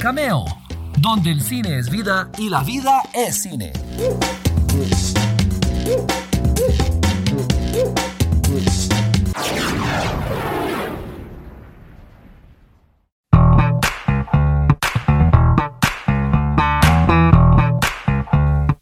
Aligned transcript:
Cameo, 0.00 0.46
donde 0.96 1.30
el 1.30 1.42
cine 1.42 1.76
es 1.76 1.90
vida 1.90 2.30
y 2.38 2.48
la 2.48 2.62
vida 2.62 3.02
es 3.12 3.42
cine. 3.42 3.70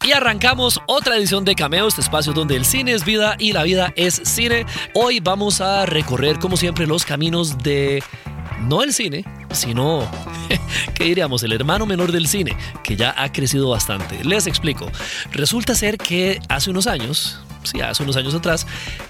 Y 0.05 0.11
arrancamos 0.13 0.79
otra 0.87 1.17
edición 1.17 1.43
de 1.43 1.53
Cameo, 1.53 1.89
este 1.89 1.99
espacio 1.99 2.31
donde 2.31 2.55
el 2.55 2.63
cine 2.63 2.93
es 2.93 3.03
vida 3.03 3.35
y 3.37 3.51
la 3.51 3.63
vida 3.63 3.91
es 3.97 4.21
cine. 4.23 4.65
Hoy 4.95 5.19
vamos 5.19 5.59
a 5.59 5.85
recorrer, 5.85 6.39
como 6.39 6.55
siempre, 6.55 6.87
los 6.87 7.03
caminos 7.03 7.57
de 7.57 8.01
no 8.61 8.83
el 8.83 8.93
cine, 8.93 9.25
sino, 9.51 10.09
¿qué 10.95 11.05
diríamos? 11.05 11.43
El 11.43 11.53
hermano 11.53 11.85
menor 11.85 12.11
del 12.11 12.27
cine, 12.27 12.55
que 12.83 12.95
ya 12.95 13.13
ha 13.17 13.31
crecido 13.31 13.69
bastante. 13.69 14.23
Les 14.23 14.47
explico. 14.47 14.91
Resulta 15.31 15.75
ser 15.75 15.97
que 15.97 16.39
hace 16.49 16.69
unos 16.69 16.87
años, 16.87 17.39
sí, 17.63 17.81
hace 17.81 18.03
unos 18.03 18.15
años 18.15 18.33
atrás, 18.33 18.67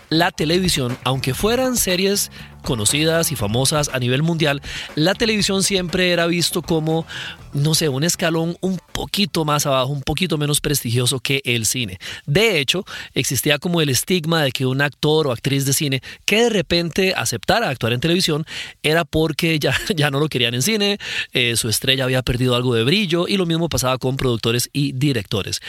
la 0.09 0.31
televisión, 0.31 0.97
aunque 1.03 1.33
fueran 1.33 1.77
series 1.77 2.31
conocidas 2.69 3.31
y 3.31 3.35
famosas 3.35 3.89
a 3.91 3.97
nivel 3.97 4.21
mundial, 4.21 4.61
la 4.93 5.15
televisión 5.15 5.63
siempre 5.63 6.11
era 6.11 6.27
visto 6.27 6.61
como, 6.61 7.07
no 7.51 7.73
sé, 7.73 7.89
un 7.89 8.03
escalón 8.03 8.57
un 8.61 8.79
poquito 8.93 9.43
más 9.43 9.65
abajo, 9.65 9.91
un 9.91 10.03
poquito 10.03 10.37
menos 10.37 10.61
prestigioso 10.61 11.19
que 11.19 11.41
el 11.45 11.65
cine. 11.65 11.97
De 12.27 12.59
hecho, 12.59 12.85
existía 13.15 13.57
como 13.57 13.81
el 13.81 13.89
estigma 13.89 14.43
de 14.43 14.51
que 14.51 14.67
un 14.67 14.83
actor 14.83 15.25
o 15.25 15.31
actriz 15.31 15.65
de 15.65 15.73
cine 15.73 16.03
que 16.25 16.43
de 16.43 16.49
repente 16.51 17.15
aceptara 17.15 17.69
actuar 17.69 17.93
en 17.93 18.01
televisión 18.01 18.45
era 18.83 19.03
porque 19.03 19.57
ya, 19.57 19.75
ya 19.95 20.11
no 20.11 20.19
lo 20.19 20.29
querían 20.29 20.53
en 20.53 20.61
cine, 20.61 20.99
eh, 21.33 21.55
su 21.55 21.69
estrella 21.69 22.03
había 22.03 22.21
perdido 22.21 22.55
algo 22.55 22.75
de 22.75 22.83
brillo 22.83 23.27
y 23.27 23.37
lo 23.37 23.47
mismo 23.47 23.67
pasaba 23.67 23.97
con 23.97 24.15
productores 24.15 24.69
y 24.73 24.91
directores. 24.91 25.59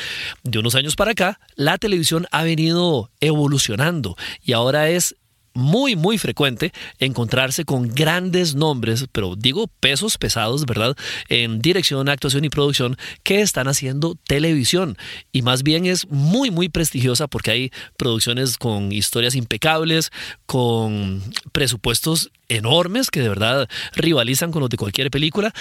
De 0.42 0.58
unos 0.58 0.75
años 0.75 0.97
para 0.97 1.12
acá, 1.12 1.41
la 1.56 1.78
televisión 1.78 2.27
ha 2.30 2.42
venido 2.42 3.10
evolucionando 3.20 4.19
y 4.42 4.53
ahora 4.53 4.91
es 4.91 5.16
muy, 5.55 5.97
muy 5.97 6.19
frecuente 6.19 6.73
encontrarse 6.98 7.65
con 7.65 7.89
grandes 7.89 8.55
nombres, 8.55 9.06
pero 9.12 9.37
digo 9.37 9.67
pesos 9.81 10.19
pesados, 10.19 10.67
¿verdad? 10.67 10.97
En 11.29 11.61
dirección, 11.61 12.09
actuación 12.09 12.45
y 12.45 12.51
producción 12.51 12.97
que 13.23 13.41
están 13.41 13.69
haciendo 13.69 14.17
televisión. 14.27 14.97
Y 15.33 15.43
más 15.43 15.62
bien 15.62 15.87
es 15.87 16.09
muy, 16.09 16.51
muy 16.51 16.69
prestigiosa 16.69 17.27
porque 17.27 17.51
hay 17.51 17.73
producciones 17.97 18.59
con 18.59 18.93
historias 18.93 19.34
impecables, 19.34 20.11
con 20.47 21.23
presupuestos 21.53 22.31
enormes 22.48 23.11
que 23.11 23.21
de 23.21 23.28
verdad 23.28 23.69
rivalizan 23.95 24.53
con 24.53 24.61
los 24.61 24.71
de 24.71 24.77
cualquier 24.77 25.11
película. 25.11 25.53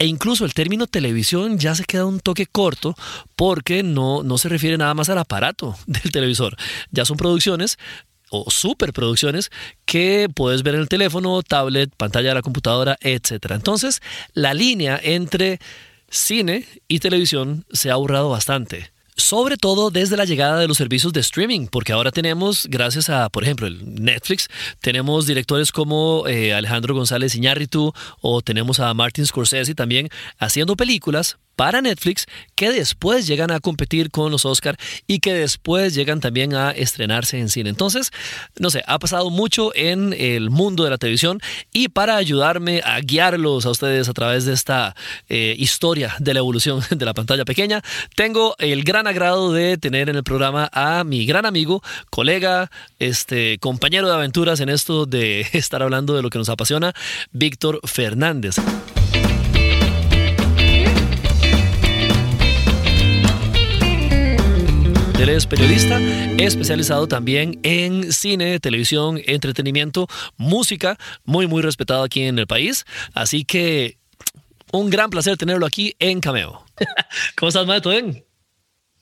E 0.00 0.06
incluso 0.06 0.46
el 0.46 0.54
término 0.54 0.86
televisión 0.86 1.58
ya 1.58 1.74
se 1.74 1.84
queda 1.84 2.06
un 2.06 2.20
toque 2.20 2.46
corto 2.46 2.96
porque 3.36 3.82
no, 3.82 4.22
no 4.22 4.38
se 4.38 4.48
refiere 4.48 4.78
nada 4.78 4.94
más 4.94 5.10
al 5.10 5.18
aparato 5.18 5.76
del 5.86 6.10
televisor. 6.10 6.56
Ya 6.90 7.04
son 7.04 7.18
producciones 7.18 7.78
o 8.30 8.50
superproducciones 8.50 9.50
que 9.84 10.28
puedes 10.34 10.62
ver 10.62 10.76
en 10.76 10.82
el 10.82 10.88
teléfono, 10.88 11.42
tablet, 11.42 11.94
pantalla 11.96 12.30
de 12.30 12.34
la 12.36 12.42
computadora, 12.42 12.96
etc. 13.00 13.32
Entonces, 13.50 14.00
la 14.32 14.54
línea 14.54 14.98
entre 15.02 15.60
cine 16.08 16.66
y 16.88 17.00
televisión 17.00 17.66
se 17.72 17.90
ha 17.90 17.96
borrado 17.96 18.30
bastante 18.30 18.90
sobre 19.20 19.56
todo 19.56 19.90
desde 19.90 20.16
la 20.16 20.24
llegada 20.24 20.58
de 20.58 20.66
los 20.66 20.78
servicios 20.78 21.12
de 21.12 21.20
streaming, 21.20 21.66
porque 21.66 21.92
ahora 21.92 22.10
tenemos, 22.10 22.66
gracias 22.68 23.10
a, 23.10 23.28
por 23.28 23.44
ejemplo, 23.44 23.66
el 23.66 24.02
Netflix, 24.02 24.48
tenemos 24.80 25.26
directores 25.26 25.72
como 25.72 26.26
eh, 26.26 26.54
Alejandro 26.54 26.94
González 26.94 27.34
Iñárritu 27.34 27.92
o 28.20 28.42
tenemos 28.42 28.80
a 28.80 28.92
Martin 28.94 29.26
Scorsese 29.26 29.74
también 29.74 30.08
haciendo 30.38 30.76
películas 30.76 31.38
para 31.60 31.82
Netflix 31.82 32.24
que 32.54 32.72
después 32.72 33.26
llegan 33.26 33.50
a 33.50 33.60
competir 33.60 34.10
con 34.10 34.32
los 34.32 34.46
Oscar 34.46 34.78
y 35.06 35.18
que 35.18 35.34
después 35.34 35.94
llegan 35.94 36.18
también 36.20 36.54
a 36.54 36.70
estrenarse 36.70 37.38
en 37.38 37.50
cine. 37.50 37.68
Entonces, 37.68 38.12
no 38.58 38.70
sé, 38.70 38.82
ha 38.86 38.98
pasado 38.98 39.28
mucho 39.28 39.70
en 39.74 40.14
el 40.14 40.48
mundo 40.48 40.84
de 40.84 40.90
la 40.90 40.96
televisión 40.96 41.38
y 41.70 41.88
para 41.88 42.16
ayudarme 42.16 42.80
a 42.82 42.98
guiarlos 43.00 43.66
a 43.66 43.70
ustedes 43.72 44.08
a 44.08 44.14
través 44.14 44.46
de 44.46 44.54
esta 44.54 44.96
eh, 45.28 45.54
historia 45.58 46.16
de 46.18 46.32
la 46.32 46.38
evolución 46.38 46.80
de 46.90 47.04
la 47.04 47.12
pantalla 47.12 47.44
pequeña, 47.44 47.82
tengo 48.16 48.54
el 48.58 48.82
gran 48.82 49.06
agrado 49.06 49.52
de 49.52 49.76
tener 49.76 50.08
en 50.08 50.16
el 50.16 50.24
programa 50.24 50.70
a 50.72 51.04
mi 51.04 51.26
gran 51.26 51.44
amigo, 51.44 51.82
colega, 52.08 52.70
este 52.98 53.58
compañero 53.58 54.08
de 54.08 54.14
aventuras 54.14 54.60
en 54.60 54.70
esto 54.70 55.04
de 55.04 55.46
estar 55.52 55.82
hablando 55.82 56.16
de 56.16 56.22
lo 56.22 56.30
que 56.30 56.38
nos 56.38 56.48
apasiona, 56.48 56.94
Víctor 57.32 57.80
Fernández. 57.84 58.56
Él 65.20 65.28
es 65.28 65.46
periodista, 65.46 66.00
especializado 66.38 67.06
también 67.06 67.60
en 67.62 68.10
cine, 68.10 68.58
televisión, 68.58 69.20
entretenimiento, 69.26 70.08
música, 70.38 70.96
muy, 71.24 71.46
muy 71.46 71.60
respetado 71.60 72.04
aquí 72.04 72.22
en 72.22 72.38
el 72.38 72.46
país. 72.46 72.86
Así 73.12 73.44
que 73.44 73.98
un 74.72 74.88
gran 74.88 75.10
placer 75.10 75.36
tenerlo 75.36 75.66
aquí 75.66 75.94
en 75.98 76.20
Cameo. 76.20 76.64
¿Cómo 77.36 77.48
estás, 77.48 77.66
Mae? 77.66 77.82
¿Todo 77.82 77.92
bien? 77.92 78.24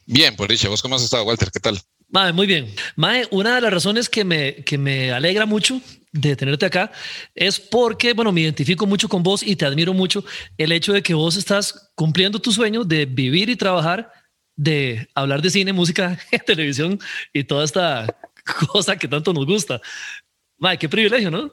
Bien, 0.06 0.34
por 0.34 0.48
dicha. 0.48 0.68
¿Vos 0.68 0.82
cómo 0.82 0.96
has 0.96 1.04
estado, 1.04 1.22
Walter? 1.22 1.52
¿Qué 1.52 1.60
tal? 1.60 1.78
Mae, 2.08 2.32
muy 2.32 2.48
bien. 2.48 2.74
Mae, 2.96 3.28
una 3.30 3.54
de 3.54 3.60
las 3.60 3.72
razones 3.72 4.08
que 4.08 4.24
me, 4.24 4.56
que 4.64 4.76
me 4.76 5.12
alegra 5.12 5.46
mucho 5.46 5.80
de 6.10 6.34
tenerte 6.34 6.66
acá 6.66 6.90
es 7.32 7.60
porque, 7.60 8.12
bueno, 8.12 8.32
me 8.32 8.40
identifico 8.40 8.86
mucho 8.86 9.08
con 9.08 9.22
vos 9.22 9.44
y 9.44 9.54
te 9.54 9.66
admiro 9.66 9.94
mucho 9.94 10.24
el 10.56 10.72
hecho 10.72 10.92
de 10.92 11.00
que 11.00 11.14
vos 11.14 11.36
estás 11.36 11.92
cumpliendo 11.94 12.40
tu 12.40 12.50
sueño 12.50 12.82
de 12.82 13.06
vivir 13.06 13.50
y 13.50 13.54
trabajar 13.54 14.17
de 14.58 15.08
hablar 15.14 15.40
de 15.40 15.50
cine, 15.50 15.72
música, 15.72 16.18
televisión 16.46 16.98
y 17.32 17.44
toda 17.44 17.64
esta 17.64 18.18
cosa 18.72 18.96
que 18.96 19.08
tanto 19.08 19.32
nos 19.32 19.46
gusta. 19.46 19.80
Mae, 20.58 20.76
qué 20.76 20.88
privilegio, 20.88 21.30
¿no? 21.30 21.52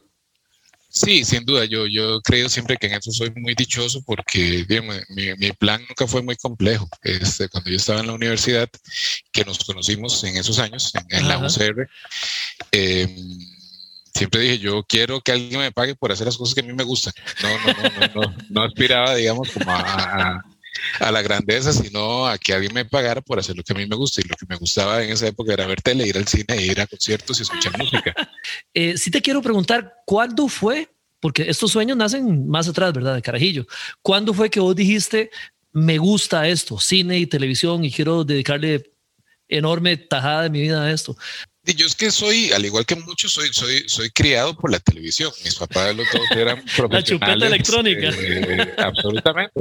Sí, 0.89 1.23
sin 1.23 1.45
duda. 1.45 1.65
Yo, 1.65 1.85
yo 1.85 2.19
creo 2.21 2.49
siempre 2.49 2.77
que 2.77 2.87
en 2.87 2.93
eso 2.93 3.11
soy 3.11 3.29
muy 3.35 3.53
dichoso 3.53 4.01
porque 4.03 4.65
mi, 5.09 5.35
mi, 5.35 5.51
plan 5.51 5.81
nunca 5.87 6.07
fue 6.07 6.23
muy 6.23 6.35
complejo. 6.35 6.89
Este, 7.03 7.47
cuando 7.47 7.69
yo 7.69 7.75
estaba 7.75 7.99
en 7.99 8.07
la 8.07 8.13
universidad, 8.13 8.69
que 9.31 9.45
nos 9.45 9.59
conocimos 9.59 10.23
en 10.23 10.37
esos 10.37 10.57
años, 10.57 10.91
en, 11.09 11.27
la 11.27 11.37
UCR, 11.37 11.87
em, 12.71 13.37
siempre 14.15 14.41
dije, 14.41 14.59
yo 14.59 14.83
quiero 14.83 15.21
que 15.21 15.33
alguien 15.33 15.59
me 15.59 15.71
pague 15.71 15.95
por 15.95 16.11
hacer 16.11 16.25
las 16.25 16.37
cosas 16.37 16.55
que 16.55 16.61
a 16.61 16.63
mí 16.63 16.73
me 16.73 16.83
gustan. 16.83 17.13
No, 17.43 17.49
no, 17.59 17.73
no, 17.73 17.83
no, 17.83 18.21
no, 18.21 18.35
no 18.49 18.63
aspiraba, 18.63 19.13
digamos, 19.15 19.51
como 19.51 19.71
a 19.71 20.37
a 20.37 20.54
la 20.99 21.21
grandeza, 21.21 21.73
sino 21.73 22.27
a 22.27 22.37
que 22.37 22.53
alguien 22.53 22.73
me 22.73 22.85
pagara 22.85 23.21
por 23.21 23.39
hacer 23.39 23.55
lo 23.55 23.63
que 23.63 23.73
a 23.73 23.75
mí 23.75 23.85
me 23.85 23.95
gusta. 23.95 24.21
Y 24.21 24.27
lo 24.27 24.35
que 24.35 24.45
me 24.47 24.55
gustaba 24.55 25.03
en 25.03 25.11
esa 25.11 25.27
época 25.27 25.53
era 25.53 25.67
ver 25.67 25.81
tele, 25.81 26.07
ir 26.07 26.17
al 26.17 26.27
cine, 26.27 26.61
ir 26.61 26.79
a 26.79 26.87
conciertos 26.87 27.39
y 27.39 27.43
escuchar 27.43 27.77
música. 27.77 28.13
Eh, 28.73 28.97
sí 28.97 29.11
te 29.11 29.21
quiero 29.21 29.41
preguntar, 29.41 29.93
¿cuándo 30.05 30.47
fue? 30.47 30.89
Porque 31.19 31.49
estos 31.49 31.71
sueños 31.71 31.97
nacen 31.97 32.47
más 32.47 32.67
atrás, 32.67 32.93
¿verdad? 32.93 33.15
De 33.15 33.21
carajillo. 33.21 33.65
¿Cuándo 34.01 34.33
fue 34.33 34.49
que 34.49 34.59
vos 34.59 34.75
dijiste, 34.75 35.31
me 35.71 35.97
gusta 35.97 36.47
esto, 36.47 36.79
cine 36.79 37.17
y 37.19 37.25
televisión, 37.25 37.83
y 37.83 37.91
quiero 37.91 38.23
dedicarle 38.23 38.91
enorme 39.47 39.97
tajada 39.97 40.43
de 40.43 40.49
mi 40.49 40.61
vida 40.61 40.83
a 40.83 40.91
esto? 40.91 41.17
Yo 41.73 41.87
es 41.87 41.95
que 41.95 42.11
soy, 42.11 42.51
al 42.51 42.65
igual 42.65 42.85
que 42.85 42.95
muchos, 42.95 43.31
soy, 43.31 43.49
soy, 43.51 43.83
soy 43.87 44.09
criado 44.11 44.55
por 44.55 44.71
la 44.71 44.79
televisión. 44.79 45.31
Mis 45.43 45.55
papás 45.55 45.95
los 45.95 46.07
dos 46.11 46.31
eran 46.31 46.63
profesionales. 46.75 46.85
La 46.91 47.03
chupeta 47.03 47.47
electrónica. 47.47 48.09
Eh, 48.09 48.75
absolutamente, 48.77 49.51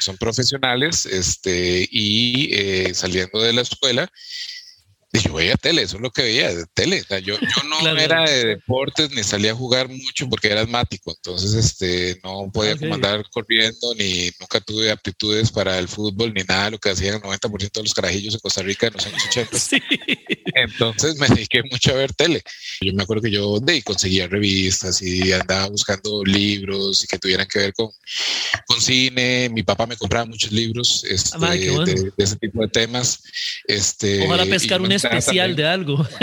son, 0.00 0.16
profesionales 0.16 1.06
este, 1.06 1.88
y 1.90 2.48
eh, 2.52 2.94
saliendo 2.94 3.40
de 3.40 3.52
la 3.52 3.62
escuela 3.62 4.10
yo 5.24 5.34
veía 5.34 5.54
tele, 5.56 5.82
eso 5.82 5.96
es 5.96 6.02
lo 6.02 6.10
que 6.10 6.22
veía, 6.22 6.52
de 6.52 6.66
tele. 6.74 7.04
yo, 7.22 7.38
yo 7.38 7.62
no 7.68 7.98
era 7.98 8.28
de 8.28 8.44
deportes 8.46 9.10
ni 9.12 9.22
salía 9.22 9.52
a 9.52 9.54
jugar 9.54 9.88
mucho 9.88 10.28
porque 10.28 10.48
era 10.48 10.62
asmático, 10.62 11.12
entonces 11.12 11.54
este, 11.54 12.20
no 12.24 12.50
podía 12.52 12.72
andar 12.92 13.24
corriendo 13.30 13.94
ni 13.96 14.30
nunca 14.40 14.60
tuve 14.60 14.90
aptitudes 14.90 15.50
para 15.50 15.78
el 15.78 15.88
fútbol 15.88 16.32
ni 16.34 16.42
nada, 16.42 16.70
lo 16.70 16.78
que 16.78 16.90
hacían 16.90 17.14
el 17.14 17.22
90% 17.22 17.72
de 17.72 17.82
los 17.82 17.94
carajillos 17.94 18.34
en 18.34 18.40
Costa 18.40 18.62
Rica 18.62 18.88
en 18.88 18.94
los 18.94 19.06
años 19.06 19.22
80. 19.26 19.58
Entonces 20.54 21.18
me 21.18 21.28
dediqué 21.28 21.62
mucho 21.70 21.92
a 21.92 21.94
ver 21.94 22.12
tele. 22.12 22.42
Yo 22.80 22.92
me 22.92 23.02
acuerdo 23.02 23.22
que 23.22 23.30
yo 23.30 23.58
de, 23.60 23.82
conseguía 23.82 24.28
revistas 24.28 25.02
y 25.02 25.32
andaba 25.32 25.68
buscando 25.68 26.24
libros 26.24 27.02
y 27.04 27.06
que 27.06 27.18
tuvieran 27.18 27.46
que 27.46 27.58
ver 27.58 27.74
con, 27.74 27.90
con 28.66 28.80
cine. 28.80 29.48
Mi 29.50 29.62
papá 29.62 29.86
me 29.86 29.96
compraba 29.96 30.26
muchos 30.26 30.52
libros 30.52 31.04
este, 31.08 31.36
ah, 31.40 31.50
de, 31.50 32.12
ese 32.16 32.36
tipo 32.36 32.62
de 32.62 32.68
temas. 32.68 33.22
Este, 33.66 34.24
Ojalá 34.26 34.46
pescar 34.46 34.80
un 34.80 34.92
especial 35.04 35.54
de 35.56 35.66
algo. 35.66 36.06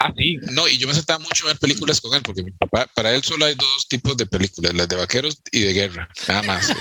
Ah, 0.00 0.12
sí, 0.16 0.36
no, 0.52 0.68
y 0.68 0.78
yo 0.78 0.86
me 0.86 0.94
sentaba 0.94 1.18
mucho 1.18 1.44
a 1.44 1.48
ver 1.48 1.58
películas 1.58 2.00
con 2.00 2.14
él, 2.14 2.22
porque 2.22 2.44
mi 2.44 2.52
papá, 2.52 2.88
para 2.94 3.12
él 3.12 3.24
solo 3.24 3.46
hay 3.46 3.56
dos 3.56 3.88
tipos 3.88 4.16
de 4.16 4.26
películas, 4.26 4.72
las 4.72 4.88
de 4.88 4.94
vaqueros 4.94 5.42
y 5.50 5.62
de 5.62 5.72
guerra, 5.72 6.08
nada 6.28 6.42
más. 6.44 6.72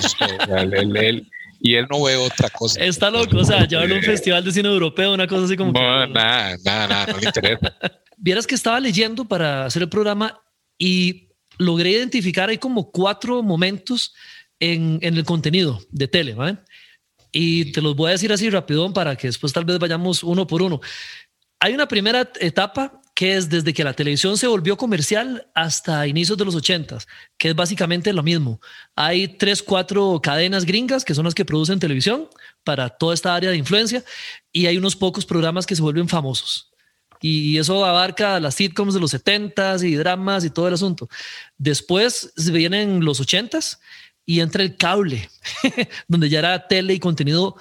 y 1.60 1.76
él 1.76 1.88
no 1.90 2.04
ve 2.04 2.16
otra 2.16 2.52
cosa. 2.52 2.80
Está 2.80 3.10
loco, 3.10 3.38
o 3.38 3.44
sea, 3.44 3.68
llevarlo 3.68 3.96
a 3.96 3.98
un 3.98 4.04
festival 4.04 4.44
de 4.44 4.52
cine 4.52 4.70
europeo, 4.70 5.16
una 5.16 5.26
cosa 5.26 5.46
así 5.46 5.58
como. 5.58 5.72
No, 5.72 6.06
nada, 6.06 6.58
nada, 6.64 6.88
nada, 6.88 7.06
no 7.08 7.18
le 7.18 7.26
interesa. 7.26 7.76
Vieras 8.18 8.46
que 8.46 8.54
estaba 8.54 8.80
leyendo 8.80 9.26
para 9.26 9.66
hacer 9.66 9.82
el 9.82 9.90
programa 9.90 10.40
y 10.78 11.30
logré 11.58 11.90
identificar, 11.92 12.50
hay 12.50 12.60
como 12.60 12.92
cuatro 12.92 13.42
momentos 13.42 14.14
en, 14.60 15.00
en 15.02 15.18
el 15.18 15.24
contenido 15.24 15.80
de 15.90 16.08
tele, 16.08 16.36
¿vale? 16.36 16.60
Y 17.32 17.72
te 17.72 17.82
los 17.82 17.96
voy 17.96 18.10
a 18.10 18.12
decir 18.14 18.32
así 18.32 18.50
rapidón 18.50 18.94
para 18.94 19.16
que 19.16 19.28
después 19.28 19.54
tal 19.54 19.66
vez 19.66 19.80
vayamos 19.80 20.24
uno 20.24 20.48
por 20.48 20.62
uno. 20.62 20.82
Hay 21.60 21.74
una 21.74 21.88
primera 21.88 22.30
etapa 22.40 23.02
que 23.16 23.36
es 23.36 23.50
desde 23.50 23.74
que 23.74 23.84
la 23.84 23.94
televisión 23.94 24.38
se 24.38 24.46
volvió 24.46 24.78
comercial 24.78 25.48
hasta 25.56 26.06
inicios 26.06 26.38
de 26.38 26.46
los 26.46 26.54
ochentas, 26.54 27.08
que 27.36 27.50
es 27.50 27.56
básicamente 27.56 28.14
lo 28.14 28.22
mismo. 28.22 28.62
Hay 28.96 29.28
tres, 29.28 29.64
cuatro 29.64 30.20
cadenas 30.22 30.66
gringas 30.66 31.04
que 31.04 31.16
son 31.16 31.26
las 31.26 31.34
que 31.34 31.44
producen 31.44 31.80
televisión 31.80 32.30
para 32.64 32.90
toda 32.90 33.16
esta 33.16 33.34
área 33.34 33.50
de 33.50 33.58
influencia 33.58 34.04
y 34.52 34.68
hay 34.68 34.78
unos 34.78 34.96
pocos 34.96 35.26
programas 35.26 35.66
que 35.66 35.76
se 35.76 35.82
vuelven 35.82 36.08
famosos. 36.08 36.72
Y 37.20 37.58
eso 37.58 37.84
abarca 37.84 38.40
las 38.40 38.54
sitcoms 38.54 38.94
de 38.94 39.00
los 39.00 39.10
setentas 39.10 39.82
y 39.82 39.96
dramas 39.96 40.46
y 40.46 40.52
todo 40.52 40.68
el 40.68 40.76
asunto. 40.76 41.10
Después 41.58 42.32
vienen 42.52 43.04
los 43.04 43.20
ochentas 43.20 43.80
y 44.28 44.42
entra 44.42 44.62
el 44.62 44.76
cable, 44.76 45.28
donde 46.08 46.30
ya 46.30 46.40
era 46.40 46.68
tele 46.68 46.94
y 46.94 47.00
contenido 47.00 47.56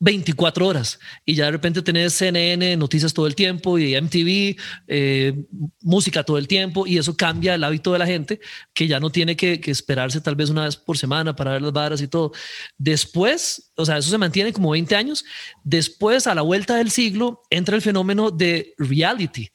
24 0.00 0.66
horas 0.66 0.98
y 1.24 1.36
ya 1.36 1.44
de 1.44 1.52
repente 1.52 1.80
tenés 1.80 2.12
CNN, 2.14 2.76
noticias 2.76 3.14
todo 3.14 3.28
el 3.28 3.36
tiempo 3.36 3.78
y 3.78 3.94
MTV, 3.94 4.60
eh, 4.88 5.44
música 5.80 6.24
todo 6.24 6.38
el 6.38 6.48
tiempo 6.48 6.88
y 6.88 6.98
eso 6.98 7.16
cambia 7.16 7.54
el 7.54 7.62
hábito 7.62 7.92
de 7.92 8.00
la 8.00 8.06
gente 8.06 8.40
que 8.74 8.88
ya 8.88 8.98
no 8.98 9.10
tiene 9.10 9.36
que, 9.36 9.60
esperarse 9.64 10.20
tal 10.20 10.34
vez 10.34 10.50
una 10.50 10.64
vez 10.64 10.76
por 10.76 10.98
semana 10.98 11.36
para 11.36 11.52
ver 11.52 11.62
las 11.62 11.72
varas 11.72 12.02
y 12.02 12.08
todo. 12.08 12.32
Después, 12.76 13.72
o 13.76 13.86
sea, 13.86 13.98
eso 13.98 14.10
se 14.10 14.18
mantiene 14.18 14.52
como 14.52 14.70
20 14.70 14.96
años. 14.96 15.24
Después, 15.62 16.26
a 16.26 16.34
la 16.34 16.42
vuelta 16.42 16.74
del 16.74 16.90
siglo, 16.90 17.42
entra 17.48 17.76
el 17.76 17.82
fenómeno 17.82 18.32
de 18.32 18.74
reality, 18.78 19.50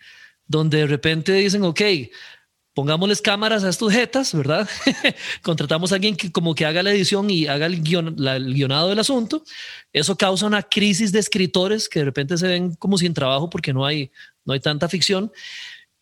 donde 0.45 0.77
de 0.77 0.87
repente 0.87 1.33
dicen, 1.33 1.63
ok, 1.63 1.81
pongámosles 2.77 3.23
cámaras 3.23 3.63
a 3.63 3.69
estos 3.69 3.91
jetas, 3.91 4.35
¿verdad? 4.35 4.69
Contratamos 5.41 5.91
a 5.91 5.95
alguien 5.95 6.15
que 6.15 6.31
como 6.31 6.53
que 6.53 6.63
haga 6.63 6.83
la 6.83 6.91
edición 6.91 7.27
y 7.27 7.47
haga 7.47 7.65
el, 7.65 7.73
el, 7.73 8.53
guionado 8.53 8.89
del 8.89 8.99
asunto. 8.99 9.43
Eso 9.91 10.15
causa 10.15 10.45
una 10.45 10.61
crisis 10.61 11.11
de 11.11 11.17
escritores 11.17 11.89
que 11.89 11.97
de 11.97 12.05
repente 12.05 12.37
se 12.37 12.47
ven 12.47 12.75
como 12.75 12.99
sin 12.99 13.15
trabajo 13.15 13.49
porque 13.49 13.73
no 13.73 13.83
hay, 13.83 14.11
no 14.45 14.53
hay 14.53 14.59
tanta 14.59 14.87
ficción. 14.87 15.31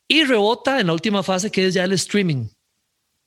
Y 0.06 0.26
rebota 0.26 0.82
en 0.82 0.88
la 0.88 0.94
última 0.94 1.24
fase 1.24 1.50
que 1.50 1.66
es 1.66 1.76
ya 1.76 1.86
el 1.86 1.94
streaming, 1.94 2.50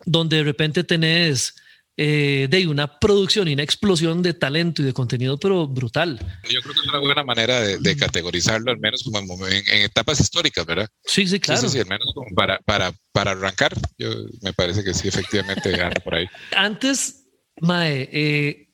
donde 0.05 0.37
de 0.37 0.45
repente 0.45 0.85
tenés 0.85 1.55
eh, 2.01 2.47
de 2.49 2.65
una 2.69 3.01
producción 3.01 3.49
y 3.49 3.55
una 3.55 3.65
explosión 3.65 4.23
de 4.23 4.33
talento 4.33 4.83
y 4.83 4.85
de 4.85 4.93
contenido, 4.93 5.37
pero 5.37 5.67
brutal. 5.67 6.17
Yo 6.49 6.61
creo 6.61 6.73
que 6.73 6.81
es 6.81 6.87
una 6.87 7.01
buena 7.01 7.25
manera 7.25 7.61
de, 7.61 7.97
categorizarlo, 7.97 8.71
al 8.71 8.79
menos 8.79 9.03
como 9.03 9.49
en, 9.49 9.65
etapas 9.83 10.21
históricas, 10.21 10.65
¿verdad? 10.65 10.89
Sí, 11.05 11.27
sí, 11.27 11.41
claro. 11.41 11.61
Sí, 11.61 11.69
sí, 11.71 11.81
al 11.81 11.89
menos 11.89 12.13
como 12.15 12.33
para, 12.37 12.61
para, 12.61 12.93
para 13.11 13.33
arrancar, 13.33 13.75
yo, 13.99 14.11
me 14.43 14.53
parece 14.53 14.85
que 14.85 14.95
sí, 14.95 15.09
efectivamente, 15.09 15.75
anda 15.75 16.01
por 16.05 16.15
ahí. 16.15 16.27
Antes, 16.57 17.27
Mae, 17.63 18.09
eh, 18.13 18.69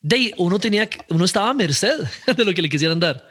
de 0.00 0.34
uno 0.38 0.58
tenía, 0.58 0.90
uno 1.10 1.26
estaba 1.26 1.50
a 1.50 1.54
merced 1.54 2.00
de 2.36 2.44
lo 2.44 2.52
que 2.52 2.62
le 2.62 2.68
quisieran 2.68 2.98
dar 2.98 3.24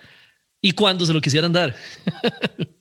y 0.61 0.71
cuando 0.71 1.05
se 1.05 1.11
lo 1.11 1.19
quisieran 1.19 1.51
dar. 1.51 1.75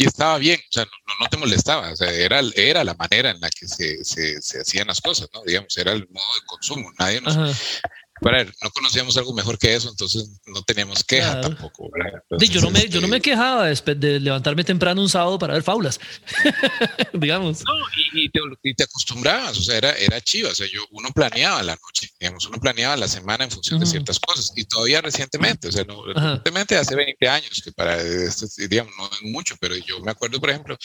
y 0.00 0.06
estaba 0.06 0.38
bien, 0.38 0.58
o 0.58 0.72
sea, 0.72 0.84
no, 0.84 1.14
no, 1.20 1.28
te 1.28 1.36
molestaba, 1.36 1.92
o 1.92 1.96
sea, 1.96 2.10
era, 2.10 2.40
era 2.56 2.82
la 2.84 2.94
manera 2.94 3.32
en 3.32 3.40
la 3.40 3.50
que 3.50 3.68
se, 3.68 4.02
se, 4.02 4.40
se, 4.40 4.60
hacían 4.60 4.86
las 4.86 4.98
cosas, 4.98 5.28
¿no? 5.34 5.42
Digamos, 5.44 5.76
era 5.76 5.92
el 5.92 6.08
modo 6.08 6.34
de 6.40 6.46
consumo, 6.46 6.90
nadie 6.98 7.20
nos, 7.20 7.36
para 8.22 8.44
no 8.44 8.70
conocíamos 8.72 9.14
algo 9.18 9.34
mejor 9.34 9.58
que 9.58 9.74
eso, 9.74 9.90
entonces 9.90 10.40
no 10.46 10.62
teníamos 10.62 11.04
queja 11.04 11.42
tampoco. 11.42 11.90
yo, 12.38 12.60
no 12.62 12.70
me, 12.70 12.88
yo 12.88 13.02
no 13.02 13.08
me 13.08 13.18
este 13.18 13.30
quejaba 13.30 13.66
de 13.66 14.20
levantarme 14.20 14.64
temprano 14.64 15.02
un 15.02 15.10
sábado 15.10 15.38
para 15.38 15.52
ver 15.52 15.62
faulas, 15.62 16.00
digamos. 17.12 17.62
No, 17.62 17.74
y, 18.14 18.30
te, 18.30 18.40
y, 18.62 18.74
te, 18.74 18.84
acostumbrabas, 18.84 19.58
o 19.58 19.62
sea, 19.62 19.76
era, 19.76 19.92
era 19.92 20.18
chiva, 20.22 20.48
o 20.48 20.54
sea, 20.54 20.66
yo, 20.66 20.82
uno 20.92 21.10
planeaba 21.10 21.62
la 21.62 21.76
noche, 21.76 22.09
digamos, 22.20 22.46
uno 22.46 22.58
planeaba 22.60 22.98
la 22.98 23.08
semana 23.08 23.44
en 23.44 23.50
función 23.50 23.80
de 23.80 23.86
ciertas 23.86 24.20
cosas, 24.20 24.52
y 24.54 24.64
todavía 24.64 25.00
recientemente, 25.00 25.68
o 25.68 25.72
sea, 25.72 25.84
no, 25.84 26.04
recientemente 26.04 26.76
hace 26.76 26.94
20 26.94 27.28
años, 27.28 27.62
que 27.64 27.72
para, 27.72 27.96
este, 27.96 28.68
digamos, 28.68 28.92
no 28.98 29.06
es 29.06 29.22
mucho, 29.22 29.56
pero 29.58 29.74
yo 29.74 30.00
me 30.00 30.10
acuerdo, 30.10 30.38
por 30.38 30.50
ejemplo, 30.50 30.76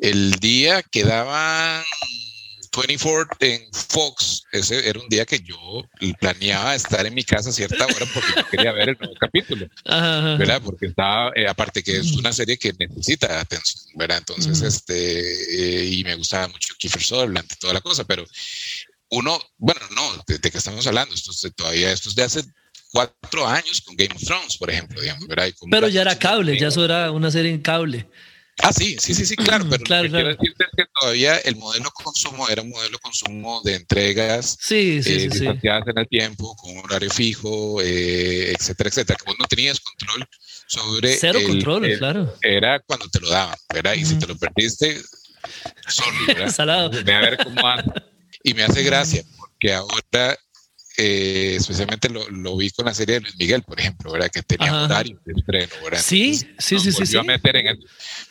el 0.00 0.30
día 0.36 0.82
que 0.84 1.02
daban 1.02 1.82
24 2.74 3.36
en 3.40 3.60
Fox, 3.72 4.44
ese 4.52 4.88
era 4.88 4.98
un 4.98 5.08
día 5.08 5.26
que 5.26 5.40
yo 5.40 5.84
planeaba 6.20 6.74
estar 6.74 7.04
en 7.04 7.14
mi 7.14 7.22
casa 7.22 7.50
a 7.50 7.52
cierta 7.52 7.84
hora 7.84 8.06
porque 8.14 8.32
yo 8.34 8.48
quería 8.48 8.72
ver 8.72 8.90
el 8.90 8.96
nuevo 8.98 9.14
capítulo, 9.20 9.68
¿verdad? 9.84 10.62
Porque 10.64 10.86
estaba, 10.86 11.32
eh, 11.34 11.46
aparte 11.46 11.82
que 11.82 11.98
es 11.98 12.12
una 12.12 12.32
serie 12.32 12.56
que 12.56 12.72
necesita 12.72 13.40
atención, 13.40 13.84
¿verdad? 13.96 14.18
Entonces, 14.18 14.62
este, 14.62 15.82
eh, 15.82 15.86
y 15.86 16.04
me 16.04 16.14
gustaba 16.14 16.48
mucho 16.48 16.74
Kiefer 16.78 17.02
Sutherland 17.02 17.50
y 17.52 17.56
toda 17.56 17.74
la 17.74 17.80
cosa, 17.80 18.04
pero 18.04 18.24
uno, 19.12 19.38
bueno, 19.58 19.80
no, 19.94 20.24
¿de, 20.26 20.40
qué 20.40 20.56
estamos 20.58 20.86
hablando? 20.86 21.14
Esto 21.14 21.32
es 21.32 21.54
todavía, 21.54 21.92
esto 21.92 22.08
es 22.08 22.14
de 22.14 22.22
hace 22.22 22.42
cuatro 22.90 23.46
años 23.46 23.82
con 23.82 23.94
Game 23.94 24.14
of 24.14 24.22
Thrones, 24.22 24.56
por 24.56 24.70
ejemplo, 24.70 25.00
digamos, 25.00 25.26
¿verdad? 25.28 25.52
Pero 25.70 25.88
ya 25.88 26.00
era 26.00 26.18
cable, 26.18 26.58
ya 26.58 26.68
eso 26.68 26.84
era 26.84 27.10
una 27.10 27.30
serie 27.30 27.50
en 27.50 27.60
cable. 27.60 28.08
Ah, 28.62 28.72
sí, 28.72 28.96
sí, 28.98 29.14
sí, 29.14 29.24
sí, 29.26 29.36
claro, 29.36 29.66
pero 29.68 29.82
claro, 29.82 30.10
quiero 30.10 30.28
decirte 30.28 30.64
es 30.64 30.70
que 30.76 30.84
todavía 30.98 31.38
el 31.38 31.56
modelo 31.56 31.90
consumo 31.90 32.48
era 32.48 32.62
un 32.62 32.68
modelo 32.68 32.98
consumo 32.98 33.62
de 33.64 33.76
entregas 33.76 34.58
sí, 34.60 35.02
sí, 35.02 35.12
eh, 35.12 35.28
distanciadas 35.28 35.88
en 35.88 35.98
el 35.98 36.08
tiempo, 36.08 36.54
con 36.56 36.76
un 36.76 36.84
horario 36.84 37.10
fijo, 37.10 37.80
eh, 37.82 38.52
etcétera, 38.52 38.88
etcétera, 38.88 39.18
que 39.18 39.24
vos 39.24 39.36
no 39.38 39.46
tenías 39.46 39.80
control 39.80 40.26
sobre. 40.68 41.16
Cero 41.16 41.40
control, 41.46 41.98
claro. 41.98 42.34
Era 42.42 42.80
cuando 42.80 43.08
te 43.08 43.20
lo 43.20 43.28
daban, 43.30 43.56
¿verdad? 43.72 43.94
Y 43.94 44.04
si 44.04 44.18
te 44.18 44.26
lo 44.26 44.36
perdiste, 44.36 45.00
sorry, 45.88 46.26
¿verdad? 46.28 46.48
Salado. 46.54 46.90
a 46.98 47.02
ver 47.02 47.38
cómo 47.42 47.60
Y 48.42 48.54
me 48.54 48.64
hace 48.64 48.82
gracia, 48.82 49.22
porque 49.38 49.72
ahora 49.72 50.38
eh, 50.96 51.56
especialmente 51.58 52.08
lo, 52.10 52.28
lo, 52.28 52.56
vi 52.56 52.70
con 52.70 52.84
la 52.84 52.92
serie 52.92 53.14
de 53.14 53.20
Luis 53.22 53.36
Miguel, 53.36 53.62
por 53.62 53.80
ejemplo, 53.80 54.12
¿verdad? 54.12 54.30
Que 54.30 54.42
tenía 54.42 54.82
horario 54.82 55.18
de 55.24 55.32
estreno, 55.36 55.72
¿verdad? 55.82 56.02
Sí, 56.02 56.34
sí, 56.58 56.78
sí, 56.78 56.92
sí. 56.92 57.16
a 57.16 57.22
meter 57.22 57.56
en 57.56 57.78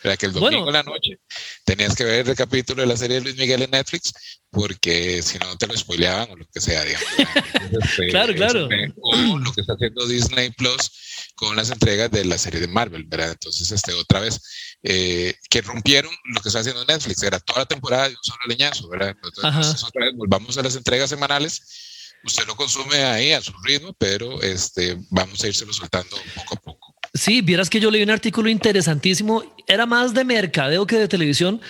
¿verdad? 0.02 0.18
Que 0.18 0.26
el 0.26 0.32
domingo 0.32 0.68
en 0.68 0.72
la 0.72 0.82
noche 0.84 1.18
tenías 1.64 1.96
que 1.96 2.04
ver 2.04 2.28
el 2.28 2.36
capítulo 2.36 2.82
de 2.82 2.88
la 2.88 2.96
serie 2.96 3.16
de 3.16 3.22
Luis 3.22 3.36
Miguel 3.36 3.62
en 3.62 3.70
Netflix, 3.70 4.12
porque 4.50 5.22
si 5.22 5.38
no 5.38 5.56
te 5.56 5.66
lo 5.66 5.76
spoileaban 5.76 6.30
o 6.30 6.36
lo 6.36 6.46
que 6.52 6.60
sea, 6.60 6.84
digamos. 6.84 7.08
Este, 7.18 8.06
claro, 8.10 8.34
claro. 8.34 8.68
o 9.00 9.38
lo 9.38 9.52
que 9.52 9.62
está 9.62 9.72
haciendo 9.72 10.06
Disney 10.06 10.50
Plus 10.50 10.90
con 11.34 11.56
las 11.56 11.70
entregas 11.70 12.10
de 12.12 12.24
la 12.24 12.38
serie 12.38 12.60
de 12.60 12.68
Marvel, 12.68 13.04
¿verdad? 13.04 13.30
Entonces, 13.30 13.72
este, 13.72 13.92
otra 13.94 14.20
vez, 14.20 14.40
eh, 14.84 15.34
que 15.50 15.62
rompieron 15.62 16.12
lo 16.24 16.40
que 16.40 16.48
está 16.48 16.60
haciendo 16.60 16.84
Netflix, 16.84 17.22
era 17.24 17.40
toda 17.40 17.60
la 17.60 17.66
temporada 17.66 18.08
de 18.08 18.14
un 18.14 18.22
solo 18.22 18.40
leñazo, 18.46 18.88
¿verdad? 18.88 19.16
Entonces, 19.20 19.82
otra 19.82 20.04
vez 20.04 20.14
volvamos 20.14 20.56
a 20.58 20.62
las 20.62 20.76
entregas 20.76 21.10
semanales 21.10 21.90
usted 22.24 22.46
lo 22.46 22.56
consume 22.56 22.96
ahí 23.04 23.32
a 23.32 23.40
su 23.40 23.52
ritmo, 23.64 23.92
pero 23.98 24.40
este, 24.42 24.98
vamos 25.10 25.42
a 25.42 25.48
irse 25.48 25.64
soltando 25.72 26.16
poco 26.34 26.54
a 26.54 26.60
poco. 26.60 26.94
Sí, 27.14 27.42
vieras 27.42 27.68
que 27.68 27.78
yo 27.78 27.90
leí 27.90 28.02
un 28.02 28.10
artículo 28.10 28.48
interesantísimo, 28.48 29.42
era 29.66 29.84
más 29.84 30.14
de 30.14 30.24
mercadeo 30.24 30.86
que 30.86 30.96
de 30.96 31.08
televisión, 31.08 31.60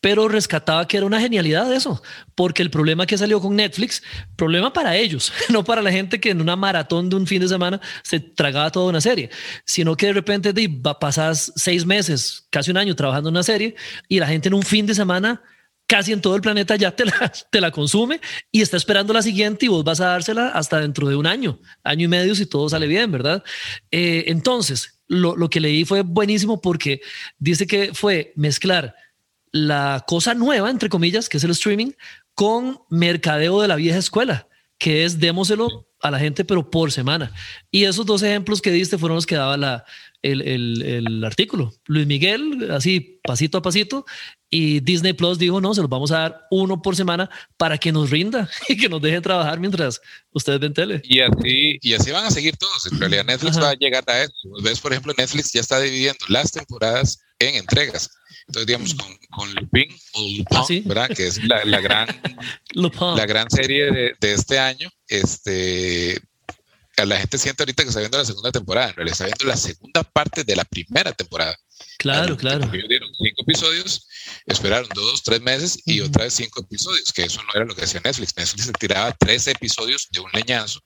pero 0.00 0.26
rescataba 0.26 0.88
que 0.88 0.96
era 0.96 1.06
una 1.06 1.20
genialidad 1.20 1.72
eso, 1.72 2.02
porque 2.34 2.62
el 2.62 2.70
problema 2.70 3.06
que 3.06 3.16
salió 3.16 3.40
con 3.40 3.54
Netflix, 3.54 4.02
problema 4.34 4.72
para 4.72 4.96
ellos, 4.96 5.32
no 5.50 5.62
para 5.62 5.82
la 5.82 5.92
gente 5.92 6.20
que 6.20 6.30
en 6.30 6.40
una 6.40 6.56
maratón 6.56 7.08
de 7.10 7.16
un 7.16 7.26
fin 7.28 7.40
de 7.40 7.48
semana 7.48 7.80
se 8.02 8.18
tragaba 8.18 8.72
toda 8.72 8.88
una 8.88 9.00
serie, 9.00 9.30
sino 9.64 9.96
que 9.96 10.06
de 10.06 10.14
repente 10.14 10.52
pasas 11.00 11.52
seis 11.54 11.86
meses, 11.86 12.46
casi 12.50 12.72
un 12.72 12.78
año 12.78 12.96
trabajando 12.96 13.28
en 13.28 13.36
una 13.36 13.44
serie 13.44 13.76
y 14.08 14.18
la 14.18 14.26
gente 14.26 14.48
en 14.48 14.54
un 14.54 14.62
fin 14.62 14.84
de 14.84 14.96
semana 14.96 15.42
casi 15.88 16.12
en 16.12 16.20
todo 16.20 16.36
el 16.36 16.42
planeta 16.42 16.76
ya 16.76 16.94
te 17.50 17.60
la, 17.60 17.70
consume 17.72 18.20
y 18.52 18.60
está 18.60 18.76
esperando 18.76 19.12
la 19.12 19.22
siguiente 19.22 19.66
y 19.66 19.68
vos 19.68 19.82
vas 19.82 20.00
a 20.00 20.08
dársela 20.08 20.50
hasta 20.50 20.80
dentro 20.80 21.08
de 21.08 21.16
un 21.16 21.26
año, 21.26 21.58
año 21.82 22.04
y 22.04 22.08
medio 22.08 22.34
si 22.36 22.46
todo 22.46 22.68
sale 22.68 22.86
bien, 22.86 23.10
¿verdad? 23.10 23.42
Eh, 23.90 24.24
entonces, 24.28 25.00
lo, 25.08 25.34
lo 25.34 25.50
que 25.50 25.60
leí 25.60 25.84
fue 25.84 26.02
buenísimo 26.02 26.60
porque 26.60 27.00
dice 27.38 27.66
que 27.66 27.92
fue 27.94 28.32
mezclar 28.36 28.94
la 29.50 30.04
cosa 30.06 30.34
nueva, 30.34 30.70
entre 30.70 30.90
comillas, 30.90 31.28
que 31.28 31.38
es 31.38 31.44
el 31.44 31.52
streaming, 31.52 31.92
con 32.34 32.80
mercadeo 32.90 33.60
de 33.62 33.68
la 33.68 33.76
vieja 33.76 33.98
escuela, 33.98 34.46
que 34.76 35.04
es 35.04 35.18
démoselo 35.18 35.87
a 36.00 36.10
la 36.10 36.18
gente, 36.18 36.44
pero 36.44 36.70
por 36.70 36.92
semana. 36.92 37.32
Y 37.70 37.84
esos 37.84 38.06
dos 38.06 38.22
ejemplos 38.22 38.60
que 38.60 38.70
diste 38.70 38.98
fueron 38.98 39.16
los 39.16 39.26
que 39.26 39.34
daba 39.34 39.56
la, 39.56 39.84
el, 40.22 40.42
el, 40.42 40.82
el, 40.82 41.24
artículo. 41.24 41.72
Luis 41.86 42.06
Miguel, 42.06 42.70
así 42.70 43.20
pasito 43.22 43.58
a 43.58 43.62
pasito, 43.62 44.04
y 44.50 44.80
Disney 44.80 45.12
Plus 45.12 45.38
dijo, 45.38 45.60
no, 45.60 45.74
se 45.74 45.80
los 45.80 45.90
vamos 45.90 46.10
a 46.10 46.18
dar 46.18 46.46
uno 46.50 46.80
por 46.80 46.96
semana 46.96 47.28
para 47.56 47.78
que 47.78 47.92
nos 47.92 48.10
rinda 48.10 48.48
y 48.68 48.76
que 48.76 48.88
nos 48.88 49.02
deje 49.02 49.20
trabajar 49.20 49.60
mientras 49.60 50.00
ustedes 50.32 50.60
ven 50.60 50.72
tele. 50.72 51.02
Y 51.04 51.20
así, 51.20 51.78
y 51.82 51.94
así 51.94 52.10
van 52.10 52.24
a 52.24 52.30
seguir 52.30 52.56
todos. 52.56 52.90
En 52.90 52.98
realidad 52.98 53.24
Netflix 53.24 53.58
va 53.58 53.70
a 53.70 53.74
llegar 53.74 54.04
a 54.06 54.22
eso. 54.22 54.32
Ves, 54.62 54.80
por 54.80 54.92
ejemplo, 54.92 55.12
Netflix 55.16 55.52
ya 55.52 55.60
está 55.60 55.80
dividiendo 55.80 56.24
las 56.28 56.52
temporadas 56.52 57.20
en 57.38 57.56
entregas. 57.56 58.10
Entonces, 58.46 58.66
digamos, 58.66 58.94
con, 58.94 59.14
con 59.30 59.54
Lupin 59.54 59.88
o 60.14 60.20
Lupin, 60.22 60.46
¿Ah, 60.50 60.88
¿verdad? 60.88 61.10
Que 61.14 61.26
es 61.26 61.44
la, 61.44 61.64
la 61.64 61.80
gran, 61.80 62.08
la 62.72 63.26
gran 63.26 63.50
serie 63.50 63.92
de, 63.92 64.14
de, 64.18 64.32
este 64.32 64.58
año. 64.58 64.88
Este, 65.08 66.20
la 66.96 67.18
gente 67.18 67.38
siente 67.38 67.62
ahorita 67.62 67.82
que 67.82 67.88
está 67.88 68.00
viendo 68.00 68.18
la 68.18 68.24
segunda 68.24 68.52
temporada. 68.52 68.90
En 68.90 68.96
realidad 68.96 69.12
está 69.12 69.24
viendo 69.26 69.44
la 69.46 69.56
segunda 69.56 70.02
parte 70.02 70.44
de 70.44 70.56
la 70.56 70.64
primera 70.64 71.12
temporada. 71.12 71.56
Claro, 71.98 72.36
claro. 72.36 72.68
Ellos 72.72 72.88
dieron 72.88 73.08
cinco 73.14 73.42
episodios, 73.42 74.06
esperaron 74.46 74.88
dos, 74.94 75.22
tres 75.22 75.40
meses 75.40 75.78
y 75.84 76.00
otra 76.00 76.24
vez 76.24 76.34
cinco 76.34 76.60
episodios, 76.60 77.12
que 77.12 77.24
eso 77.24 77.40
no 77.42 77.48
era 77.54 77.64
lo 77.64 77.74
que 77.74 77.84
hacía 77.84 78.00
Netflix. 78.04 78.36
Netflix 78.36 78.66
se 78.66 78.72
tiraba 78.72 79.12
tres 79.12 79.46
episodios 79.46 80.08
de 80.10 80.20
un 80.20 80.30
leñazo 80.32 80.80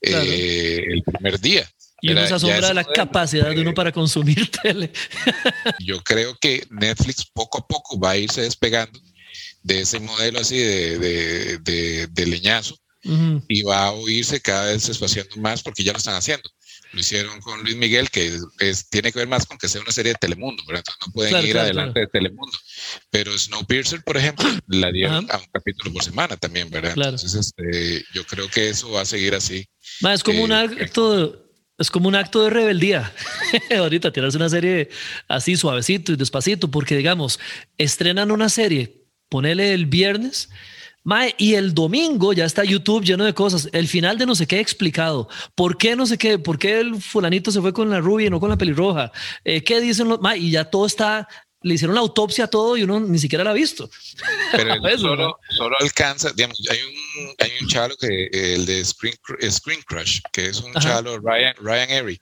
eh, 0.00 0.84
el 0.88 1.02
primer 1.02 1.40
día. 1.40 1.68
Y 2.00 2.10
uno 2.10 2.26
se 2.26 2.34
asombra 2.34 2.68
de 2.68 2.74
la 2.74 2.84
capacidad 2.84 3.48
de 3.48 3.60
uno 3.60 3.72
para 3.72 3.90
consumir 3.90 4.50
tele. 4.62 4.92
Yo 5.80 6.02
creo 6.02 6.36
que 6.38 6.66
Netflix 6.70 7.24
poco 7.32 7.58
a 7.58 7.66
poco 7.66 7.98
va 7.98 8.10
a 8.10 8.16
irse 8.18 8.42
despegando 8.42 9.00
de 9.62 9.80
ese 9.80 9.98
modelo 10.00 10.40
así 10.40 10.58
de, 10.58 11.58
de, 11.58 12.26
leñazo 12.26 12.76
y 13.04 13.62
va 13.62 13.86
a 13.86 13.92
oírse 13.92 14.40
cada 14.40 14.66
vez 14.72 14.88
espaciando 14.88 15.36
más 15.36 15.62
porque 15.62 15.84
ya 15.84 15.92
lo 15.92 15.98
están 15.98 16.14
haciendo. 16.14 16.48
Lo 16.92 17.00
hicieron 17.00 17.40
con 17.40 17.62
Luis 17.62 17.76
Miguel, 17.76 18.08
que 18.08 18.38
es, 18.60 18.88
tiene 18.88 19.12
que 19.12 19.18
ver 19.18 19.28
más 19.28 19.46
con 19.46 19.58
que 19.58 19.68
sea 19.68 19.80
una 19.80 19.90
serie 19.90 20.12
de 20.12 20.18
Telemundo, 20.18 20.62
Entonces 20.68 20.94
no 21.04 21.12
pueden 21.12 21.44
ir 21.44 21.58
adelante 21.58 22.00
de 22.00 22.06
Telemundo. 22.06 22.56
Pero 23.10 23.36
Snowpiercer, 23.36 24.02
por 24.04 24.16
ejemplo, 24.16 24.48
la 24.68 24.92
dieron 24.92 25.26
a 25.30 25.38
un 25.38 25.46
capítulo 25.52 25.92
por 25.92 26.04
semana 26.04 26.36
también, 26.36 26.70
¿verdad? 26.70 26.92
Entonces 26.96 27.34
este, 27.34 28.04
yo 28.14 28.24
creo 28.24 28.48
que 28.48 28.68
eso 28.68 28.90
va 28.90 29.02
a 29.02 29.06
seguir 29.06 29.34
así. 29.34 29.66
es 30.12 30.22
como 30.22 30.44
un 30.44 30.52
eh, 30.52 30.54
acto 30.80 31.40
es 31.76 31.90
como 31.90 32.08
un 32.08 32.14
acto 32.14 32.44
de 32.44 32.50
rebeldía. 32.50 33.12
Ahorita 33.76 34.12
tirarse 34.12 34.36
una 34.36 34.48
serie 34.48 34.90
así 35.26 35.56
suavecito 35.56 36.12
y 36.12 36.16
despacito, 36.16 36.70
porque 36.70 36.96
digamos, 36.96 37.40
estrenan 37.78 38.30
una 38.30 38.48
serie, 38.48 39.04
ponele 39.28 39.74
el 39.74 39.86
viernes 39.86 40.50
Mae, 41.04 41.34
y 41.36 41.54
el 41.54 41.74
domingo 41.74 42.32
ya 42.32 42.46
está 42.46 42.64
YouTube 42.64 43.04
lleno 43.04 43.24
de 43.24 43.34
cosas. 43.34 43.68
El 43.72 43.88
final 43.88 44.16
de 44.16 44.24
no 44.24 44.34
sé 44.34 44.46
qué 44.46 44.58
explicado. 44.58 45.28
¿Por 45.54 45.76
qué 45.76 45.94
no 45.94 46.06
sé 46.06 46.16
qué? 46.16 46.38
¿Por 46.38 46.58
qué 46.58 46.80
el 46.80 47.00
fulanito 47.00 47.52
se 47.52 47.60
fue 47.60 47.74
con 47.74 47.90
la 47.90 48.00
rubia 48.00 48.26
y 48.26 48.30
no 48.30 48.40
con 48.40 48.48
la 48.48 48.56
pelirroja? 48.56 49.12
Eh, 49.44 49.62
¿Qué 49.62 49.80
dicen 49.82 50.08
los? 50.08 50.20
Mae, 50.20 50.38
y 50.38 50.50
ya 50.50 50.64
todo 50.64 50.86
está. 50.86 51.28
Le 51.60 51.74
hicieron 51.74 51.94
la 51.94 52.02
autopsia 52.02 52.44
a 52.44 52.48
todo 52.48 52.76
y 52.76 52.82
uno 52.82 53.00
ni 53.00 53.18
siquiera 53.18 53.44
la 53.44 53.50
ha 53.50 53.54
visto. 53.54 53.88
Pero 54.52 54.74
solo, 54.98 55.38
solo, 55.50 55.76
alcanza, 55.80 56.30
digamos, 56.34 56.60
hay 56.70 56.78
un, 56.78 57.34
hay 57.38 57.50
un 57.60 57.68
chalo 57.68 57.96
que 57.96 58.28
el 58.32 58.66
de 58.66 58.84
Screen, 58.84 59.16
Screen 59.50 59.80
Crush, 59.86 60.20
que 60.30 60.48
es 60.48 60.60
un 60.60 60.74
chalo 60.74 61.18
Ryan, 61.20 61.54
Ryan 61.58 61.90
Airy, 61.90 62.20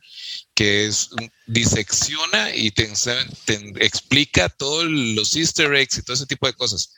que 0.54 0.86
es 0.86 1.10
disecciona 1.52 2.54
y 2.54 2.70
te, 2.70 2.90
explica 3.80 4.48
todos 4.48 4.84
los 4.84 5.36
easter 5.36 5.74
eggs 5.74 5.98
y 5.98 6.02
todo 6.02 6.14
ese 6.14 6.26
tipo 6.26 6.46
de 6.46 6.54
cosas. 6.54 6.94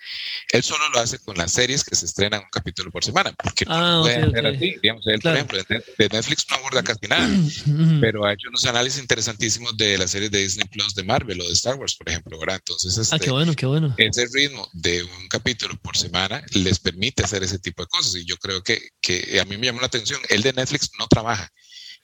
Él 0.51 0.63
solo 0.63 0.89
lo 0.91 1.01
hace 1.01 1.19
con 1.19 1.37
las 1.37 1.53
series 1.53 1.85
que 1.85 1.97
se 1.97 2.07
estrenan 2.07 2.41
un 2.41 2.51
capítulo 2.51 2.91
por 2.91 3.05
semana, 3.05 3.33
porque 3.33 3.65
no 3.65 3.75
ah, 3.75 4.01
puede 4.03 4.23
hacer 4.23 4.47
así. 4.47 4.77
Digamos, 4.83 5.07
él, 5.07 5.21
por 5.21 5.35
ejemplo, 5.35 5.59
de 5.99 6.09
Netflix 6.09 6.47
no 6.51 6.57
aborda 6.57 6.83
casi 6.83 7.07
nada, 7.09 7.29
pero 8.01 8.25
ha 8.25 8.33
hecho 8.33 8.49
unos 8.49 8.65
análisis 8.65 9.01
interesantísimos 9.01 9.77
de 9.77 9.99
las 9.99 10.11
series 10.11 10.31
de 10.31 10.43
Disney 10.43 10.69
Plus 10.69 10.95
de 10.95 11.03
Marvel 11.03 11.41
o 11.41 11.47
de 11.47 11.53
Star 11.53 11.75
Wars, 11.75 11.97
por 11.97 12.09
ejemplo, 12.09 12.39
¿verdad? 12.39 12.57
Entonces, 12.57 12.97
ah, 13.13 13.19
qué 13.19 13.25
este, 13.25 13.31
bueno, 13.33 13.55
qué 13.55 13.67
bueno. 13.67 13.95
ese 13.99 14.27
ritmo 14.33 14.69
de 14.73 15.03
un 15.03 15.29
capítulo 15.29 15.77
por 15.83 15.97
semana 15.97 16.45
les 16.53 16.79
permite 16.79 17.25
hacer 17.25 17.43
ese 17.43 17.59
tipo 17.59 17.83
de 17.83 17.89
cosas 17.89 18.15
y 18.17 18.25
yo 18.25 18.37
creo 18.37 18.63
que, 18.63 18.81
que 19.01 19.41
a 19.41 19.45
mí 19.45 19.57
me 19.57 19.67
llamó 19.67 19.81
la 19.81 19.87
atención, 19.87 20.21
el 20.29 20.43
de 20.43 20.53
Netflix 20.53 20.91
no 20.99 21.07
trabaja 21.09 21.51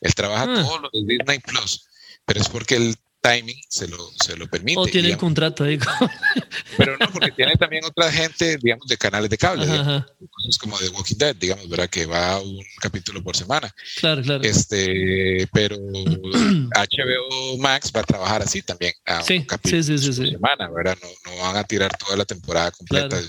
él 0.00 0.14
trabaja 0.14 0.44
ah. 0.48 0.62
todo 0.62 0.78
lo 0.78 0.90
de 0.92 1.04
Disney 1.04 1.38
Plus, 1.40 1.84
pero 2.30 2.42
es 2.42 2.48
porque 2.48 2.76
el 2.76 2.96
timing 3.20 3.60
se 3.68 3.88
lo, 3.88 3.98
se 4.22 4.36
lo 4.36 4.46
permite. 4.46 4.78
O 4.78 4.86
tiene 4.86 5.08
el 5.08 5.16
contrato 5.16 5.64
ahí. 5.64 5.76
Pero 6.76 6.96
no, 6.96 7.10
porque 7.12 7.32
tiene 7.32 7.56
también 7.56 7.84
otra 7.84 8.10
gente, 8.10 8.56
digamos, 8.62 8.86
de 8.86 8.96
canales 8.96 9.28
de 9.28 9.36
cable, 9.36 9.66
cosas 9.66 10.58
como 10.60 10.78
de 10.78 10.88
Walking 10.90 11.16
Dead, 11.16 11.34
digamos, 11.34 11.68
¿verdad? 11.68 11.90
Que 11.90 12.06
va 12.06 12.40
un 12.40 12.62
capítulo 12.80 13.20
por 13.20 13.36
semana. 13.36 13.74
Claro, 13.98 14.22
claro. 14.22 14.44
Este, 14.44 15.48
pero 15.52 15.76
HBO 15.82 17.58
Max 17.58 17.90
va 17.94 18.00
a 18.00 18.04
trabajar 18.04 18.42
así 18.42 18.62
también, 18.62 18.92
a 19.04 19.24
un 19.28 19.44
capítulo 19.44 19.96
por 19.96 20.28
semana, 20.28 20.70
¿verdad? 20.70 20.96
No, 21.02 21.08
no, 21.32 21.42
van 21.42 21.56
a 21.56 21.64
tirar 21.64 21.96
toda 21.98 22.16
la 22.16 22.24
temporada 22.24 22.70
completa. 22.70 23.20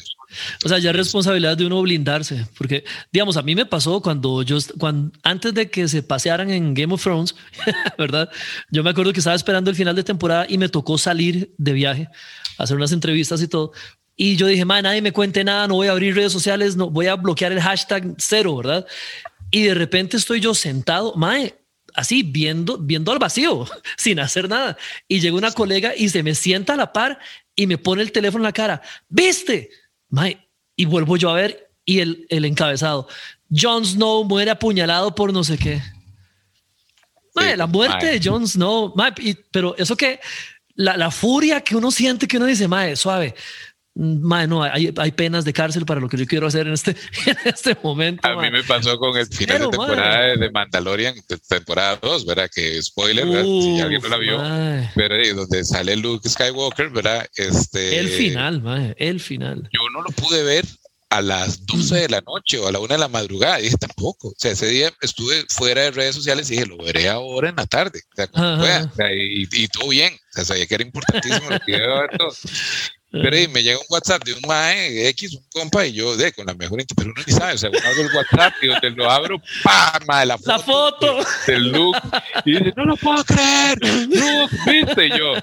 O 0.63 0.69
sea, 0.69 0.79
ya 0.79 0.91
es 0.91 0.95
responsabilidad 0.95 1.57
de 1.57 1.65
uno 1.65 1.81
blindarse, 1.81 2.47
porque, 2.57 2.83
digamos, 3.11 3.37
a 3.37 3.41
mí 3.41 3.55
me 3.55 3.65
pasó 3.65 4.01
cuando 4.01 4.43
yo, 4.43 4.57
cuando, 4.77 5.11
antes 5.23 5.53
de 5.53 5.69
que 5.69 5.87
se 5.87 6.03
pasearan 6.03 6.49
en 6.49 6.73
Game 6.73 6.93
of 6.93 7.03
Thrones, 7.03 7.35
¿verdad? 7.97 8.29
Yo 8.69 8.83
me 8.83 8.89
acuerdo 8.89 9.13
que 9.13 9.19
estaba 9.19 9.35
esperando 9.35 9.69
el 9.69 9.75
final 9.75 9.95
de 9.95 10.03
temporada 10.03 10.45
y 10.47 10.57
me 10.57 10.69
tocó 10.69 10.97
salir 10.97 11.53
de 11.57 11.73
viaje, 11.73 12.09
hacer 12.57 12.77
unas 12.77 12.91
entrevistas 12.91 13.41
y 13.41 13.47
todo. 13.47 13.71
Y 14.15 14.35
yo 14.35 14.47
dije, 14.47 14.65
madre, 14.65 14.83
nadie 14.83 15.01
me 15.01 15.11
cuente 15.11 15.43
nada, 15.43 15.67
no 15.67 15.75
voy 15.75 15.87
a 15.87 15.91
abrir 15.91 16.15
redes 16.15 16.31
sociales, 16.31 16.75
no 16.75 16.89
voy 16.89 17.07
a 17.07 17.15
bloquear 17.15 17.51
el 17.51 17.61
hashtag 17.61 18.13
cero, 18.17 18.57
¿verdad? 18.57 18.85
Y 19.49 19.63
de 19.63 19.73
repente 19.73 20.17
estoy 20.17 20.39
yo 20.39 20.53
sentado, 20.53 21.15
madre, 21.15 21.55
así 21.93 22.23
viendo, 22.23 22.77
viendo 22.77 23.11
al 23.11 23.19
vacío, 23.19 23.65
sin 23.97 24.19
hacer 24.19 24.49
nada. 24.49 24.77
Y 25.07 25.19
llega 25.19 25.35
una 25.35 25.51
colega 25.51 25.93
y 25.95 26.09
se 26.09 26.23
me 26.23 26.35
sienta 26.35 26.73
a 26.73 26.77
la 26.77 26.93
par 26.93 27.19
y 27.55 27.67
me 27.67 27.77
pone 27.77 28.01
el 28.01 28.11
teléfono 28.11 28.43
en 28.43 28.47
la 28.47 28.53
cara. 28.53 28.81
¿Viste? 29.09 29.69
Y 30.75 30.85
vuelvo 30.85 31.17
yo 31.17 31.29
a 31.29 31.35
ver 31.35 31.71
y 31.85 31.99
el, 31.99 32.25
el 32.29 32.45
encabezado. 32.45 33.07
Jon 33.49 33.85
Snow 33.85 34.23
muere 34.23 34.51
apuñalado 34.51 35.13
por 35.13 35.33
no 35.33 35.43
sé 35.43 35.57
qué. 35.57 35.81
la 37.35 37.67
muerte 37.67 38.05
de 38.05 38.21
Jon 38.23 38.47
Snow. 38.47 38.93
pero 39.51 39.75
eso 39.77 39.95
que 39.95 40.19
la, 40.75 40.97
la, 40.97 41.11
furia 41.11 41.61
que 41.61 41.75
uno 41.75 41.91
siente 41.91 42.27
que 42.27 42.37
uno 42.37 42.45
dice, 42.45 42.67
mae, 42.67 42.95
suave. 42.95 43.35
Mae, 43.93 44.47
no, 44.47 44.63
hay, 44.63 44.93
hay, 44.95 45.11
penas 45.11 45.43
de 45.43 45.51
cárcel 45.51 45.85
para 45.85 45.99
lo 45.99 46.07
que 46.07 46.15
yo 46.15 46.25
quiero 46.25 46.47
hacer 46.47 46.65
en 46.65 46.73
este, 46.73 46.91
en 47.25 47.37
este 47.43 47.75
momento. 47.83 48.25
A 48.25 48.41
mí 48.41 48.49
me 48.49 48.63
pasó 48.63 48.97
con 48.97 49.17
el 49.17 49.27
final 49.27 49.59
de 49.59 49.67
temporada 49.67 50.37
de 50.37 50.49
Mandalorian, 50.49 51.15
temporada 51.49 51.99
2, 52.01 52.25
¿verdad? 52.25 52.49
Que 52.53 52.81
spoiler, 52.81 53.25
si 53.25 53.81
alguien 53.81 54.01
no 54.01 54.07
la 54.07 54.17
vio, 54.17 54.41
pero 54.95 55.15
ahí 55.15 55.33
donde 55.33 55.65
sale 55.65 55.97
Luke 55.97 56.27
Skywalker, 56.27 56.89
¿verdad? 56.89 57.27
Este, 57.35 57.99
el 57.99 58.07
final, 58.07 58.61
mae, 58.61 58.95
el 58.97 59.19
final. 59.19 59.69
Yo 59.73 59.81
no 59.93 60.01
lo 60.01 60.09
pude 60.11 60.41
ver 60.43 60.65
a 61.09 61.21
las 61.21 61.65
12 61.65 61.95
de 61.95 62.09
la 62.09 62.21
noche 62.21 62.57
o 62.59 62.67
a 62.67 62.71
la 62.71 62.79
1 62.79 62.93
de 62.93 62.97
la 62.97 63.09
madrugada. 63.09 63.59
Y 63.59 63.63
dije, 63.63 63.75
tampoco. 63.77 64.29
O 64.29 64.35
sea, 64.37 64.51
ese 64.51 64.67
día 64.67 64.93
estuve 65.01 65.45
fuera 65.49 65.81
de 65.81 65.91
redes 65.91 66.15
sociales 66.15 66.49
y 66.49 66.53
dije, 66.53 66.65
lo 66.65 66.77
veré 66.77 67.09
ahora 67.09 67.49
en 67.49 67.57
la 67.57 67.67
tarde. 67.67 67.99
O 68.13 68.15
sea, 68.15 68.27
pueda. 68.27 68.85
O 68.85 68.95
sea, 68.95 69.13
y, 69.13 69.45
y, 69.51 69.67
todo 69.67 69.89
bien. 69.89 70.13
O 70.13 70.33
sea, 70.33 70.45
sabía 70.45 70.65
que 70.65 70.75
era 70.75 70.85
importantísimo 70.85 71.49
lo 71.49 71.59
que 71.59 71.71
iba 71.75 71.97
a 71.97 72.01
ver 72.01 72.17
todo. 72.17 72.31
Pero 73.11 73.37
y 73.37 73.47
me 73.49 73.61
llega 73.61 73.77
un 73.77 73.85
WhatsApp 73.89 74.23
de 74.23 74.33
un 74.33 74.39
mae 74.47 75.09
X, 75.09 75.35
un 75.35 75.43
compa, 75.51 75.85
y 75.85 75.91
yo, 75.91 76.15
de, 76.15 76.31
con 76.31 76.45
la 76.45 76.53
mejor 76.53 76.79
intención, 76.79 76.95
pero 76.95 77.11
uno 77.13 77.23
ni 77.27 77.33
sabe, 77.33 77.53
o 77.53 77.57
sea, 77.57 77.69
uno 77.69 77.79
abro 77.83 78.01
el 78.03 78.15
WhatsApp 78.15 78.53
y 78.61 78.67
donde 78.67 78.89
lo 78.91 79.11
abro, 79.11 79.41
¡pam! 79.63 80.01
Mae, 80.07 80.25
la 80.25 80.37
foto, 80.37 80.51
la 80.51 80.59
foto. 80.59 81.17
del 81.45 81.71
look, 81.71 81.97
y 82.45 82.51
dice, 82.51 82.73
no 82.77 82.85
lo 82.85 82.95
puedo 82.95 83.21
creer, 83.25 83.77
Luke, 83.81 84.55
¿viste? 84.65 85.07
Y 85.07 85.09
yo, 85.09 85.33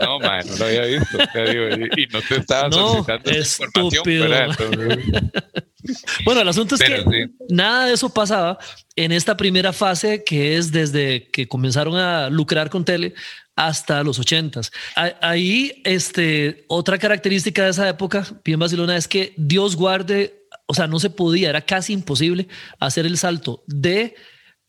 no, 0.00 0.18
mae, 0.18 0.44
no 0.44 0.56
lo 0.56 0.64
había 0.64 0.82
visto, 0.86 1.18
digo, 1.34 1.86
y, 1.96 2.06
no 2.08 2.20
te 2.20 2.36
estaba 2.36 2.68
no, 2.68 3.04
solicitando 3.04 3.88
información, 3.94 5.32
bueno, 6.24 6.40
el 6.40 6.48
asunto 6.48 6.74
es 6.74 6.80
que 6.80 7.28
nada 7.48 7.86
de 7.86 7.94
eso 7.94 8.12
pasaba 8.12 8.58
en 8.96 9.12
esta 9.12 9.36
primera 9.36 9.72
fase 9.72 10.24
que 10.24 10.56
es 10.56 10.72
desde 10.72 11.28
que 11.30 11.46
comenzaron 11.46 11.96
a 11.96 12.30
lucrar 12.30 12.70
con 12.70 12.84
tele 12.84 13.14
hasta 13.56 14.02
los 14.02 14.18
ochentas. 14.18 14.72
Ahí, 15.20 15.80
este, 15.84 16.64
otra 16.68 16.98
característica 16.98 17.64
de 17.64 17.70
esa 17.70 17.88
época, 17.88 18.26
bien 18.44 18.58
Barcelona, 18.58 18.96
es 18.96 19.08
que 19.08 19.32
Dios 19.36 19.76
guarde, 19.76 20.46
o 20.66 20.74
sea, 20.74 20.86
no 20.86 20.98
se 20.98 21.10
podía, 21.10 21.50
era 21.50 21.62
casi 21.62 21.92
imposible 21.92 22.48
hacer 22.78 23.06
el 23.06 23.18
salto 23.18 23.62
de 23.66 24.14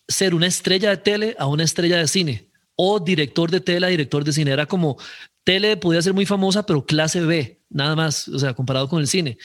ser 0.07 0.35
una 0.35 0.47
estrella 0.47 0.91
de 0.91 0.97
tele 0.97 1.35
a 1.39 1.47
una 1.47 1.63
estrella 1.63 1.97
de 1.97 2.07
cine 2.07 2.49
o 2.75 2.99
director 2.99 3.49
de 3.49 3.61
tele 3.61 3.87
a 3.87 3.89
director 3.89 4.23
de 4.23 4.33
cine. 4.33 4.51
Era 4.51 4.65
como 4.65 4.97
tele 5.43 5.77
podía 5.77 6.01
ser 6.01 6.13
muy 6.13 6.25
famosa, 6.25 6.65
pero 6.65 6.85
clase 6.85 7.21
B, 7.21 7.61
nada 7.69 7.95
más, 7.95 8.27
o 8.27 8.37
sea, 8.37 8.53
comparado 8.53 8.87
con 8.87 8.99
el 8.99 9.07
cine. 9.07 9.37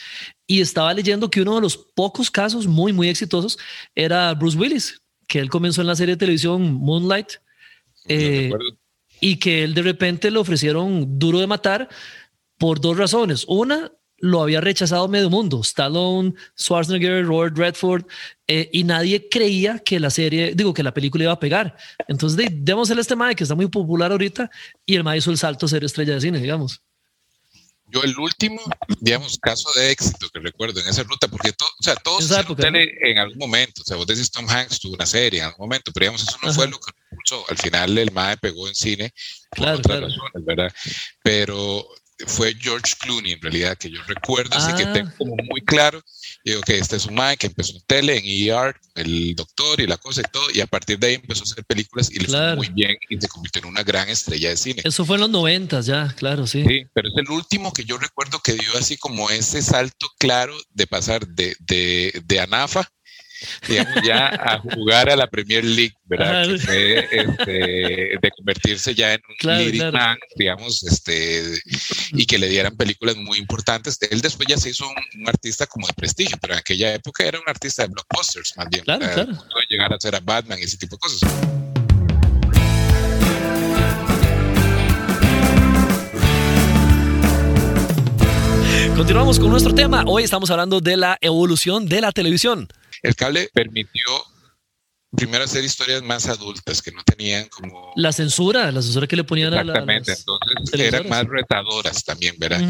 Y 0.47 0.61
estaba 0.61 0.93
leyendo 0.93 1.31
que 1.31 1.41
uno 1.41 1.55
de 1.55 1.61
los 1.63 1.77
pocos 1.77 2.31
casos 2.31 2.67
muy, 2.67 2.93
muy 2.93 3.09
exitosos 3.09 3.59
era 3.95 4.33
Bruce 4.35 4.59
Willis, 4.59 5.01
que 5.27 5.39
él 5.39 5.49
comenzó 5.49 5.81
en 5.81 5.87
la 5.87 5.97
serie 5.97 6.17
de 6.17 6.19
televisión 6.19 6.75
Moonlight. 6.75 7.35
Eh, 8.09 8.51
y 9.21 9.37
que 9.37 9.65
él 9.65 9.75
de 9.75 9.83
repente 9.83 10.31
le 10.31 10.39
ofrecieron 10.39 11.19
duro 11.19 11.41
de 11.41 11.47
matar 11.47 11.89
por 12.59 12.81
dos 12.81 12.97
razones. 12.97 13.45
Una, 13.49 13.93
lo 14.19 14.43
había 14.43 14.61
rechazado 14.61 15.09
medio 15.09 15.31
mundo, 15.31 15.61
Stallone, 15.63 16.35
Schwarzenegger, 16.59 17.25
Robert 17.25 17.57
Redford, 17.57 18.05
eh, 18.47 18.69
y 18.73 18.85
nadie 18.85 19.29
creía 19.29 19.79
que 19.79 19.99
la 19.99 20.11
serie, 20.11 20.55
digo, 20.55 20.75
que 20.75 20.83
la 20.83 20.93
película 20.93 21.25
iba 21.25 21.33
a 21.33 21.41
pegar. 21.41 21.77
Entonces, 22.07 22.49
démosle 22.53 23.01
este 23.01 23.17
mae 23.17 23.35
que 23.35 23.45
está 23.45 23.55
muy 23.55 23.69
popular 23.69 24.13
ahorita 24.13 24.51
y 24.85 24.97
el 24.97 25.05
mae 25.05 25.19
hizo 25.19 25.31
el 25.31 25.39
salto 25.39 25.67
a 25.67 25.69
ser 25.69 25.85
estrella 25.85 26.15
de 26.15 26.21
cine, 26.21 26.39
digamos. 26.39 26.83
Yo 27.91 28.03
el 28.03 28.17
último, 28.19 28.61
digamos, 29.01 29.39
caso 29.39 29.69
de 29.77 29.91
éxito 29.91 30.29
que 30.31 30.41
recuerdo 30.41 30.81
en 30.81 30.89
esa 30.89 31.03
ruta, 31.03 31.29
porque 31.29 31.53
todo, 31.53 31.69
o 31.79 31.83
sea, 31.83 31.97
todos 31.97 32.31
en 32.31 33.19
algún 33.19 33.39
momento, 33.39 33.83
o 33.83 33.85
sea, 33.85 33.97
vos 33.97 34.07
decís 34.07 34.31
Tom 34.31 34.49
Hanks 34.49 34.81
tuvo 34.81 34.95
una 34.95 35.07
serie 35.07 35.41
en 35.41 35.47
algún 35.47 35.67
momento, 35.67 35.91
pero 35.93 36.05
digamos, 36.05 36.23
eso 36.23 36.39
no 36.43 36.53
fue 36.53 36.69
lo 36.69 36.79
que 36.79 36.93
impulsó. 37.11 37.45
Al 37.49 37.59
final 37.59 37.99
el 37.99 38.13
MAE 38.13 38.37
pegó 38.37 38.69
en 38.69 38.75
cine 38.75 39.13
por 39.57 39.69
otras 39.69 40.01
razones, 40.01 40.45
¿verdad? 40.45 40.73
Pero 41.23 41.87
fue 42.27 42.55
George 42.59 42.95
Clooney, 42.99 43.33
en 43.33 43.43
realidad, 43.43 43.77
que 43.77 43.91
yo 43.91 44.01
recuerdo, 44.07 44.57
así 44.57 44.75
que 44.75 44.85
ah. 44.85 44.93
tengo 44.93 45.11
como 45.17 45.37
muy 45.49 45.61
claro. 45.63 46.03
Digo 46.45 46.61
que 46.63 46.79
este 46.79 46.97
es 46.97 47.07
un 47.07 47.15
man 47.15 47.37
que 47.37 47.49
empezó 47.49 47.75
en 47.75 47.83
tele, 47.87 48.19
en 48.19 48.25
ER, 48.25 48.75
el 48.95 49.35
doctor 49.35 49.81
y 49.81 49.87
la 49.87 49.97
cosa 49.97 50.23
y 50.23 50.31
todo, 50.31 50.47
y 50.53 50.61
a 50.61 50.67
partir 50.67 50.99
de 50.99 51.09
ahí 51.09 51.15
empezó 51.15 51.43
a 51.43 51.45
hacer 51.45 51.65
películas 51.65 52.11
y 52.11 52.19
le 52.19 52.27
fue 52.27 52.57
muy 52.57 52.69
bien 52.69 52.97
y 53.09 53.21
se 53.21 53.29
convirtió 53.29 53.63
en 53.63 53.69
una 53.69 53.83
gran 53.83 54.09
estrella 54.09 54.51
de 54.51 54.57
cine. 54.57 54.83
Eso 54.85 55.05
fue 55.05 55.17
en 55.17 55.23
los 55.23 55.31
noventas 55.31 55.87
ya, 55.87 56.15
claro, 56.17 56.47
sí. 56.47 56.65
Sí, 56.67 56.83
pero 56.95 57.09
es 57.09 57.15
el 57.17 57.31
último 57.31 57.73
que 57.73 57.85
yo 57.85 57.99
recuerdo 57.99 58.41
que 58.41 58.53
dio 58.53 58.77
así 58.79 58.97
como 58.97 59.31
ese 59.31 59.63
salto 59.63 60.07
claro 60.19 60.57
de 60.71 60.87
pasar 60.87 61.27
de, 61.27 61.57
de, 61.61 62.23
de 62.25 62.41
Anafa 62.41 62.91
digamos, 63.69 63.95
ya 64.05 64.29
a 64.29 64.59
jugar 64.59 65.11
a 65.11 65.17
la 65.17 65.27
Premier 65.27 65.65
League, 65.65 65.95
¿verdad? 66.05 66.47
Que 66.47 66.59
fue 66.59 67.09
este, 67.11 67.53
de 68.21 68.31
convertirse 68.37 68.95
ya 68.95 69.15
en 69.15 69.21
un 69.29 69.59
leading 69.59 69.93
man, 69.93 70.19
digamos, 70.37 70.83
este, 70.83 71.43
y 72.13 72.27
que 72.27 72.39
le 72.39 72.49
dieran 72.49 72.77
películas 72.77 73.17
muy 73.17 73.39
importantes. 73.39 73.99
Él 74.11 74.21
después 74.21 74.49
ya 74.49 74.57
se 74.57 74.71
hizo 74.71 74.87
un, 74.89 75.29
artista 75.29 75.67
como 75.67 75.87
de 75.87 75.93
prestigio, 75.93 76.37
pero 76.41 76.55
en 76.55 76.59
aquella 76.59 76.95
época 76.95 77.25
era 77.25 77.39
un 77.39 77.49
artista 77.49 77.83
de 77.83 77.89
blockbusters, 77.89 78.57
más 78.57 78.69
bien. 78.69 78.85
Claro, 78.85 79.07
claro. 79.13 79.33
llegar 79.69 79.93
a 79.93 80.01
ser 80.01 80.15
a 80.17 80.21
Batman 80.21 80.59
y 80.59 80.63
ese 80.63 80.77
tipo 80.77 80.97
de 80.97 81.01
cosas. 81.01 81.21
Continuamos 89.01 89.39
con 89.39 89.51
nuestro 89.51 89.75
tema. 89.75 90.05
Hoy 90.07 90.25
estamos 90.25 90.51
hablando 90.51 90.81
de 90.81 90.97
la 90.97 91.17
evolución 91.23 91.87
de 91.87 92.03
la 92.03 92.13
televisión. 92.13 92.69
El 93.03 93.15
cable 93.17 93.51
permitió 93.53 94.05
primero 95.17 95.45
hacer 95.45 95.65
historias 95.65 96.03
más 96.03 96.29
adultas 96.29 96.81
que 96.83 96.93
no 96.93 97.03
tenían 97.03 97.49
como... 97.49 97.93
La 97.97 98.13
censura, 98.13 98.71
la 98.71 98.81
censura 98.83 99.07
que 99.07 99.17
le 99.17 99.25
ponían 99.25 99.53
a 99.53 99.65
la... 99.65 99.73
Exactamente, 99.73 100.13
entonces 100.13 100.81
eran 100.81 101.09
más 101.09 101.27
retadoras 101.27 102.05
también, 102.05 102.37
¿verdad? 102.39 102.61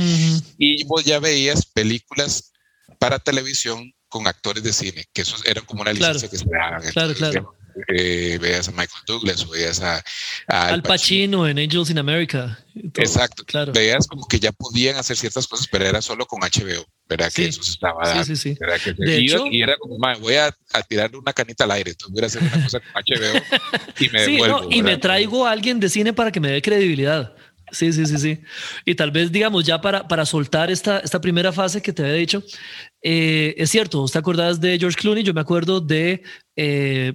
Y 0.56 0.84
vos 0.84 1.04
ya 1.04 1.18
veías 1.18 1.66
películas 1.66 2.52
para 2.98 3.18
televisión 3.18 3.92
con 4.08 4.26
actores 4.26 4.62
de 4.62 4.72
cine, 4.72 5.04
que 5.12 5.22
eso 5.22 5.36
era 5.44 5.60
como 5.60 5.82
una 5.82 5.92
licencia 5.92 6.28
que 6.28 6.38
se 6.38 6.46
daban. 6.50 6.82
Claro, 6.92 7.14
claro. 7.14 7.54
Eh, 7.88 8.38
veas 8.40 8.68
a 8.68 8.72
Michael 8.72 9.04
Douglas 9.06 9.44
o 9.44 9.50
veas 9.50 9.80
a, 9.80 10.02
Al 10.48 10.82
Pacino, 10.82 11.46
en 11.46 11.58
Angels 11.58 11.90
in 11.90 11.98
America. 11.98 12.58
Exacto. 12.74 13.44
Claro. 13.44 13.72
Veas 13.72 14.06
como 14.08 14.26
que 14.26 14.40
ya 14.40 14.50
podían 14.52 14.96
hacer 14.96 15.16
ciertas 15.16 15.46
cosas, 15.46 15.68
pero 15.70 15.86
era 15.86 16.02
solo 16.02 16.26
con 16.26 16.40
HBO. 16.40 16.84
¿Verdad? 17.10 17.32
Que 17.32 17.46
eso 17.46 17.62
se 17.62 17.72
estaba 17.72 18.06
dando. 18.06 18.24
Sí, 18.24 18.36
sí, 18.36 18.54
sí. 18.54 18.94
de 18.96 19.16
hecho, 19.18 19.46
y 19.50 19.62
era 19.62 19.76
como, 19.76 19.98
voy 20.20 20.34
a, 20.36 20.56
a, 20.72 20.82
tirar 20.82 21.14
una 21.16 21.32
canita 21.32 21.64
al 21.64 21.72
aire. 21.72 21.90
Entonces 21.90 22.12
voy 22.14 22.22
a 22.22 22.26
hacer 22.26 22.42
una 22.42 22.62
cosa 22.62 22.80
con 22.80 23.02
HBO 23.02 23.42
y 23.98 24.08
me 24.10 24.20
devuelvo. 24.26 24.68
y 24.70 24.82
me 24.82 24.96
traigo 24.96 25.44
a 25.44 25.50
alguien 25.50 25.80
de 25.80 25.88
cine 25.88 26.12
para 26.12 26.30
que 26.30 26.38
me 26.38 26.50
dé 26.50 26.62
credibilidad. 26.62 27.34
Sí, 27.72 27.92
sí, 27.92 28.06
sí, 28.06 28.18
sí. 28.18 28.40
Y 28.84 28.94
tal 28.94 29.10
vez, 29.10 29.30
digamos, 29.30 29.64
ya 29.64 29.80
para, 29.80 30.06
para 30.06 30.24
soltar 30.24 30.70
esta, 30.70 31.00
esta 31.00 31.20
primera 31.20 31.52
fase 31.52 31.82
que 31.82 31.92
te 31.92 32.02
había 32.02 32.14
dicho, 32.14 32.42
eh, 33.02 33.54
es 33.58 33.70
cierto, 33.70 34.04
¿te 34.06 34.18
acordás 34.18 34.60
de 34.60 34.78
George 34.78 34.96
Clooney? 34.96 35.24
Yo 35.24 35.34
me 35.34 35.40
acuerdo 35.40 35.80
de 35.80 36.22
eh, 36.56 37.14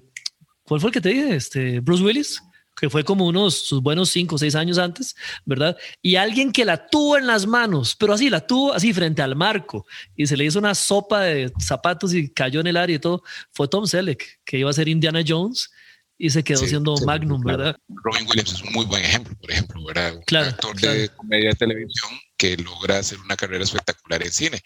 ¿Cuál 0.66 0.82
fue 0.82 0.90
el 0.90 0.94
que 0.94 1.02
te 1.02 1.10
dije? 1.10 1.36
Este, 1.36 1.80
Bruce 1.80 2.04
Willis, 2.04 2.42
que 2.76 2.90
fue 2.90 3.04
como 3.04 3.26
unos 3.26 3.68
sus 3.68 3.82
buenos 3.82 4.10
cinco 4.10 4.36
o 4.36 4.38
seis 4.38 4.56
años 4.56 4.78
antes, 4.78 5.16
¿verdad? 5.46 5.78
Y 6.02 6.16
alguien 6.16 6.52
que 6.52 6.66
la 6.66 6.88
tuvo 6.88 7.18
en 7.18 7.28
las 7.28 7.46
manos, 7.46 7.96
pero 7.96 8.14
así, 8.14 8.30
la 8.30 8.46
tuvo 8.46 8.74
así 8.74 8.94
frente 8.94 9.22
al 9.22 9.36
marco 9.36 9.86
y 10.16 10.28
se 10.28 10.38
le 10.38 10.46
hizo 10.46 10.60
una 10.60 10.76
sopa 10.76 11.22
de 11.22 11.52
zapatos 11.60 12.14
y 12.14 12.30
cayó 12.30 12.60
en 12.60 12.68
el 12.68 12.78
área 12.78 12.96
y 12.96 13.00
todo, 13.00 13.24
fue 13.52 13.68
Tom 13.68 13.86
Selleck, 13.86 14.40
que 14.44 14.58
iba 14.58 14.70
a 14.70 14.74
ser 14.74 14.88
Indiana 14.88 15.24
Jones 15.26 15.72
y 16.18 16.30
se 16.30 16.44
quedó 16.44 16.66
siendo 16.66 16.96
Magnum, 17.06 17.44
¿verdad? 17.44 17.76
Robin 17.90 18.26
Williams 18.28 18.54
es 18.54 18.62
un 18.62 18.72
muy 18.72 18.86
buen 18.86 19.04
ejemplo, 19.04 19.36
por 19.36 19.52
ejemplo, 19.52 19.84
¿verdad? 19.86 20.16
Claro, 20.26 20.48
un 20.48 20.54
actor 20.54 20.76
de 20.80 21.10
comedia 21.10 21.50
de 21.50 21.56
televisión 21.56 22.12
que 22.38 22.58
logra 22.58 23.00
hacer 23.00 23.20
una 23.20 23.36
carrera 23.36 23.64
espectacular 23.64 24.24
en 24.24 24.32
cine, 24.32 24.62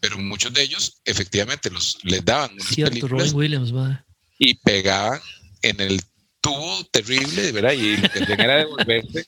pero 0.00 0.18
muchos 0.18 0.52
de 0.52 0.62
ellos 0.62 1.00
efectivamente 1.04 1.70
los 1.70 1.98
les 2.02 2.24
daban 2.24 2.52
unas 2.52 2.66
Cierto, 2.66 3.08
Robin 3.08 3.34
Williams, 3.34 3.72
¿verdad? 3.72 4.06
y 4.38 4.54
pegaban 4.54 5.20
en 5.62 5.80
el 5.80 6.00
tubo 6.46 6.84
terrible, 6.90 7.52
¿verdad? 7.52 7.72
Y 7.72 7.96
era 8.32 8.56
devolverse, 8.58 9.26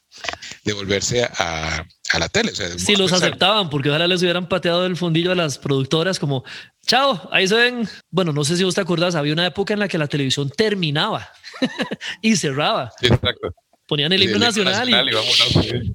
devolverse 0.64 1.24
a, 1.24 1.84
a 2.12 2.18
la 2.18 2.28
tele. 2.28 2.52
O 2.52 2.54
sea, 2.54 2.78
sí, 2.78 2.96
los 2.96 3.12
aceptaban, 3.12 3.68
porque 3.70 3.90
ojalá 3.90 4.06
les 4.06 4.22
hubieran 4.22 4.48
pateado 4.48 4.86
el 4.86 4.96
fondillo 4.96 5.32
a 5.32 5.34
las 5.34 5.58
productoras 5.58 6.18
como, 6.18 6.44
chao, 6.86 7.28
ahí 7.32 7.48
se 7.48 7.56
ven. 7.56 7.88
Bueno, 8.10 8.32
no 8.32 8.44
sé 8.44 8.56
si 8.56 8.64
vos 8.64 8.74
te 8.74 8.80
acordás, 8.80 9.14
había 9.14 9.32
una 9.32 9.46
época 9.46 9.74
en 9.74 9.80
la 9.80 9.88
que 9.88 9.98
la 9.98 10.06
televisión 10.06 10.50
terminaba 10.50 11.28
y 12.22 12.36
cerraba. 12.36 12.92
Exacto. 13.00 13.54
Ponían 13.86 14.12
el 14.12 14.22
himno 14.22 14.38
nacional, 14.38 14.88
y, 14.88 14.92
y 14.92 15.92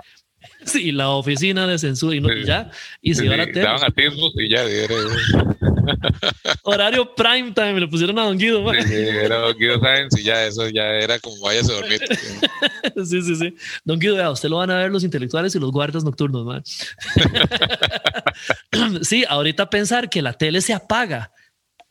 Sí, 0.65 0.91
la 0.91 1.09
oficina 1.09 1.67
de 1.67 1.77
censura 1.77 2.15
y, 2.15 2.21
no, 2.21 2.33
ya. 2.33 2.71
Y 3.01 3.15
se 3.15 3.25
iban 3.25 3.39
a 3.39 3.45
Daban 3.45 3.93
y 4.35 4.49
ya. 4.49 4.63
Horario 6.63 7.13
prime 7.13 7.51
time, 7.51 7.79
le 7.79 7.87
pusieron 7.87 8.17
a 8.19 8.23
Don 8.23 8.37
Guido. 8.37 8.63
Sí, 8.73 8.93
era 8.93 9.37
Don 9.37 9.57
Guido 9.57 9.79
Sáenz 9.79 10.17
y 10.17 10.23
ya 10.23 10.45
eso 10.45 10.67
ya 10.69 10.83
era 10.83 11.19
como 11.19 11.39
váyase 11.41 11.71
a 11.71 11.75
dormir. 11.75 12.01
sí, 13.05 13.21
sí, 13.21 13.35
sí. 13.35 13.55
Don 13.83 13.99
Guido, 13.99 14.17
ya, 14.17 14.31
usted 14.31 14.49
lo 14.49 14.57
van 14.57 14.71
a 14.71 14.77
ver 14.77 14.91
los 14.91 15.03
intelectuales 15.03 15.55
y 15.55 15.59
los 15.59 15.71
guardias 15.71 16.03
nocturnos, 16.03 16.45
man. 16.45 16.63
sí, 19.01 19.25
ahorita 19.27 19.69
pensar 19.69 20.09
que 20.09 20.21
la 20.21 20.33
tele 20.33 20.61
se 20.61 20.73
apaga 20.73 21.31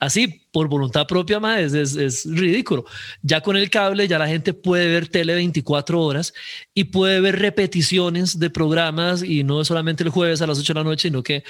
así 0.02 0.48
por 0.50 0.68
voluntad 0.68 1.06
propia 1.06 1.38
más 1.38 1.60
es, 1.60 1.94
es, 1.94 2.26
ridículo. 2.26 2.84
Ya 3.22 3.40
con 3.40 3.56
el 3.56 3.70
cable 3.70 4.08
ya 4.08 4.18
la 4.18 4.26
gente 4.26 4.52
puede 4.52 4.88
ver 4.88 5.06
tele 5.06 5.32
24 5.34 6.00
horas 6.00 6.34
y 6.74 6.84
puede 6.84 7.20
ver 7.20 7.38
repeticiones 7.38 8.40
de 8.40 8.50
programas 8.50 9.22
y 9.22 9.44
no 9.44 9.64
solamente 9.64 10.02
el 10.02 10.10
jueves 10.10 10.42
a 10.42 10.48
las 10.48 10.58
8 10.58 10.74
de 10.74 10.80
la 10.80 10.84
noche, 10.84 11.08
sino 11.08 11.22
que 11.22 11.44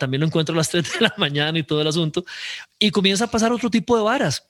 también 0.00 0.22
lo 0.22 0.26
encuentro 0.26 0.54
a 0.54 0.56
las 0.56 0.70
3 0.70 0.90
de 0.90 1.00
la 1.02 1.14
mañana 1.18 1.58
y 1.58 1.64
todo 1.64 1.82
el 1.82 1.86
asunto. 1.86 2.24
Y 2.78 2.90
comienza 2.90 3.24
a 3.24 3.30
pasar 3.30 3.52
otro 3.52 3.68
tipo 3.68 3.94
de 3.94 4.02
varas. 4.02 4.48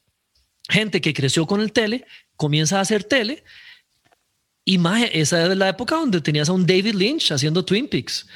Gente 0.68 1.00
que 1.00 1.12
creció 1.12 1.44
con 1.44 1.60
el 1.60 1.72
tele, 1.72 2.06
comienza 2.36 2.78
a 2.78 2.82
hacer 2.82 3.02
tele. 3.02 3.42
Y 4.64 4.78
esa 5.12 5.46
es 5.46 5.56
la 5.56 5.68
época 5.68 5.96
donde 5.96 6.20
tenías 6.20 6.48
a 6.48 6.52
un 6.52 6.64
David 6.64 6.94
Lynch 6.94 7.32
haciendo 7.32 7.64
Twin 7.64 7.88
Peaks, 7.88 8.28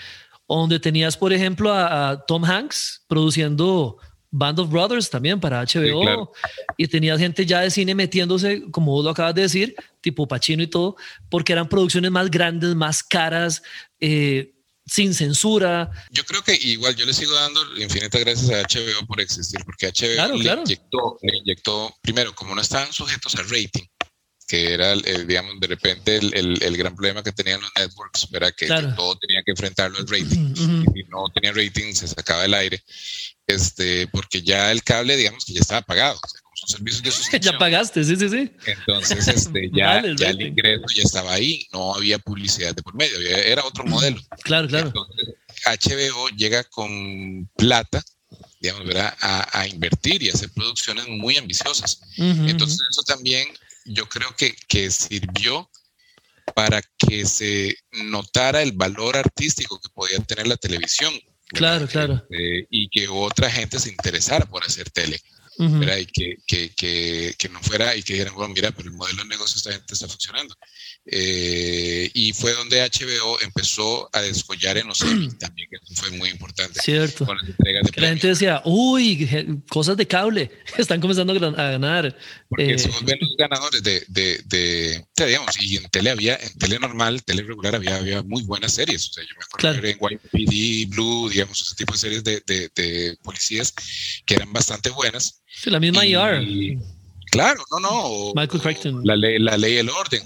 donde 0.48 0.80
tenías, 0.80 1.16
por 1.16 1.32
ejemplo, 1.32 1.72
a 1.72 2.24
Tom 2.26 2.44
Hanks 2.44 3.04
produciendo 3.06 3.98
Band 4.32 4.58
of 4.58 4.70
Brothers 4.70 5.10
también 5.10 5.38
para 5.38 5.62
HBO. 5.62 6.32
Y 6.76 6.88
tenía 6.88 7.16
gente 7.18 7.44
ya 7.46 7.60
de 7.60 7.70
cine 7.70 7.94
metiéndose, 7.94 8.62
como 8.70 8.92
vos 8.92 9.04
lo 9.04 9.10
acabas 9.10 9.34
de 9.34 9.42
decir, 9.42 9.76
tipo 10.00 10.26
Pacino 10.26 10.62
y 10.62 10.66
todo, 10.66 10.96
porque 11.30 11.52
eran 11.52 11.68
producciones 11.68 12.10
más 12.10 12.30
grandes, 12.30 12.74
más 12.74 13.02
caras, 13.02 13.62
eh, 14.00 14.54
sin 14.86 15.12
censura. 15.14 15.90
Yo 16.10 16.24
creo 16.24 16.42
que 16.42 16.54
igual 16.54 16.96
yo 16.96 17.04
le 17.04 17.12
sigo 17.12 17.32
dando 17.34 17.60
infinitas 17.76 18.20
gracias 18.20 18.50
a 18.50 18.62
HBO 18.62 19.06
por 19.06 19.20
existir, 19.20 19.60
porque 19.64 19.88
HBO 19.88 20.36
le, 20.38 20.52
Inyectó, 20.52 21.18
le 21.22 21.36
inyectó, 21.38 21.94
primero, 22.00 22.34
como 22.34 22.54
no 22.54 22.62
estaban 22.62 22.92
sujetos 22.92 23.34
a 23.36 23.42
rating, 23.42 23.86
que 24.52 24.74
era, 24.74 24.94
digamos, 24.94 25.58
de 25.60 25.66
repente 25.66 26.16
el, 26.18 26.62
el, 26.62 26.76
gran 26.76 26.94
problema 26.94 27.22
que 27.22 27.32
tenían 27.32 27.58
los 27.58 27.70
networks, 27.74 28.28
era 28.34 28.52
que, 28.52 28.66
todo 28.66 29.16
tenía 29.16 29.42
que 29.42 29.52
enfrentarlo 29.52 29.96
al 29.96 30.06
rating. 30.06 30.52
Y 30.52 30.92
si 30.92 31.04
no 31.08 31.24
tenía 31.34 31.52
rating, 31.52 31.94
se 31.94 32.06
sacaba 32.06 32.42
del 32.42 32.52
aire 32.52 32.84
este, 33.46 34.06
porque 34.08 34.42
ya 34.42 34.70
el 34.70 34.82
cable, 34.82 35.16
digamos 35.16 35.46
que 35.46 35.54
ya 35.54 35.60
estaba 35.60 35.80
pagado. 35.80 36.20
O 36.22 36.28
sea, 36.28 36.40
son 36.54 36.68
servicios 36.68 37.30
de 37.30 37.40
ya 37.40 37.56
pagaste, 37.56 38.04
sí, 38.04 38.14
sí, 38.16 38.28
sí. 38.28 38.52
Entonces, 38.66 39.26
este, 39.36 39.70
ya, 39.72 40.00
el 40.00 40.42
ingreso 40.42 40.84
ya 40.94 41.02
estaba 41.02 41.32
ahí, 41.32 41.66
no 41.72 41.94
había 41.94 42.18
publicidad 42.18 42.74
de 42.74 42.82
por 42.82 42.94
medio, 42.94 43.18
era 43.20 43.64
otro 43.64 43.84
modelo. 43.84 44.20
Claro, 44.42 44.68
claro. 44.68 44.88
Entonces, 44.88 45.34
HBO 45.64 46.28
llega 46.36 46.62
con 46.64 47.48
plata, 47.56 48.04
digamos, 48.60 48.86
¿verdad? 48.86 49.16
A, 49.22 49.60
a, 49.60 49.66
invertir 49.66 50.22
y 50.22 50.28
hacer 50.28 50.50
producciones 50.50 51.08
muy 51.08 51.38
ambiciosas. 51.38 52.02
Entonces, 52.18 52.78
eso 52.90 53.02
también 53.02 53.48
yo 53.84 54.08
creo 54.08 54.34
que, 54.36 54.54
que 54.68 54.90
sirvió 54.90 55.70
para 56.54 56.82
que 56.98 57.24
se 57.24 57.76
notara 57.92 58.62
el 58.62 58.72
valor 58.72 59.16
artístico 59.16 59.80
que 59.80 59.88
podía 59.90 60.18
tener 60.20 60.46
la 60.46 60.56
televisión 60.56 61.12
Claro, 61.52 61.86
claro. 61.86 62.14
Este, 62.30 62.66
y 62.70 62.88
que 62.88 63.08
otra 63.08 63.50
gente 63.50 63.78
se 63.78 63.90
interesara 63.90 64.46
por 64.46 64.64
hacer 64.64 64.90
tele. 64.90 65.20
Y 65.58 66.06
que, 66.06 66.36
que, 66.46 66.70
que, 66.74 67.34
que, 67.38 67.48
no 67.50 67.62
fuera 67.62 67.94
y 67.94 68.02
que 68.02 68.14
dijeran, 68.14 68.34
bueno, 68.34 68.52
mira, 68.52 68.72
pero 68.72 68.88
el 68.88 68.96
modelo 68.96 69.22
de 69.22 69.28
negocio 69.28 69.58
esta 69.58 69.70
gente 69.70 69.92
está 69.92 70.08
funcionando. 70.08 70.56
Eh, 71.04 72.10
y 72.14 72.32
fue 72.32 72.52
donde 72.54 72.80
HBO 72.80 73.40
empezó 73.40 74.08
a 74.12 74.20
descollar 74.20 74.78
en 74.78 74.86
los 74.86 74.98
también, 75.38 75.68
que 75.68 75.94
fue 75.96 76.10
muy 76.12 76.28
importante. 76.28 76.80
Cierto. 76.80 77.26
Con 77.26 77.36
las 77.38 77.48
entregas 77.48 77.90
de 77.90 78.00
la 78.00 78.08
gente 78.08 78.28
decía, 78.28 78.62
uy, 78.64 79.60
cosas 79.68 79.96
de 79.96 80.06
cable, 80.06 80.50
están 80.78 81.00
comenzando 81.00 81.32
a 81.32 81.70
ganar. 81.70 82.16
Porque 82.48 82.74
eh, 82.74 82.78
somos 82.78 83.02
los 83.02 83.36
ganadores 83.36 83.82
de, 83.82 84.04
de, 84.08 84.42
de, 84.46 85.04
digamos, 85.16 85.60
y 85.60 85.76
en 85.76 85.88
tele 85.90 86.10
había, 86.10 86.36
en 86.36 86.56
tele 86.58 86.78
normal, 86.78 87.22
tele 87.24 87.42
regular 87.42 87.74
había, 87.74 87.96
había 87.96 88.22
muy 88.22 88.44
buenas 88.44 88.72
series. 88.74 89.08
O 89.10 89.12
sea, 89.14 89.24
yo 89.24 89.34
me 89.38 89.44
acuerdo 89.44 89.80
claro. 89.80 89.88
en 89.88 90.18
YPD, 90.32 90.90
Blue, 90.90 91.28
digamos, 91.28 91.60
ese 91.60 91.74
tipo 91.74 91.94
de 91.94 91.98
series 91.98 92.22
de, 92.22 92.42
de, 92.46 92.70
de 92.76 93.16
policías 93.22 93.74
que 94.24 94.34
eran 94.34 94.52
bastante 94.52 94.90
buenas. 94.90 95.42
Sí, 95.52 95.68
la 95.68 95.80
misma 95.80 96.06
y, 96.06 96.14
ER. 96.14 96.78
Claro, 97.32 97.64
no, 97.70 97.80
no. 97.80 98.32
Michael 98.34 98.62
Crichton. 98.62 99.00
La 99.04 99.16
ley, 99.16 99.38
la 99.38 99.56
ley 99.56 99.74
y 99.74 99.78
el 99.78 99.88
orden, 99.88 100.22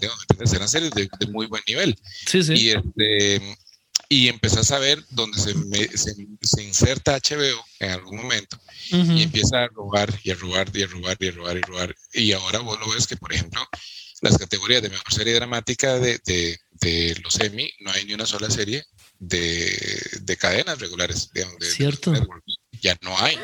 eran 0.53 0.69
series 0.69 0.91
de, 0.91 1.09
muy 1.31 1.47
buen 1.47 1.63
nivel. 1.69 1.97
Sí, 2.27 2.43
sí. 2.43 2.55
Y, 2.55 2.71
este, 2.71 3.57
y 4.09 4.27
empezás 4.27 4.73
a 4.73 4.81
ver 4.81 5.05
donde 5.11 5.39
se, 5.39 5.55
se, 5.97 6.63
inserta 6.63 7.17
HBO 7.17 7.65
en 7.79 7.91
algún 7.91 8.17
momento 8.17 8.59
y 8.91 9.23
empieza 9.23 9.63
a 9.63 9.69
robar 9.69 10.13
y 10.25 10.33
a 10.33 10.35
robar 10.35 10.69
y 10.75 10.83
a 10.83 10.87
robar 10.89 11.17
y 11.21 11.29
a 11.29 11.31
robar 11.31 11.57
y 11.57 11.61
a 11.61 11.67
robar. 11.67 11.97
Y 12.13 12.33
ahora 12.33 12.59
vos 12.59 12.79
lo 12.81 12.93
ves 12.93 13.07
que, 13.07 13.17
por 13.17 13.33
ejemplo, 13.33 13.61
las 14.21 14.37
categorías 14.37 14.83
de 14.83 14.91
mejor 14.91 15.13
serie 15.13 15.35
dramática 15.35 16.01
de, 16.01 16.21
de, 16.27 16.59
de 16.73 17.21
los 17.23 17.39
Emmy, 17.39 17.71
no 17.81 17.93
hay 17.93 18.05
ni 18.05 18.15
una 18.15 18.27
sola 18.27 18.51
serie 18.51 18.85
de, 19.21 20.03
de 20.23 20.37
cadenas 20.37 20.81
regulares. 20.81 21.31
De, 21.33 21.47
Cierto 21.61 22.13
ya 22.81 22.97
no 23.03 23.17
hay. 23.19 23.37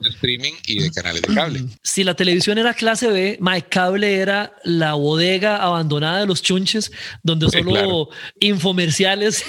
de 0.00 0.10
streaming 0.10 0.52
y 0.66 0.80
de 0.80 0.90
canales 0.90 1.22
de 1.22 1.34
cable. 1.34 1.64
Si 1.82 2.04
la 2.04 2.14
televisión 2.14 2.58
era 2.58 2.74
clase 2.74 3.08
B, 3.08 3.38
My 3.40 3.62
Cable 3.62 4.20
era 4.20 4.52
la 4.62 4.94
bodega 4.94 5.56
abandonada 5.56 6.20
de 6.20 6.26
los 6.26 6.42
chunches, 6.42 6.92
donde 7.22 7.48
solo 7.50 8.10
infomerciales, 8.40 9.44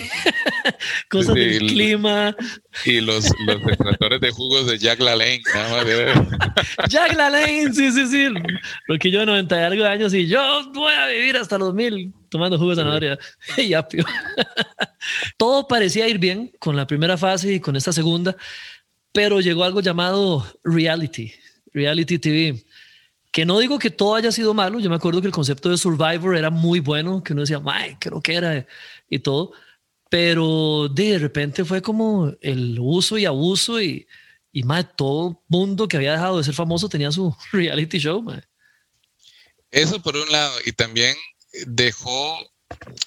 cosas 1.09 1.35
del 1.35 1.59
clima. 1.59 2.35
Y 2.85 3.01
los, 3.01 3.29
los 3.45 3.61
extractores 3.67 4.21
de 4.21 4.31
jugos 4.31 4.67
de 4.67 4.77
Jack 4.77 4.99
LaLanne. 4.99 5.41
Jack 6.89 7.15
LaLanne, 7.15 7.73
sí, 7.73 7.91
sí, 7.91 8.07
sí. 8.07 8.27
Porque 8.87 9.11
yo 9.11 9.25
90 9.25 9.55
y 9.55 9.63
algo 9.63 9.83
de 9.83 9.89
años 9.89 10.13
y 10.13 10.27
yo 10.27 10.71
voy 10.73 10.93
a 10.93 11.07
vivir 11.07 11.37
hasta 11.37 11.57
los 11.57 11.73
mil 11.73 12.13
tomando 12.29 12.57
jugos 12.57 12.77
de 12.77 12.83
zanahoria 12.83 13.19
y 13.57 13.73
apio. 13.73 14.05
Todo 15.37 15.67
parecía 15.67 16.07
ir 16.07 16.19
bien 16.19 16.51
con 16.59 16.75
la 16.75 16.87
primera 16.87 17.17
fase 17.17 17.53
y 17.53 17.59
con 17.59 17.75
esta 17.75 17.91
segunda, 17.91 18.35
pero 19.11 19.41
llegó 19.41 19.63
algo 19.63 19.81
llamado 19.81 20.45
reality, 20.63 21.33
reality 21.73 22.19
TV. 22.19 22.65
Que 23.31 23.45
no 23.45 23.59
digo 23.59 23.77
que 23.77 23.91
todo 23.91 24.15
haya 24.15 24.31
sido 24.31 24.53
malo, 24.53 24.79
yo 24.79 24.89
me 24.89 24.95
acuerdo 24.95 25.21
que 25.21 25.27
el 25.27 25.33
concepto 25.33 25.69
de 25.69 25.77
Survivor 25.77 26.35
era 26.35 26.49
muy 26.49 26.79
bueno, 26.79 27.23
que 27.23 27.33
uno 27.33 27.43
decía, 27.43 27.61
ay, 27.65 27.95
creo 27.99 28.21
que 28.21 28.33
era 28.33 28.65
y 29.07 29.19
todo, 29.19 29.51
pero 30.09 30.89
de 30.89 31.19
repente 31.19 31.63
fue 31.63 31.81
como 31.81 32.33
el 32.41 32.77
uso 32.79 33.17
y 33.17 33.25
abuso 33.25 33.79
y, 33.81 34.07
y 34.51 34.63
más 34.63 34.95
todo 34.95 35.43
mundo 35.47 35.87
que 35.87 35.97
había 35.97 36.13
dejado 36.13 36.37
de 36.37 36.43
ser 36.43 36.55
famoso 36.55 36.89
tenía 36.89 37.11
su 37.11 37.35
reality 37.51 37.99
show. 37.99 38.25
Eso 39.71 40.01
por 40.01 40.17
un 40.17 40.29
lado, 40.31 40.53
y 40.65 40.71
también 40.71 41.15
dejó, 41.67 42.37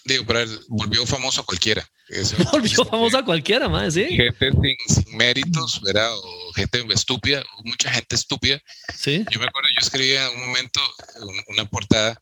digo, 0.04 0.24
volvió 0.68 1.04
famoso 1.06 1.40
a 1.40 1.46
cualquiera. 1.46 1.88
volvió 2.53 2.85
famoso 2.85 3.18
a 3.18 3.25
cualquiera, 3.25 3.68
más, 3.68 3.94
sí. 3.94 4.05
Gente 4.05 4.51
sin, 4.88 5.16
méritos, 5.16 5.81
¿verdad? 5.83 6.11
O 6.14 6.53
gente 6.55 6.85
estúpida, 6.92 7.42
mucha 7.64 7.90
gente 7.90 8.16
estúpida. 8.16 8.61
Sí. 8.94 9.25
Yo 9.31 9.40
me 9.40 9.46
acuerdo, 9.46 9.68
yo 9.75 9.81
escribía 9.81 10.27
en 10.27 10.40
un 10.40 10.46
momento 10.48 10.81
una 11.48 11.64
portada 11.64 12.20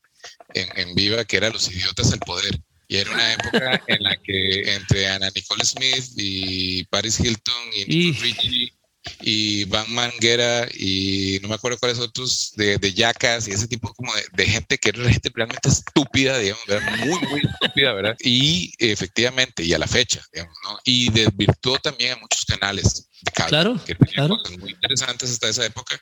en, 0.55 0.69
en 0.77 0.95
Viva 0.95 1.25
que 1.25 1.37
era 1.37 1.51
Los 1.51 1.71
idiotas 1.71 2.11
del 2.11 2.21
poder. 2.21 2.59
Y 2.89 2.97
era 2.97 3.13
una 3.13 3.33
época 3.35 3.85
en 3.87 4.03
la 4.03 4.17
que 4.17 4.75
entre 4.75 5.09
Ana 5.09 5.31
Nicole 5.33 5.65
Smith 5.65 6.07
y 6.17 6.83
Paris 6.87 7.21
Hilton 7.21 7.55
y 7.73 8.13
Richie 8.15 8.73
y 9.21 9.65
Van 9.65 9.91
Manguera 9.93 10.69
y 10.75 11.39
no 11.43 11.49
me 11.49 11.55
acuerdo 11.55 11.79
cuáles 11.79 11.99
otros 11.99 12.53
de, 12.57 12.79
de 12.79 12.93
yacas 12.93 13.49
y 13.49 13.53
ese 13.53 13.67
tipo 13.67 13.93
como 13.95 14.13
de, 14.33 14.47
gente 14.47 14.79
que 14.79 14.91
era 14.91 15.11
gente 15.11 15.31
realmente 15.35 15.69
estúpida, 15.69 16.39
digamos, 16.39 16.63
muy, 16.99 17.29
muy 17.29 17.41
estúpida, 17.41 17.93
¿verdad? 17.93 18.17
Y 18.21 18.73
efectivamente, 18.79 19.65
y 19.65 19.73
a 19.73 19.79
la 19.79 19.87
fecha, 19.87 20.23
digamos, 20.33 20.57
¿no? 20.65 20.79
Y 20.85 21.11
desvirtuó 21.11 21.79
también 21.79 22.13
a 22.13 22.17
muchos 22.17 22.45
canales 22.45 23.09
de 23.23 23.33
cable, 23.33 23.49
claro, 23.51 23.85
que 23.85 23.95
tenían 23.95 24.29
cosas 24.29 24.59
muy 24.59 24.71
interesantes 24.71 25.31
hasta 25.31 25.49
esa 25.49 25.65
época. 25.65 26.01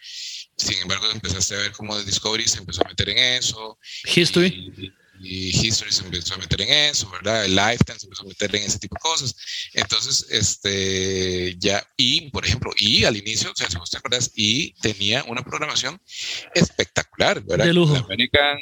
Sin 0.56 0.78
embargo, 0.78 1.06
empezaste 1.12 1.54
a 1.54 1.58
ver 1.58 1.72
cómo 1.72 1.98
Discovery 2.00 2.48
se 2.48 2.58
empezó 2.58 2.84
a 2.84 2.88
meter 2.88 3.10
en 3.10 3.18
eso. 3.18 3.78
History 4.14 4.48
y 4.76 4.92
History 5.22 5.92
se 5.92 6.04
empezó 6.04 6.34
a 6.34 6.38
meter 6.38 6.60
en 6.62 6.90
eso, 6.90 7.10
¿verdad? 7.10 7.44
El 7.44 7.54
Lifetime 7.54 7.98
se 7.98 8.06
empezó 8.06 8.22
a 8.22 8.26
meter 8.26 8.56
en 8.56 8.62
ese 8.62 8.78
tipo 8.78 8.96
de 8.96 9.00
cosas. 9.00 9.36
Entonces, 9.74 10.26
este, 10.30 11.56
ya, 11.58 11.86
y 11.96 12.30
por 12.30 12.44
ejemplo, 12.44 12.72
y 12.76 13.04
al 13.04 13.16
inicio, 13.16 13.50
o 13.50 13.54
sea, 13.54 13.68
si 13.70 13.76
vos 13.76 13.90
te 13.90 13.98
acuerdas, 13.98 14.30
y 14.34 14.72
tenía 14.80 15.24
una 15.24 15.42
programación 15.42 16.00
espectacular, 16.54 17.42
¿verdad? 17.42 17.66
De 17.66 17.72
lujo. 17.72 17.96
American, 17.96 18.58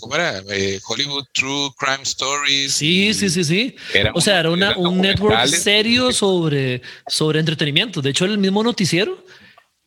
¿cómo 0.00 0.14
era? 0.14 0.42
Eh, 0.50 0.80
Hollywood 0.86 1.24
True 1.32 1.70
Crime 1.78 2.02
Stories. 2.02 2.72
Sí, 2.72 3.14
sí, 3.14 3.30
sí, 3.30 3.44
sí. 3.44 3.76
o 4.14 4.20
sea, 4.20 4.40
era 4.40 4.50
una, 4.50 4.76
un 4.76 5.00
network 5.00 5.46
serio 5.46 6.12
sobre, 6.12 6.82
sobre 7.08 7.40
entretenimiento. 7.40 8.02
De 8.02 8.10
hecho, 8.10 8.24
el 8.24 8.38
mismo 8.38 8.62
noticiero 8.62 9.24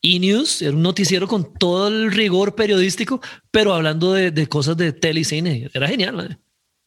E-News 0.01 0.61
era 0.61 0.71
un 0.71 0.81
noticiero 0.81 1.27
con 1.27 1.53
todo 1.53 1.87
el 1.89 2.11
rigor 2.11 2.55
periodístico, 2.55 3.21
pero 3.51 3.73
hablando 3.73 4.13
de, 4.13 4.31
de 4.31 4.47
cosas 4.47 4.77
de 4.77 4.93
tele 4.93 5.21
y 5.21 5.23
cine. 5.25 5.69
Era 5.73 5.87
genial. 5.87 6.39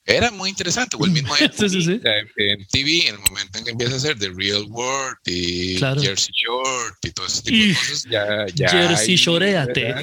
Era 0.05 0.31
muy 0.33 0.51
interesante. 0.51 0.97
O 0.99 1.05
el 1.05 1.13
mismo 1.13 1.35
en 1.41 2.67
TV, 2.67 3.09
en 3.09 3.15
el 3.15 3.21
momento 3.21 3.59
en 3.59 3.65
que 3.65 3.71
empieza 3.71 3.97
a 3.97 4.01
ser 4.01 4.19
The 4.19 4.31
Real 4.35 4.65
World 4.69 5.17
y 5.27 5.79
Jersey 5.79 6.35
Shore 6.35 6.95
y 7.03 7.11
todo 7.11 7.27
ese 7.27 7.43
tipo 7.43 7.65
de 7.65 7.75
cosas, 7.75 8.05
ya. 8.11 8.47
ya 8.55 8.69
Jersey 8.69 9.17
Shoreate. 9.17 9.95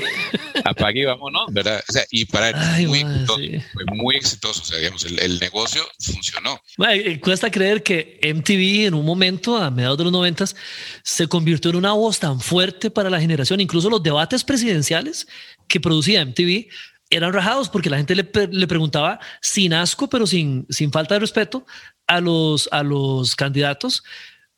Apague 0.63 1.01
y 1.01 1.05
vámonos, 1.05 1.51
¿verdad? 1.51 1.83
O 1.87 1.91
sea, 1.91 2.05
y 2.11 2.25
para 2.25 2.49
él 2.49 2.87
muy 2.87 2.99
exitoso, 2.99 3.41
fue 3.73 3.85
muy 3.93 4.15
exitoso. 4.15 4.61
O 4.61 4.65
sea, 4.65 4.77
digamos, 4.77 5.03
el, 5.05 5.19
el 5.19 5.39
negocio 5.39 5.85
funcionó. 5.99 6.61
Eh, 6.89 7.19
cuesta 7.19 7.51
creer 7.51 7.83
que 7.83 8.19
MTV 8.23 8.87
en 8.87 8.93
un 8.93 9.05
momento, 9.05 9.57
a 9.57 9.69
mediados 9.69 9.97
de 9.97 10.05
los 10.05 10.13
noventas, 10.13 10.55
se 11.03 11.27
convirtió 11.27 11.71
en 11.71 11.77
una 11.77 11.93
voz 11.93 12.19
tan 12.19 12.39
fuerte 12.39 12.89
para 12.89 13.09
la 13.09 13.19
generación. 13.19 13.59
Incluso 13.59 13.89
los 13.89 14.01
debates 14.01 14.43
presidenciales 14.43 15.27
que 15.67 15.79
producía 15.79 16.25
MTV 16.25 16.67
eran 17.09 17.33
rajados 17.33 17.69
porque 17.69 17.89
la 17.89 17.97
gente 17.97 18.15
le, 18.15 18.29
le, 18.51 18.67
preguntaba 18.67 19.19
sin 19.41 19.73
asco, 19.73 20.09
pero 20.09 20.27
sin, 20.27 20.65
sin 20.69 20.91
falta 20.91 21.15
de 21.15 21.21
respeto 21.21 21.65
a 22.07 22.21
los, 22.21 22.69
a 22.71 22.83
los 22.83 23.35
candidatos 23.35 24.03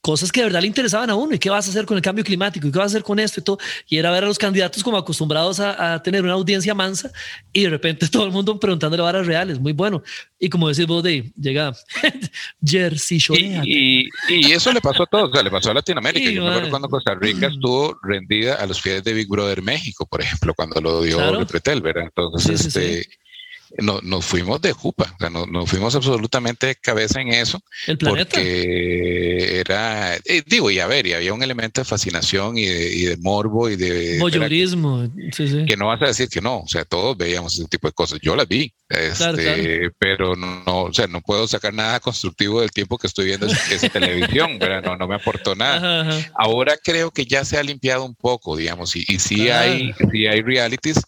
cosas 0.01 0.31
que 0.31 0.41
de 0.41 0.47
verdad 0.47 0.61
le 0.61 0.67
interesaban 0.67 1.09
a 1.09 1.15
uno. 1.15 1.35
¿Y 1.35 1.39
qué 1.39 1.49
vas 1.49 1.67
a 1.67 1.69
hacer 1.69 1.85
con 1.85 1.95
el 1.95 2.03
cambio 2.03 2.23
climático? 2.23 2.67
¿Y 2.67 2.71
qué 2.71 2.77
vas 2.77 2.85
a 2.85 2.97
hacer 2.97 3.03
con 3.03 3.19
esto 3.19 3.39
y 3.39 3.43
todo? 3.43 3.59
Y 3.87 3.97
era 3.97 4.11
ver 4.11 4.23
a 4.23 4.27
los 4.27 4.37
candidatos 4.37 4.83
como 4.83 4.97
acostumbrados 4.97 5.59
a, 5.59 6.01
tener 6.01 6.23
una 6.23 6.33
audiencia 6.33 6.73
mansa 6.73 7.11
y 7.53 7.63
de 7.63 7.69
repente 7.69 8.07
todo 8.11 8.25
el 8.25 8.31
mundo 8.31 8.59
preguntándole 8.59 9.03
varas 9.03 9.27
reales. 9.27 9.59
Muy 9.59 9.73
bueno. 9.73 10.01
Y 10.39 10.49
como 10.49 10.67
decís 10.67 10.87
vos, 10.87 11.03
de 11.03 11.31
llega 11.39 11.73
Jersey 12.65 13.19
Shore. 13.19 13.61
Y, 13.63 14.09
y, 14.29 14.51
eso 14.51 14.73
le 14.73 14.81
pasó 14.81 15.03
a 15.03 15.05
todos. 15.05 15.29
O 15.29 15.33
sea, 15.33 15.43
le 15.43 15.51
pasó 15.51 15.71
a 15.71 15.75
Latinoamérica. 15.75 16.31
Yo 16.31 16.43
me 16.43 16.49
acuerdo 16.49 16.69
cuando 16.69 16.89
Costa 16.89 17.15
Rica 17.15 17.47
estuvo 17.47 17.97
rendida 18.01 18.55
a 18.55 18.65
los 18.65 18.81
pies 18.81 19.03
de 19.03 19.13
Big 19.13 19.27
Brother 19.27 19.61
México, 19.61 20.05
por 20.07 20.21
ejemplo, 20.21 20.53
cuando 20.55 20.81
lo 20.81 21.01
dio 21.03 21.17
claro. 21.17 21.39
Repretel, 21.39 21.81
¿verdad? 21.81 22.05
Entonces, 22.05 22.65
este 22.65 23.07
no, 23.77 23.99
nos 24.01 24.25
fuimos 24.25 24.61
de 24.61 24.73
jupa, 24.73 25.13
o 25.15 25.17
sea, 25.19 25.29
no, 25.29 25.45
nos 25.45 25.69
fuimos 25.69 25.95
absolutamente 25.95 26.67
de 26.67 26.75
cabeza 26.75 27.21
en 27.21 27.29
eso. 27.29 27.61
El 27.87 27.97
planeta. 27.97 28.35
Porque 28.35 29.59
era, 29.59 30.15
eh, 30.15 30.43
digo, 30.45 30.69
y 30.71 30.79
a 30.79 30.87
ver, 30.87 31.07
y 31.07 31.13
había 31.13 31.33
un 31.33 31.43
elemento 31.43 31.81
de 31.81 31.85
fascinación 31.85 32.57
y 32.57 32.65
de, 32.65 32.93
y 32.93 33.01
de 33.03 33.17
morbo 33.17 33.69
y 33.69 33.75
de... 33.75 34.19
Voyeurismo, 34.19 35.09
sí, 35.31 35.47
sí. 35.47 35.65
Que 35.65 35.77
no 35.77 35.87
vas 35.87 36.01
a 36.01 36.07
decir 36.07 36.27
que 36.29 36.41
no, 36.41 36.59
o 36.59 36.67
sea, 36.67 36.85
todos 36.85 37.17
veíamos 37.17 37.53
ese 37.57 37.67
tipo 37.67 37.87
de 37.87 37.93
cosas. 37.93 38.19
Yo 38.21 38.35
las 38.35 38.47
vi, 38.47 38.73
este, 38.89 39.89
pero 39.97 40.35
no, 40.35 40.63
o 40.65 40.93
sea, 40.93 41.07
no 41.07 41.21
puedo 41.21 41.47
sacar 41.47 41.73
nada 41.73 41.99
constructivo 41.99 42.61
del 42.61 42.71
tiempo 42.71 42.97
que 42.97 43.07
estoy 43.07 43.25
viendo 43.25 43.47
esa, 43.47 43.89
televisión, 43.89 44.59
¿verdad? 44.59 44.83
No, 44.83 44.97
no 44.97 45.07
me 45.07 45.15
aportó 45.15 45.55
nada. 45.55 46.31
Ahora 46.35 46.77
creo 46.81 47.11
que 47.11 47.25
ya 47.25 47.45
se 47.45 47.57
ha 47.57 47.63
limpiado 47.63 48.05
un 48.05 48.15
poco, 48.15 48.57
digamos, 48.57 48.95
y, 48.95 49.05
y 49.07 49.19
sí, 49.19 49.49
hay, 49.49 49.93
sí 50.11 50.27
hay 50.27 50.41
realities 50.41 51.01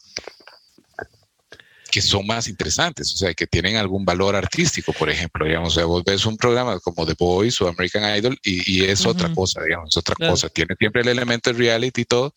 que 1.94 2.02
son 2.02 2.26
más 2.26 2.48
interesantes, 2.48 3.14
o 3.14 3.18
sea, 3.18 3.36
que 3.36 3.46
tienen 3.46 3.76
algún 3.76 4.04
valor 4.04 4.36
artístico, 4.36 4.94
por 4.94 5.12
ejemplo, 5.12 5.46
digamos, 5.46 5.74
o 5.74 5.76
sea, 5.76 5.86
vos 5.86 6.04
ves 6.04 6.26
un 6.26 6.38
programa 6.38 6.80
como 6.80 7.06
The 7.06 7.14
Voice 7.20 7.64
o 7.64 7.68
American 7.68 8.18
Idol 8.18 8.36
y, 8.44 8.84
es 8.84 9.06
otra 9.06 9.32
cosa, 9.32 9.62
digamos, 9.62 9.90
es 9.90 9.98
otra 9.98 10.16
cosa, 10.16 10.50
tiene 10.50 10.74
siempre 10.80 11.04
el 11.04 11.10
elemento 11.10 11.52
de 11.52 11.60
reality 11.60 12.02
y 12.02 12.06
todo, 12.06 12.34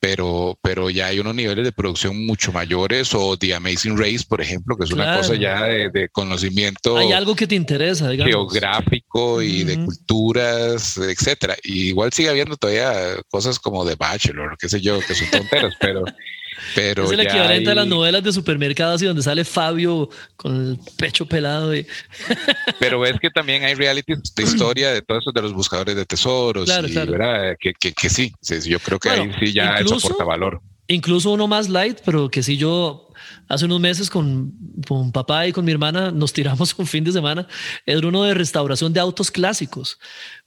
pero, 0.00 0.58
pero 0.62 0.88
ya 0.88 1.08
hay 1.08 1.18
unos 1.18 1.34
niveles 1.34 1.62
de 1.62 1.72
producción 1.72 2.24
mucho 2.24 2.52
mayores 2.52 3.12
o 3.12 3.36
The 3.36 3.56
Amazing 3.56 3.98
Race, 3.98 4.24
por 4.26 4.40
ejemplo, 4.40 4.78
que 4.78 4.84
es 4.84 4.92
una 4.92 5.18
cosa 5.18 5.34
ya 5.34 5.64
de, 5.64 6.08
conocimiento. 6.10 6.96
Hay 6.96 7.12
algo 7.12 7.36
que 7.36 7.46
te 7.46 7.54
interesa, 7.54 8.08
digamos. 8.08 8.32
Geográfico 8.32 9.42
y 9.42 9.62
de 9.64 9.84
culturas, 9.84 10.96
etcétera. 10.96 11.54
Y 11.62 11.88
igual 11.88 12.14
sigue 12.14 12.30
habiendo 12.30 12.56
todavía 12.56 13.20
cosas 13.28 13.58
como 13.58 13.84
The 13.84 13.96
Bachelor, 13.96 14.56
qué 14.58 14.70
sé 14.70 14.80
yo, 14.80 15.00
que 15.00 15.14
son 15.14 15.28
tonteras, 15.30 15.74
pero 15.78 16.02
es 16.74 17.10
el 17.10 17.20
equivalente 17.20 17.70
a 17.70 17.74
las 17.74 17.86
novelas 17.86 18.22
de 18.22 18.32
supermercados 18.32 19.02
y 19.02 19.06
donde 19.06 19.22
sale 19.22 19.44
Fabio 19.44 20.08
con 20.36 20.54
el 20.54 20.78
pecho 20.96 21.26
pelado. 21.26 21.74
Y... 21.74 21.86
Pero 22.80 23.04
es 23.04 23.18
que 23.20 23.30
también 23.30 23.64
hay 23.64 23.74
realities 23.74 24.34
de 24.34 24.42
historia 24.42 24.92
de 24.92 25.02
todos 25.02 25.22
esos 25.22 25.34
de 25.34 25.42
los 25.42 25.52
buscadores 25.52 25.96
de 25.96 26.04
tesoros. 26.04 26.68
y, 26.68 26.96
Que, 27.60 27.92
que, 27.92 28.08
sí, 28.08 28.32
yo 28.64 28.78
creo 28.80 28.98
que 28.98 29.10
ahí 29.10 29.30
sí 29.40 29.52
ya 29.52 29.76
eso 29.76 29.96
aporta 29.96 30.24
valor. 30.24 30.60
incluso 30.88 31.30
uno 31.30 31.46
más 31.46 31.68
light, 31.68 31.98
pero 32.04 32.28
que 32.30 32.42
sí 32.42 32.56
yo 32.56 33.05
hace 33.48 33.64
unos 33.64 33.80
meses 33.80 34.10
con, 34.10 34.52
con 34.86 35.12
papá 35.12 35.46
y 35.46 35.52
con 35.52 35.64
mi 35.64 35.72
hermana 35.72 36.10
nos 36.10 36.32
tiramos 36.32 36.74
un 36.78 36.86
fin 36.86 37.04
de 37.04 37.12
semana. 37.12 37.46
Era 37.84 38.06
uno 38.06 38.22
de 38.24 38.34
restauración 38.34 38.92
de 38.92 39.00
autos 39.00 39.30
clásicos. 39.30 39.98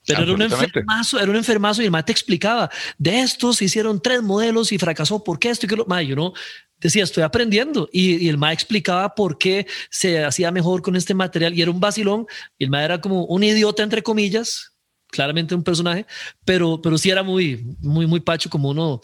Pero 0.06 0.22
era 0.22 0.32
un 0.32 0.42
enfermazo, 0.42 1.20
era 1.20 1.30
un 1.30 1.36
enfermazo 1.36 1.82
y 1.82 1.86
el 1.86 2.04
te 2.04 2.12
explicaba 2.12 2.70
de 2.98 3.20
estos 3.20 3.60
hicieron 3.60 4.00
tres 4.00 4.22
modelos 4.22 4.72
y 4.72 4.78
fracasó 4.78 5.22
porque 5.22 5.50
esto 5.50 5.66
y 5.66 5.68
que 5.68 5.76
lo 5.76 5.86
más. 5.86 6.06
Yo 6.06 6.16
no 6.16 6.32
decía, 6.78 7.04
estoy 7.04 7.22
aprendiendo 7.22 7.88
y, 7.92 8.28
el 8.28 8.38
ma 8.38 8.52
explicaba 8.52 9.14
por 9.14 9.36
qué 9.38 9.66
se 9.90 10.24
hacía 10.24 10.50
mejor 10.50 10.82
con 10.82 10.96
este 10.96 11.14
material 11.14 11.54
y 11.54 11.62
era 11.62 11.70
un 11.70 11.80
vacilón. 11.80 12.26
Y 12.58 12.64
el 12.64 12.70
ma 12.70 12.82
era 12.82 13.00
como 13.00 13.24
un 13.26 13.42
idiota, 13.42 13.82
entre 13.82 14.02
comillas, 14.02 14.72
claramente 15.08 15.54
un 15.54 15.62
personaje, 15.62 16.06
pero, 16.44 16.80
pero 16.80 16.96
sí 16.96 17.10
era 17.10 17.22
muy, 17.22 17.76
muy, 17.80 18.06
muy 18.06 18.20
pacho 18.20 18.48
como 18.48 18.70
uno 18.70 19.02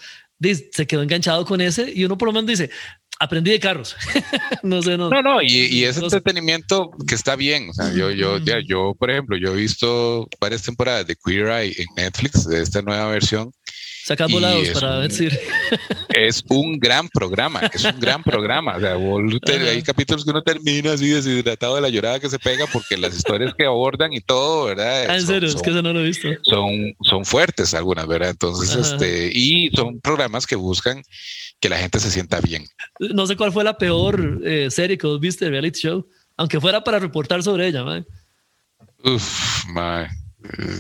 se 0.73 0.87
quedó 0.87 1.03
enganchado 1.03 1.45
con 1.47 1.61
ese 1.61 1.91
y 1.95 2.05
uno 2.05 2.19
por 2.19 2.29
lo 2.29 2.33
menos 2.33 2.47
dice, 2.47 2.71
aprendí 3.19 3.51
de 3.51 3.61
carros. 3.61 3.97
no 4.63 4.83
sé, 4.83 4.97
no. 4.97 5.11
No, 5.11 5.23
no, 5.23 5.43
y, 5.43 5.47
y 5.47 5.85
ese 5.85 6.01
entretenimiento 6.01 6.91
que 7.07 7.15
está 7.15 7.37
bien. 7.37 7.71
O 7.71 7.73
sea, 7.73 7.93
yo, 7.93 8.11
yo, 8.11 8.39
ya, 8.39 8.57
yo, 8.67 8.95
por 8.99 9.11
ejemplo, 9.11 9.37
yo 9.37 9.53
he 9.53 9.57
visto 9.57 10.29
varias 10.41 10.63
temporadas 10.63 11.07
de 11.07 11.17
Queer 11.17 11.49
Eye 11.49 11.75
en 11.79 11.87
Netflix, 11.97 12.47
de 12.47 12.63
esta 12.63 12.83
nueva 12.83 13.09
versión. 13.09 13.53
Saca 14.07 14.29
volados 14.29 14.69
para 14.71 15.01
decir. 15.01 15.37
Es 16.11 16.45
un 16.49 16.79
gran 16.79 17.09
programa, 17.09 17.61
es 17.75 17.85
un 17.85 17.99
gran 17.99 18.23
programa. 18.23 18.77
O 18.77 18.81
sea, 18.81 18.95
hay 19.69 19.83
capítulos 19.83 20.25
que 20.25 20.31
uno 20.31 20.43
termina 20.43 20.93
así 20.93 21.09
deshidratado 21.09 21.75
de 21.75 21.81
la 21.81 21.89
llorada 21.89 22.21
que 22.21 22.31
se 22.31 22.39
pega 22.39 22.67
porque 22.73 22.97
las 22.97 23.17
historias 23.17 23.53
que 23.53 23.67
abordan 23.67 24.13
y 24.13 24.21
todo, 24.21 24.67
¿verdad? 24.67 25.07
Ah, 25.09 25.17
en 25.17 25.27
serio, 25.27 25.49
es 25.49 25.61
que 25.61 25.71
eso 25.71 25.83
no 25.83 25.93
lo 25.93 25.99
he 25.99 26.05
visto. 26.05 26.29
Son, 26.43 26.95
son 27.03 27.25
fuertes 27.25 27.75
algunas, 27.75 28.07
¿verdad? 28.07 28.31
Entonces, 28.31 28.77
este, 28.77 29.29
y 29.35 29.71
son 29.71 30.01
programas 30.01 30.47
que 30.47 30.55
buscan 30.55 31.03
que 31.59 31.69
la 31.69 31.79
gente 31.79 31.99
se 31.99 32.13
sienta 32.13 32.41
bien. 32.41 32.65
No 33.01 33.27
sé 33.27 33.37
cuál 33.37 33.51
fue 33.51 33.65
la 33.65 33.77
peor 33.77 34.41
eh, 34.45 34.69
serie 34.71 34.97
que 34.97 35.09
vos 35.09 35.19
viste 35.19 35.51
reality 35.51 35.81
show, 35.81 36.09
aunque 36.37 36.61
fuera 36.61 36.85
para 36.85 37.01
reportar 37.01 37.43
sobre 37.43 37.67
ella, 37.67 37.83
man. 37.83 38.07
Uf, 39.03 39.65
man. 39.67 40.07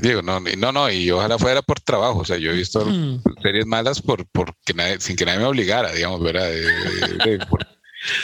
Digo, 0.00 0.22
no, 0.22 0.40
no, 0.40 0.72
no, 0.72 0.90
y 0.90 1.10
ojalá 1.10 1.38
fuera 1.38 1.62
por 1.62 1.80
trabajo. 1.80 2.20
O 2.20 2.24
sea, 2.24 2.36
yo 2.36 2.50
he 2.50 2.54
visto 2.54 2.84
hmm. 2.84 3.22
series 3.42 3.66
malas 3.66 4.00
por, 4.00 4.26
porque 4.26 4.74
nadie, 4.74 5.00
sin 5.00 5.16
que 5.16 5.24
nadie 5.24 5.40
me 5.40 5.44
obligara, 5.46 5.92
digamos, 5.92 6.22
¿verdad? 6.22 6.50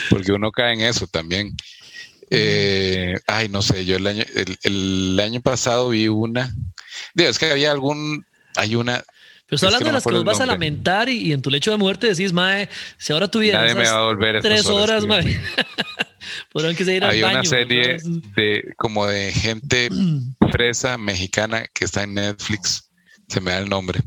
porque 0.09 0.31
uno 0.31 0.51
cae 0.51 0.73
en 0.73 0.81
eso 0.81 1.07
también. 1.07 1.55
Eh, 2.29 3.15
ay, 3.27 3.49
no 3.49 3.61
sé, 3.61 3.85
yo 3.85 3.97
el 3.97 4.07
año, 4.07 4.23
el, 4.63 5.19
año 5.19 5.41
pasado 5.41 5.89
vi 5.89 6.07
una. 6.07 6.53
Digo, 7.13 7.29
es 7.29 7.37
que 7.37 7.51
había 7.51 7.71
algún, 7.71 8.25
hay 8.55 8.75
una. 8.75 9.03
Pero 9.45 9.55
estoy 9.55 9.67
hablando 9.67 9.87
de 9.87 9.93
las 9.93 10.03
que 10.03 10.11
vos 10.11 10.23
vas 10.23 10.39
a 10.39 10.45
lamentar 10.45 11.09
y, 11.09 11.31
en 11.31 11.41
tu 11.41 11.51
lecho 11.51 11.71
de 11.71 11.77
muerte 11.77 12.07
decís, 12.07 12.33
Mae, 12.33 12.69
si 12.97 13.13
ahora 13.13 13.27
tuvieras 13.27 13.75
tres 14.41 14.65
horas, 14.65 15.05
Mae. 15.05 15.39
Podrán 16.51 16.75
que 16.75 16.85
se 16.85 16.95
ir 16.95 17.03
Hay 17.03 17.21
una 17.21 17.43
serie 17.43 17.97
de 18.35 18.73
como 18.77 19.05
de 19.05 19.31
gente 19.31 19.89
fresa 20.53 20.99
mexicana 20.99 21.65
que 21.73 21.85
está 21.85 22.03
en 22.03 22.13
Netflix. 22.13 22.91
Se 23.27 23.41
me 23.41 23.49
da 23.49 23.57
el 23.57 23.69
nombre 23.69 24.01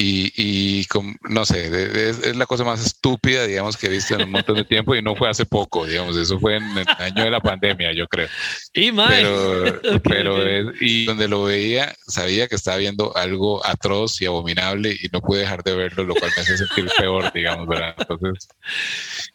y, 0.00 0.32
y 0.36 0.86
no 1.28 1.44
sé, 1.44 2.08
es, 2.08 2.36
la 2.36 2.46
cosa 2.46 2.62
más 2.62 2.84
estúpida, 2.84 3.46
digamos, 3.46 3.76
que 3.76 3.88
he 3.88 3.90
visto 3.90 4.14
en 4.14 4.22
un 4.22 4.30
montón 4.30 4.54
de 4.54 4.64
tiempo 4.64 4.94
y 4.94 5.02
no 5.02 5.16
fue 5.16 5.28
hace 5.28 5.44
poco, 5.44 5.86
digamos, 5.86 6.16
eso 6.16 6.38
fue 6.38 6.56
en 6.56 6.62
el 6.78 6.86
año 6.98 7.24
de 7.24 7.30
la 7.30 7.40
pandemia, 7.40 7.92
yo 7.92 8.06
creo. 8.06 8.28
Y 8.72 8.92
Pero, 8.92 9.80
pero 10.04 10.72
y 10.80 11.04
donde 11.04 11.26
lo 11.26 11.42
veía, 11.42 11.92
sabía 12.06 12.46
que 12.46 12.54
estaba 12.54 12.76
viendo 12.76 13.16
algo 13.16 13.66
atroz 13.66 14.22
y 14.22 14.26
abominable 14.26 14.92
y 14.92 15.08
no 15.12 15.20
pude 15.20 15.40
dejar 15.40 15.64
de 15.64 15.74
verlo, 15.74 16.04
lo 16.04 16.14
cual 16.14 16.30
me 16.36 16.42
hace 16.42 16.56
sentir 16.56 16.86
peor, 16.96 17.32
digamos, 17.32 17.66
¿verdad? 17.66 17.96
Entonces, 17.98 18.48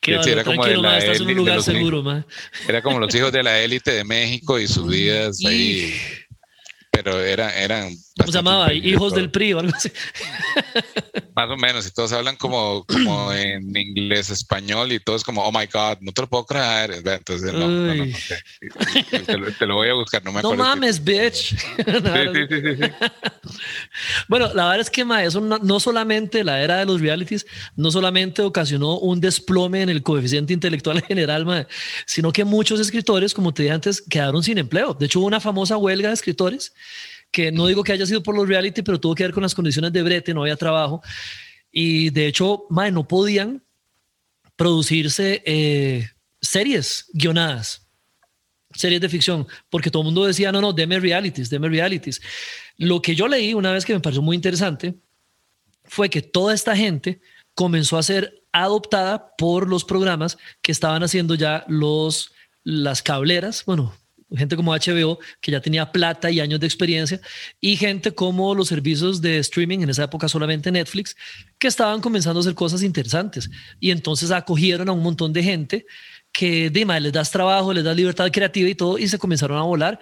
era 0.01 0.45
como 0.45 0.65
de 0.65 0.77
la 0.77 0.99
élite, 0.99 1.33
Era 2.69 2.81
como 2.81 2.99
los 2.99 3.13
hijos 3.13 3.33
de 3.33 3.43
la 3.43 3.59
élite 3.59 3.91
de 3.91 4.05
México 4.05 4.57
y 4.57 4.67
sus 4.67 4.87
vidas 4.87 5.39
ahí 5.45 5.93
pero 6.93 7.19
era, 7.19 7.49
eran... 7.60 7.89
¿Cómo 8.17 8.32
se 8.32 8.38
llamaba? 8.38 8.71
Hijos 8.71 9.15
del 9.15 9.32
PRI 9.32 9.54
o 9.54 9.60
algo 9.60 9.73
así. 9.76 9.91
Más 11.36 11.49
o 11.49 11.58
menos, 11.58 11.88
y 11.88 11.91
todos 11.91 12.13
hablan 12.13 12.36
como, 12.36 12.86
como 12.86 13.34
en 13.34 13.76
inglés, 13.76 14.30
español, 14.30 14.91
y 14.91 14.99
todos 14.99 15.23
como, 15.23 15.43
oh 15.43 15.52
my 15.52 15.65
God, 15.65 15.97
no 16.02 16.12
te 16.12 16.21
lo 16.21 16.30
puedo 16.30 16.45
creer. 16.45 17.02
Entonces, 17.04 17.52
no, 17.52 17.67
no, 17.67 17.95
no, 17.95 18.06
te, 19.58 19.65
lo, 19.65 19.76
voy 19.76 19.89
a 19.89 19.95
buscar, 19.95 20.23
no 20.23 20.32
me 20.32 20.39
acuerdo. 20.39 20.58
No 20.58 20.63
mames, 20.63 21.04
bitch. 21.04 21.56
sí, 21.58 21.58
sí, 22.49 22.76
sí, 22.76 22.91
bueno, 24.28 24.54
la 24.54 24.65
verdad 24.65 24.82
es 24.82 24.91
que 24.91 25.04
ma, 25.04 25.23
eso 25.23 25.41
no, 25.41 25.80
solamente 25.80 26.43
la 26.43 26.62
era 26.62 26.78
de 26.78 26.86
los 26.86 27.02
realities, 27.02 27.47
no 27.76 27.89
solamente 27.89 28.43
ocasionó 28.43 28.99
un 28.99 29.19
desplome 29.19 29.82
en 29.82 29.89
el 29.89 30.04
coeficiente 30.04 30.54
intelectual 30.54 30.97
en 30.97 31.04
general, 31.06 31.45
ma, 31.45 31.67
sino 32.06 32.32
que 32.32 32.45
muchos 32.45 32.80
escritores, 32.80 33.34
como 33.34 33.56
te 33.56 33.63
dije 33.63 33.73
antes, 33.73 34.02
quedaron 34.02 34.43
sin 34.43 34.60
empleo. 34.60 34.93
De 34.93 35.08
hecho, 35.08 35.19
hubo 35.19 35.26
una 35.26 35.39
famosa 35.39 35.78
huelga 35.78 36.10
de 36.10 36.13
escritores 36.13 36.73
que 37.33 37.51
no 37.51 37.65
digo 37.65 37.83
que 37.83 37.91
haya 37.91 38.05
sido 38.05 38.21
por 38.21 38.35
los 38.35 38.47
reality, 38.47 38.83
pero 38.83 38.99
tuvo 38.99 39.15
que 39.15 39.23
ver 39.23 39.33
con 39.33 39.43
las 39.43 39.55
condiciones 39.55 39.91
de 39.91 40.03
brete, 40.03 40.33
no 40.33 40.43
había 40.43 40.55
trabajo. 40.55 41.01
Y 41.71 42.11
de 42.11 42.27
hecho, 42.27 42.65
mae, 42.69 42.91
no 42.91 43.07
podían 43.07 43.63
producirse 44.55 45.41
eh, 45.45 46.07
series 46.39 47.07
guionadas, 47.11 47.87
series 48.75 49.01
de 49.01 49.09
ficción, 49.09 49.47
porque 49.71 49.89
todo 49.89 50.03
el 50.03 50.05
mundo 50.05 50.25
decía, 50.25 50.51
no, 50.51 50.61
no, 50.61 50.73
deme 50.73 50.99
realities, 50.99 51.49
deme 51.49 51.67
realities. 51.69 52.21
Lo 52.77 53.01
que 53.01 53.15
yo 53.15 53.27
leí 53.27 53.55
una 53.55 53.73
vez 53.73 53.83
que 53.83 53.93
me 53.93 53.99
pareció 53.99 54.21
muy 54.21 54.35
interesante 54.35 54.93
fue 55.85 56.11
que 56.11 56.21
toda 56.21 56.53
esta 56.53 56.77
gente 56.77 57.19
comenzó 57.55 57.97
a 57.97 58.03
ser 58.03 58.43
adoptada 58.51 59.35
por 59.37 59.67
los 59.67 59.83
programas 59.83 60.37
que 60.61 60.71
estaban 60.71 61.01
haciendo 61.01 61.33
ya 61.33 61.65
los 61.67 62.31
las 62.63 63.01
cableras, 63.01 63.65
bueno, 63.65 63.93
gente 64.37 64.55
como 64.55 64.73
HBO, 64.73 65.19
que 65.41 65.51
ya 65.51 65.61
tenía 65.61 65.91
plata 65.91 66.29
y 66.31 66.39
años 66.39 66.59
de 66.59 66.67
experiencia, 66.67 67.19
y 67.59 67.75
gente 67.75 68.13
como 68.13 68.55
los 68.55 68.67
servicios 68.67 69.21
de 69.21 69.39
streaming, 69.39 69.79
en 69.79 69.89
esa 69.89 70.03
época 70.03 70.27
solamente 70.27 70.71
Netflix, 70.71 71.15
que 71.57 71.67
estaban 71.67 72.01
comenzando 72.01 72.39
a 72.39 72.41
hacer 72.41 72.55
cosas 72.55 72.83
interesantes. 72.83 73.49
Y 73.79 73.91
entonces 73.91 74.31
acogieron 74.31 74.89
a 74.89 74.91
un 74.91 75.03
montón 75.03 75.33
de 75.33 75.43
gente 75.43 75.85
que, 76.31 76.69
dime, 76.69 76.99
les 76.99 77.13
das 77.13 77.31
trabajo, 77.31 77.73
les 77.73 77.83
das 77.83 77.95
libertad 77.95 78.29
creativa 78.31 78.69
y 78.69 78.75
todo, 78.75 78.97
y 78.97 79.07
se 79.07 79.19
comenzaron 79.19 79.57
a 79.57 79.63
volar. 79.63 79.99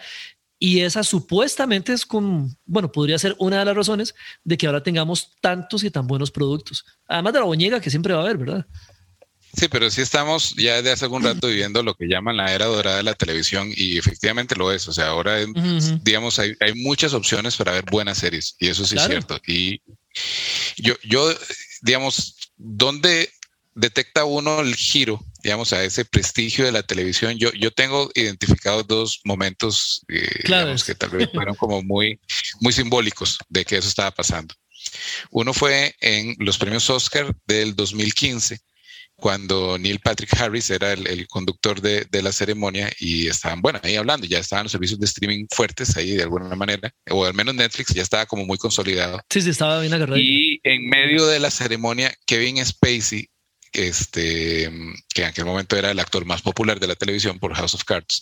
Y 0.63 0.81
esa 0.81 1.03
supuestamente 1.03 1.91
es 1.91 2.05
como, 2.05 2.47
bueno, 2.65 2.91
podría 2.91 3.17
ser 3.17 3.35
una 3.39 3.57
de 3.59 3.65
las 3.65 3.75
razones 3.75 4.13
de 4.43 4.57
que 4.57 4.67
ahora 4.67 4.83
tengamos 4.83 5.35
tantos 5.41 5.83
y 5.83 5.89
tan 5.89 6.05
buenos 6.05 6.29
productos. 6.29 6.85
Además 7.07 7.33
de 7.33 7.39
la 7.39 7.45
boñiga 7.45 7.81
que 7.81 7.89
siempre 7.89 8.13
va 8.13 8.19
a 8.19 8.23
haber, 8.23 8.37
¿verdad? 8.37 8.67
Sí, 9.53 9.67
pero 9.67 9.89
sí 9.91 10.01
estamos 10.01 10.55
ya 10.55 10.77
desde 10.77 10.91
hace 10.91 11.05
algún 11.05 11.23
rato 11.23 11.47
viviendo 11.47 11.83
lo 11.83 11.93
que 11.93 12.07
llaman 12.07 12.37
la 12.37 12.53
era 12.53 12.65
dorada 12.65 12.97
de 12.97 13.03
la 13.03 13.13
televisión 13.13 13.69
y 13.75 13.97
efectivamente 13.97 14.55
lo 14.55 14.71
es. 14.71 14.87
O 14.87 14.93
sea, 14.93 15.07
ahora, 15.07 15.37
digamos, 16.01 16.39
hay, 16.39 16.53
hay, 16.59 16.73
muchas 16.75 17.13
opciones 17.13 17.57
para 17.57 17.73
ver 17.73 17.85
buenas 17.91 18.19
series 18.19 18.55
y 18.59 18.69
eso 18.69 18.85
sí 18.85 18.95
es 18.95 19.05
cierto. 19.05 19.39
Y 19.45 19.81
yo, 20.77 20.95
yo, 21.03 21.33
digamos, 21.81 22.37
¿dónde 22.55 23.29
detecta 23.75 24.23
uno 24.23 24.61
el 24.61 24.75
giro, 24.75 25.19
digamos, 25.43 25.73
a 25.73 25.83
ese 25.83 26.05
prestigio 26.05 26.63
de 26.63 26.71
la 26.71 26.83
televisión? 26.83 27.37
Yo, 27.37 27.51
yo 27.51 27.71
tengo 27.71 28.09
identificados 28.15 28.87
dos 28.87 29.19
momentos 29.25 30.05
eh, 30.07 30.43
que 30.85 30.95
tal 30.95 31.09
vez 31.09 31.29
fueron 31.33 31.55
como 31.55 31.83
muy, 31.83 32.19
muy 32.61 32.71
simbólicos 32.71 33.37
de 33.49 33.65
que 33.65 33.77
eso 33.77 33.89
estaba 33.89 34.11
pasando. 34.11 34.55
Uno 35.29 35.53
fue 35.53 35.93
en 35.99 36.35
los 36.39 36.57
premios 36.57 36.89
Oscar 36.89 37.35
del 37.45 37.75
2015 37.75 38.59
cuando 39.21 39.77
Neil 39.77 39.99
Patrick 39.99 40.33
Harris 40.37 40.71
era 40.71 40.93
el, 40.93 41.27
conductor 41.27 41.79
de, 41.79 42.21
la 42.21 42.31
ceremonia 42.33 42.91
y 42.99 43.27
estaban, 43.27 43.61
bueno, 43.61 43.79
ahí 43.83 43.95
hablando, 43.95 44.25
ya 44.25 44.39
estaban 44.39 44.65
los 44.65 44.71
servicios 44.71 44.99
de 44.99 45.05
streaming 45.05 45.45
fuertes 45.49 45.95
ahí 45.95 46.11
de 46.15 46.23
alguna 46.23 46.55
manera, 46.55 46.91
o 47.09 47.23
al 47.23 47.35
menos 47.35 47.53
Netflix 47.53 47.93
ya 47.93 48.01
estaba 48.01 48.25
como 48.25 48.45
muy 48.45 48.57
consolidado. 48.57 49.21
Sí, 49.29 49.41
sí, 49.41 49.51
estaba 49.51 49.79
bien 49.79 49.93
agarrado. 49.93 50.19
Y 50.19 50.59
en 50.63 50.89
medio 50.89 51.27
de 51.27 51.39
la 51.39 51.51
ceremonia, 51.51 52.11
Kevin 52.25 52.65
Spacey, 52.65 53.29
este, 53.71 54.69
que 55.13 55.21
en 55.21 55.27
aquel 55.27 55.45
momento 55.45 55.77
era 55.77 55.91
el 55.91 55.99
actor 55.99 56.25
más 56.25 56.41
popular 56.41 56.79
de 56.79 56.87
la 56.87 56.95
televisión 56.95 57.37
por 57.37 57.53
House 57.53 57.75
of 57.75 57.83
Cards, 57.83 58.21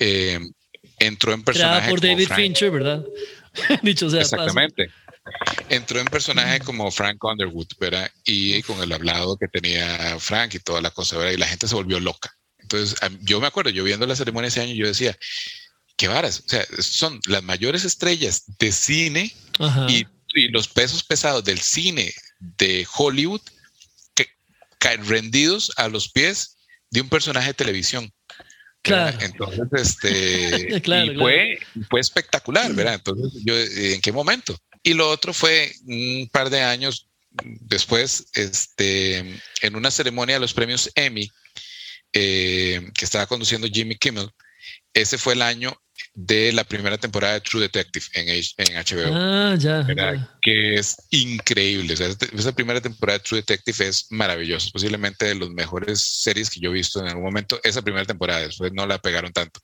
eh, 0.00 0.38
entró 0.98 1.32
en 1.32 1.42
personaje. 1.42 1.88
por 1.88 2.00
David 2.00 2.28
Fincher, 2.28 2.70
¿verdad? 2.70 3.02
Dicho 3.82 4.10
sea. 4.10 4.20
Exactamente. 4.20 4.90
Entró 5.68 6.00
en 6.00 6.06
personaje 6.06 6.60
como 6.60 6.90
Frank 6.90 7.22
Underwood, 7.22 7.68
¿verdad? 7.80 8.10
Y 8.24 8.62
con 8.62 8.82
el 8.82 8.92
hablado 8.92 9.36
que 9.36 9.48
tenía 9.48 10.18
Frank 10.18 10.54
y 10.54 10.58
toda 10.60 10.80
la 10.80 10.90
cosa, 10.90 11.16
¿verdad? 11.16 11.32
Y 11.32 11.38
la 11.38 11.48
gente 11.48 11.68
se 11.68 11.74
volvió 11.74 11.98
loca. 12.00 12.32
Entonces, 12.58 12.98
yo 13.22 13.40
me 13.40 13.46
acuerdo, 13.46 13.70
yo 13.70 13.84
viendo 13.84 14.06
la 14.06 14.16
ceremonia 14.16 14.48
ese 14.48 14.60
año, 14.60 14.74
yo 14.74 14.86
decía, 14.86 15.16
qué 15.96 16.08
varas, 16.08 16.42
o 16.44 16.48
sea, 16.48 16.66
son 16.78 17.20
las 17.26 17.42
mayores 17.42 17.84
estrellas 17.84 18.44
de 18.58 18.72
cine 18.72 19.34
y, 19.88 20.06
los 20.50 20.68
pesos 20.68 21.02
pesados 21.02 21.42
del 21.44 21.58
cine 21.60 22.12
de 22.40 22.86
Hollywood 22.94 23.40
que 24.12 24.26
caen 24.78 25.06
rendidos 25.08 25.72
a 25.76 25.88
los 25.88 26.10
pies 26.10 26.58
de 26.90 27.00
un 27.00 27.08
personaje 27.08 27.48
de 27.48 27.54
televisión. 27.54 28.12
Claro. 28.82 29.16
Entonces, 29.22 29.66
este, 29.72 30.76
y 30.76 31.14
fue, 31.16 31.58
fue 31.88 32.00
espectacular, 32.00 32.70
¿verdad? 32.74 32.96
Entonces, 32.96 33.42
yo, 33.46 33.56
¿en 33.56 34.00
qué 34.02 34.12
momento? 34.12 34.58
Y 34.86 34.94
lo 34.94 35.10
otro 35.10 35.34
fue 35.34 35.72
un 35.84 36.28
par 36.30 36.48
de 36.48 36.62
años, 36.62 37.08
después, 37.42 38.28
este, 38.34 39.18
en 39.60 39.74
una 39.74 39.90
ceremonia 39.90 40.36
de 40.36 40.40
los 40.40 40.54
premios 40.54 40.92
Emmy 40.94 41.28
eh, 42.12 42.88
que 42.94 43.04
estaba 43.04 43.26
conduciendo 43.26 43.66
Jimmy 43.66 43.96
Kimmel, 43.96 44.30
ese 44.94 45.18
fue 45.18 45.32
el 45.32 45.42
año 45.42 45.76
de 46.14 46.52
la 46.52 46.62
primera 46.62 46.98
temporada 46.98 47.34
de 47.34 47.40
True 47.40 47.62
Detective 47.62 48.06
en, 48.14 48.28
HBO. 48.76 49.12
Ah, 49.12 49.56
ya, 49.58 49.84
Que 50.40 50.76
es 50.76 50.96
increíble. 51.10 51.94
Este, 51.94 52.28
esa 52.32 52.52
primera 52.52 52.80
temporada 52.80 53.18
de 53.18 53.24
True 53.24 53.40
Detective 53.40 53.88
es 53.88 54.06
maravillosa. 54.10 54.70
Posiblemente 54.72 55.26
de 55.26 55.34
las 55.34 55.50
mejores 55.50 56.00
series 56.00 56.48
que 56.48 56.60
yo 56.60 56.70
he 56.70 56.74
visto 56.74 57.00
en 57.00 57.08
algún 57.08 57.24
momento. 57.24 57.58
Esa 57.64 57.82
primera 57.82 58.04
temporada, 58.04 58.42
después 58.42 58.72
no 58.72 58.86
la 58.86 58.98
pegaron 58.98 59.32
tanto. 59.32 59.58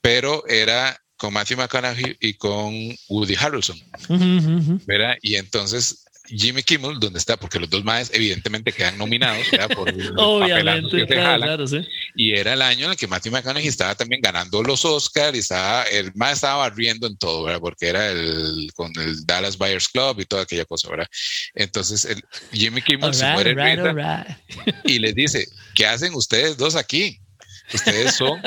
Pero 0.00 0.42
era 0.48 0.98
con 1.18 1.34
Matthew 1.34 1.58
McConaughey 1.58 2.16
y 2.20 2.34
con 2.34 2.72
Woody 3.08 3.34
Harrelson. 3.34 3.78
¿verdad? 4.86 5.16
Y 5.20 5.34
entonces 5.34 6.04
Jimmy 6.30 6.62
Kimmel, 6.62 7.00
donde 7.00 7.18
está, 7.18 7.36
porque 7.36 7.58
los 7.58 7.70
dos 7.70 7.84
más 7.84 8.10
evidentemente 8.12 8.72
quedan 8.72 8.98
nominados 8.98 9.46
por 9.74 9.88
Obviamente, 10.16 11.06
claro, 11.06 11.66
sí. 11.66 11.80
Y 12.14 12.34
era 12.34 12.52
el 12.52 12.62
año 12.62 12.86
en 12.86 12.92
el 12.92 12.96
que 12.96 13.06
Matthew 13.06 13.32
McConaughey 13.32 13.68
estaba 13.68 13.94
también 13.94 14.20
ganando 14.20 14.62
los 14.62 14.84
Oscars 14.84 15.34
y 15.34 15.40
estaba, 15.40 15.84
el 15.84 16.12
más 16.14 16.34
estaba 16.34 16.68
barriendo 16.68 17.06
en 17.06 17.16
todo, 17.16 17.44
¿verdad? 17.44 17.60
Porque 17.60 17.88
era 17.88 18.10
el 18.10 18.70
con 18.74 18.92
el 18.98 19.24
Dallas 19.24 19.56
Buyers 19.56 19.88
Club 19.88 20.20
y 20.20 20.26
toda 20.26 20.42
aquella 20.42 20.64
cosa, 20.64 20.90
¿verdad? 20.90 21.08
Entonces 21.54 22.04
el, 22.04 22.22
Jimmy 22.52 22.82
Kimmel 22.82 23.14
se 23.14 23.32
muere 23.32 23.56
y 24.84 24.98
les 24.98 25.14
dice, 25.14 25.48
¿qué 25.74 25.86
hacen 25.86 26.14
ustedes 26.14 26.56
dos 26.56 26.76
aquí? 26.76 27.20
Ustedes 27.72 28.14
son 28.14 28.40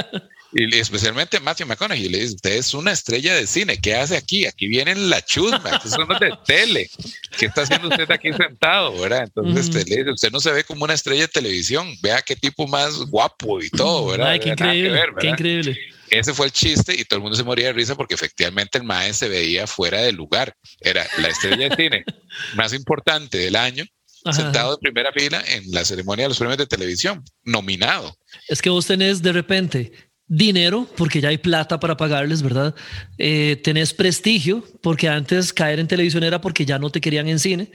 y 0.54 0.78
especialmente 0.78 1.40
Matthew 1.40 1.68
McConaughey 1.68 2.10
le 2.10 2.20
dice, 2.20 2.36
usted 2.36 2.52
es 2.52 2.74
una 2.74 2.92
estrella 2.92 3.36
de 3.36 3.48
cine, 3.48 3.78
¿qué 3.78 3.96
hace 3.96 4.18
aquí? 4.18 4.46
Aquí 4.46 4.68
vienen 4.68 5.10
la 5.10 5.24
chusma, 5.24 5.70
estos 5.72 5.92
son 5.92 6.08
los 6.08 6.20
de 6.20 6.34
tele. 6.46 6.90
¿Qué 7.38 7.46
está 7.46 7.62
haciendo 7.62 7.88
usted 7.88 8.10
aquí 8.12 8.34
sentado? 8.34 9.00
¿verdad? 9.00 9.24
Entonces 9.24 9.68
usted 9.68 9.88
le 9.88 9.98
dice, 9.98 10.12
usted 10.12 10.32
no 10.32 10.40
se 10.40 10.52
ve 10.52 10.64
como 10.64 10.84
una 10.84 10.94
estrella 10.94 11.24
de 11.24 11.28
televisión, 11.28 11.96
vea 12.02 12.22
qué 12.22 12.36
tipo 12.36 12.68
más 12.68 12.98
guapo 12.98 13.62
y 13.62 13.70
todo, 13.70 14.08
¿verdad? 14.08 14.40
qué 14.40 14.50
increíble, 14.50 15.02
qué 15.20 15.28
increíble. 15.28 15.80
Ese 16.10 16.34
fue 16.34 16.48
el 16.48 16.52
chiste 16.52 16.94
y 16.94 17.06
todo 17.06 17.18
el 17.18 17.24
mundo 17.24 17.38
se 17.38 17.44
moría 17.44 17.68
de 17.68 17.74
risa 17.74 17.96
porque 17.96 18.16
efectivamente 18.16 18.78
el 18.78 18.84
maestro 18.84 19.28
se 19.28 19.30
veía 19.30 19.66
fuera 19.66 20.02
de 20.02 20.12
lugar. 20.12 20.56
Era 20.82 21.08
la 21.18 21.30
estrella 21.30 21.70
de 21.70 21.76
cine 21.76 22.06
más 22.56 22.74
importante 22.74 23.38
del 23.38 23.56
año, 23.56 23.86
sentado 24.30 24.74
en 24.74 24.80
primera 24.82 25.14
fila 25.14 25.42
en 25.48 25.72
la 25.72 25.86
ceremonia 25.86 26.26
de 26.26 26.30
los 26.30 26.38
premios 26.38 26.58
de 26.58 26.68
televisión, 26.68 27.24
nominado. 27.44 28.14
Es 28.50 28.62
que 28.62 28.70
vos 28.70 28.86
tenés 28.86 29.22
de 29.22 29.32
repente 29.32 30.11
dinero, 30.34 30.88
porque 30.96 31.20
ya 31.20 31.28
hay 31.28 31.38
plata 31.38 31.78
para 31.78 31.98
pagarles, 31.98 32.42
¿verdad? 32.42 32.74
Eh, 33.18 33.60
tenés 33.66 33.94
prestigio, 33.94 34.64
porque 34.82 35.10
antes 35.10 35.52
caer 35.52 35.78
en 35.80 35.90
televisión 35.90 36.24
era 36.24 36.40
porque 36.40 36.66
ya 36.66 36.80
no 36.80 36.90
te 36.90 37.02
querían 37.02 37.28
en 37.28 37.38
cine, 37.38 37.70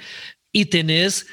y 0.53 0.65
tenés, 0.65 1.27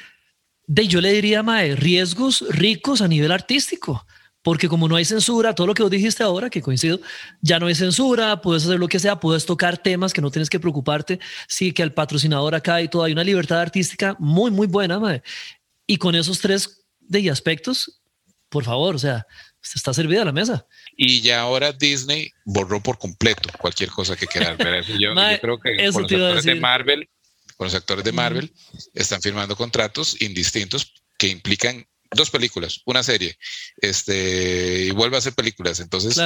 de, 0.66 0.86
yo 0.86 1.00
le 1.00 1.14
diría, 1.14 1.42
Mae, 1.42 1.76
riesgos 1.76 2.44
ricos 2.50 3.00
a 3.00 3.08
nivel 3.08 3.32
artístico, 3.32 4.06
porque 4.42 4.68
como 4.68 4.86
no 4.86 4.96
hay 4.96 5.06
censura, 5.06 5.54
todo 5.54 5.66
lo 5.66 5.72
que 5.72 5.82
vos 5.82 5.90
dijiste 5.90 6.22
ahora, 6.22 6.50
que 6.50 6.60
coincido, 6.60 7.00
ya 7.40 7.58
no 7.58 7.68
hay 7.68 7.74
censura, 7.74 8.42
puedes 8.42 8.64
hacer 8.64 8.78
lo 8.78 8.88
que 8.88 8.98
sea, 8.98 9.18
puedes 9.18 9.46
tocar 9.46 9.78
temas 9.78 10.12
que 10.12 10.20
no 10.20 10.30
tienes 10.30 10.50
que 10.50 10.60
preocuparte, 10.60 11.20
sí, 11.48 11.72
que 11.72 11.82
el 11.82 11.94
patrocinador 11.94 12.54
acá 12.54 12.82
y 12.82 12.88
todo, 12.88 13.02
hay 13.02 13.12
una 13.12 13.24
libertad 13.24 13.60
artística 13.60 14.14
muy, 14.18 14.50
muy 14.50 14.66
buena, 14.66 15.00
Mae. 15.00 15.22
Y 15.86 15.96
con 15.96 16.14
esos 16.14 16.38
tres 16.40 16.84
de 17.00 17.30
aspectos, 17.30 18.02
por 18.50 18.64
favor, 18.64 18.96
o 18.96 18.98
sea, 18.98 19.26
está 19.74 19.94
servida 19.94 20.24
la 20.24 20.32
mesa. 20.32 20.66
Y 20.96 21.20
ya 21.20 21.40
ahora 21.40 21.72
Disney 21.72 22.30
borró 22.44 22.80
por 22.80 22.98
completo 22.98 23.48
cualquier 23.58 23.90
cosa 23.90 24.16
que 24.16 24.26
quieras 24.26 24.56
ver. 24.58 24.84
Yo, 24.98 25.14
creo 25.40 25.58
que 25.58 25.76
con 25.92 26.02
los 26.02 26.12
actores 26.12 26.44
de 26.44 26.54
Marvel, 26.56 27.08
con 27.56 27.66
los 27.66 27.74
actores 27.74 28.04
de 28.04 28.12
Marvel, 28.12 28.52
están 28.94 29.20
firmando 29.20 29.56
contratos 29.56 30.20
indistintos 30.20 30.94
que 31.18 31.28
implican 31.28 31.86
dos 32.14 32.30
películas, 32.30 32.80
una 32.84 33.02
serie, 33.02 33.36
este, 33.78 34.86
y 34.86 34.90
vuelve 34.90 35.16
a 35.16 35.18
hacer 35.18 35.34
películas. 35.34 35.80
Entonces, 35.80 36.16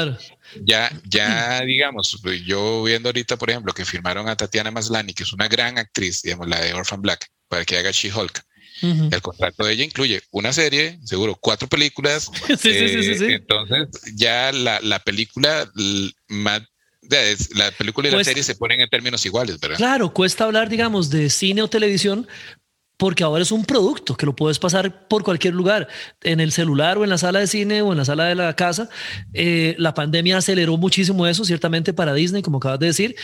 ya, 0.63 0.91
ya, 1.05 1.61
digamos, 1.63 2.21
yo 2.45 2.83
viendo 2.83 3.09
ahorita, 3.09 3.37
por 3.37 3.51
ejemplo, 3.51 3.73
que 3.73 3.85
firmaron 3.85 4.29
a 4.29 4.37
Tatiana 4.37 4.71
Maslany, 4.71 5.15
que 5.15 5.23
es 5.23 5.33
una 5.33 5.49
gran 5.49 5.79
actriz, 5.79 6.23
digamos, 6.23 6.49
la 6.49 6.61
de 6.61 6.75
Orphan 6.75 7.01
Black, 7.01 7.27
para 7.49 7.65
que 7.65 7.79
haga 7.79 7.91
She-Hulk. 7.91 8.43
El 8.83 9.23
contrato 9.23 9.65
de 9.65 9.73
ella 9.73 9.85
incluye 9.85 10.21
una 10.31 10.53
serie, 10.53 10.99
seguro 11.05 11.37
cuatro 11.41 11.69
películas. 11.69 12.31
sí, 12.47 12.57
sí, 12.57 12.89
sí, 13.03 13.15
sí, 13.19 13.25
Entonces 13.27 13.89
ya 14.15 14.53
la, 14.53 14.81
la 14.81 14.99
película 15.01 15.71
más 16.29 16.63
la 17.55 17.71
película 17.71 18.09
y 18.09 18.11
la 18.11 18.25
serie 18.25 18.43
se 18.43 18.55
ponen 18.55 18.81
en 18.81 18.89
términos 18.89 19.25
iguales, 19.25 19.59
¿verdad? 19.61 19.79
Claro, 19.79 20.13
cuesta 20.13 20.45
hablar, 20.45 20.69
digamos, 20.69 21.09
de 21.09 21.31
cine 21.31 21.63
o 21.63 21.69
televisión 21.69 22.27
porque 22.99 23.23
ahora 23.23 23.43
es 23.43 23.53
un 23.53 23.65
producto 23.65 24.17
que 24.17 24.27
lo 24.27 24.35
puedes 24.35 24.59
pasar 24.59 25.07
por 25.07 25.23
cualquier 25.23 25.55
lugar, 25.55 25.87
en 26.23 26.41
el 26.41 26.51
celular 26.51 26.99
o 26.99 27.05
en 27.05 27.11
la 27.11 27.17
sala 27.17 27.39
de 27.39 27.47
cine 27.47 27.81
o 27.81 27.93
en 27.93 27.99
la 27.99 28.05
sala 28.05 28.25
de 28.25 28.35
la 28.35 28.55
casa. 28.57 28.91
Eh, 29.33 29.77
la 29.79 29.95
pandemia 29.95 30.37
aceleró 30.37 30.77
muchísimo 30.77 31.27
eso, 31.27 31.45
ciertamente 31.45 31.93
para 31.93 32.13
Disney, 32.13 32.43
como 32.43 32.59
acabas 32.59 32.81
de 32.81 32.87
decir 32.87 33.15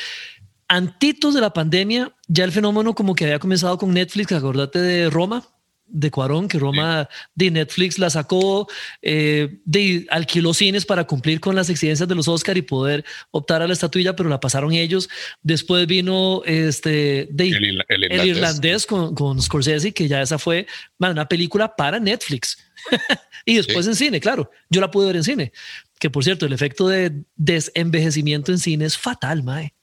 antitos 0.69 1.35
de 1.35 1.41
la 1.41 1.53
pandemia, 1.53 2.15
ya 2.29 2.45
el 2.45 2.53
fenómeno 2.53 2.95
como 2.95 3.15
que 3.15 3.25
había 3.25 3.39
comenzado 3.39 3.79
con 3.79 3.93
Netflix, 3.93 4.33
acordate 4.33 4.81
de 4.81 5.11
Roma, 5.11 5.45
de 5.87 6.11
Cuarón, 6.11 6.49
que 6.49 6.59
Roma 6.59 7.09
de 7.35 7.51
Netflix 7.51 7.99
la 7.99 8.11
sacó, 8.11 8.67
eh, 9.03 9.59
de 9.65 10.07
alquiló 10.11 10.55
cines 10.55 10.87
para 10.87 11.05
cumplir 11.05 11.41
con 11.41 11.55
las 11.55 11.69
exigencias 11.69 12.09
de 12.09 12.15
los 12.15 12.27
Oscar 12.27 12.57
y 12.57 12.63
poder 12.63 13.05
optar 13.31 13.63
a 13.63 13.67
la 13.67 13.75
estatuilla, 13.75 14.17
pero 14.17 14.29
la 14.29 14.41
pasaron 14.41 14.73
ellos. 14.73 15.09
Después 15.43 15.87
vino 15.87 16.43
este 16.47 17.29
de, 17.31 17.49
el, 17.89 18.27
irlandés, 18.27 18.87
con, 18.87 19.15
con, 19.15 19.41
Scorsese, 19.41 19.93
que 19.93 20.09
ya 20.09 20.23
esa 20.23 20.39
fue 20.39 20.67
una 20.99 21.29
película 21.29 21.77
para 21.77 22.01
Netflix. 22.01 22.59
y 23.45 23.57
después 23.57 23.87
en 23.87 23.95
cine, 23.95 24.21
claro, 24.21 24.51
yo 24.71 24.81
la 24.81 24.91
pude 24.91 25.07
ver 25.07 25.17
en 25.17 25.25
cine. 25.25 25.53
Que 25.99 26.11
por 26.11 26.25
cierto, 26.25 26.47
el 26.47 26.53
efecto 26.53 26.89
de 26.89 27.25
desenvejecimiento 27.37 28.53
en 28.53 28.59
cine 28.59 28.87
es 28.87 28.97
fatal, 28.99 29.43
Mae 29.43 29.75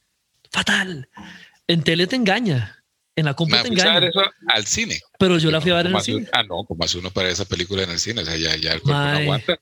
fatal. 0.52 1.08
En 1.66 1.82
tele 1.82 2.06
te 2.06 2.16
engaña. 2.16 2.78
En 3.14 3.26
la 3.26 3.34
compu 3.34 3.56
te 3.60 3.68
engaña. 3.68 4.06
eso 4.06 4.22
al 4.48 4.66
cine. 4.66 5.00
Pero 5.18 5.38
yo 5.38 5.50
la 5.50 5.60
fui 5.60 5.70
a 5.70 5.74
ver 5.74 5.86
en 5.86 5.96
el 5.96 6.02
cine. 6.02 6.28
Ah, 6.32 6.42
no, 6.42 6.64
como 6.64 6.84
hace 6.84 6.98
uno 6.98 7.10
para 7.10 7.28
esa 7.28 7.44
película 7.44 7.82
en 7.82 7.90
el 7.90 7.98
cine. 7.98 8.22
O 8.22 8.24
sea, 8.24 8.36
ya, 8.36 8.56
ya 8.56 8.72
el 8.72 8.80
cuerpo 8.80 9.00
no 9.00 9.18
aguanta. 9.18 9.58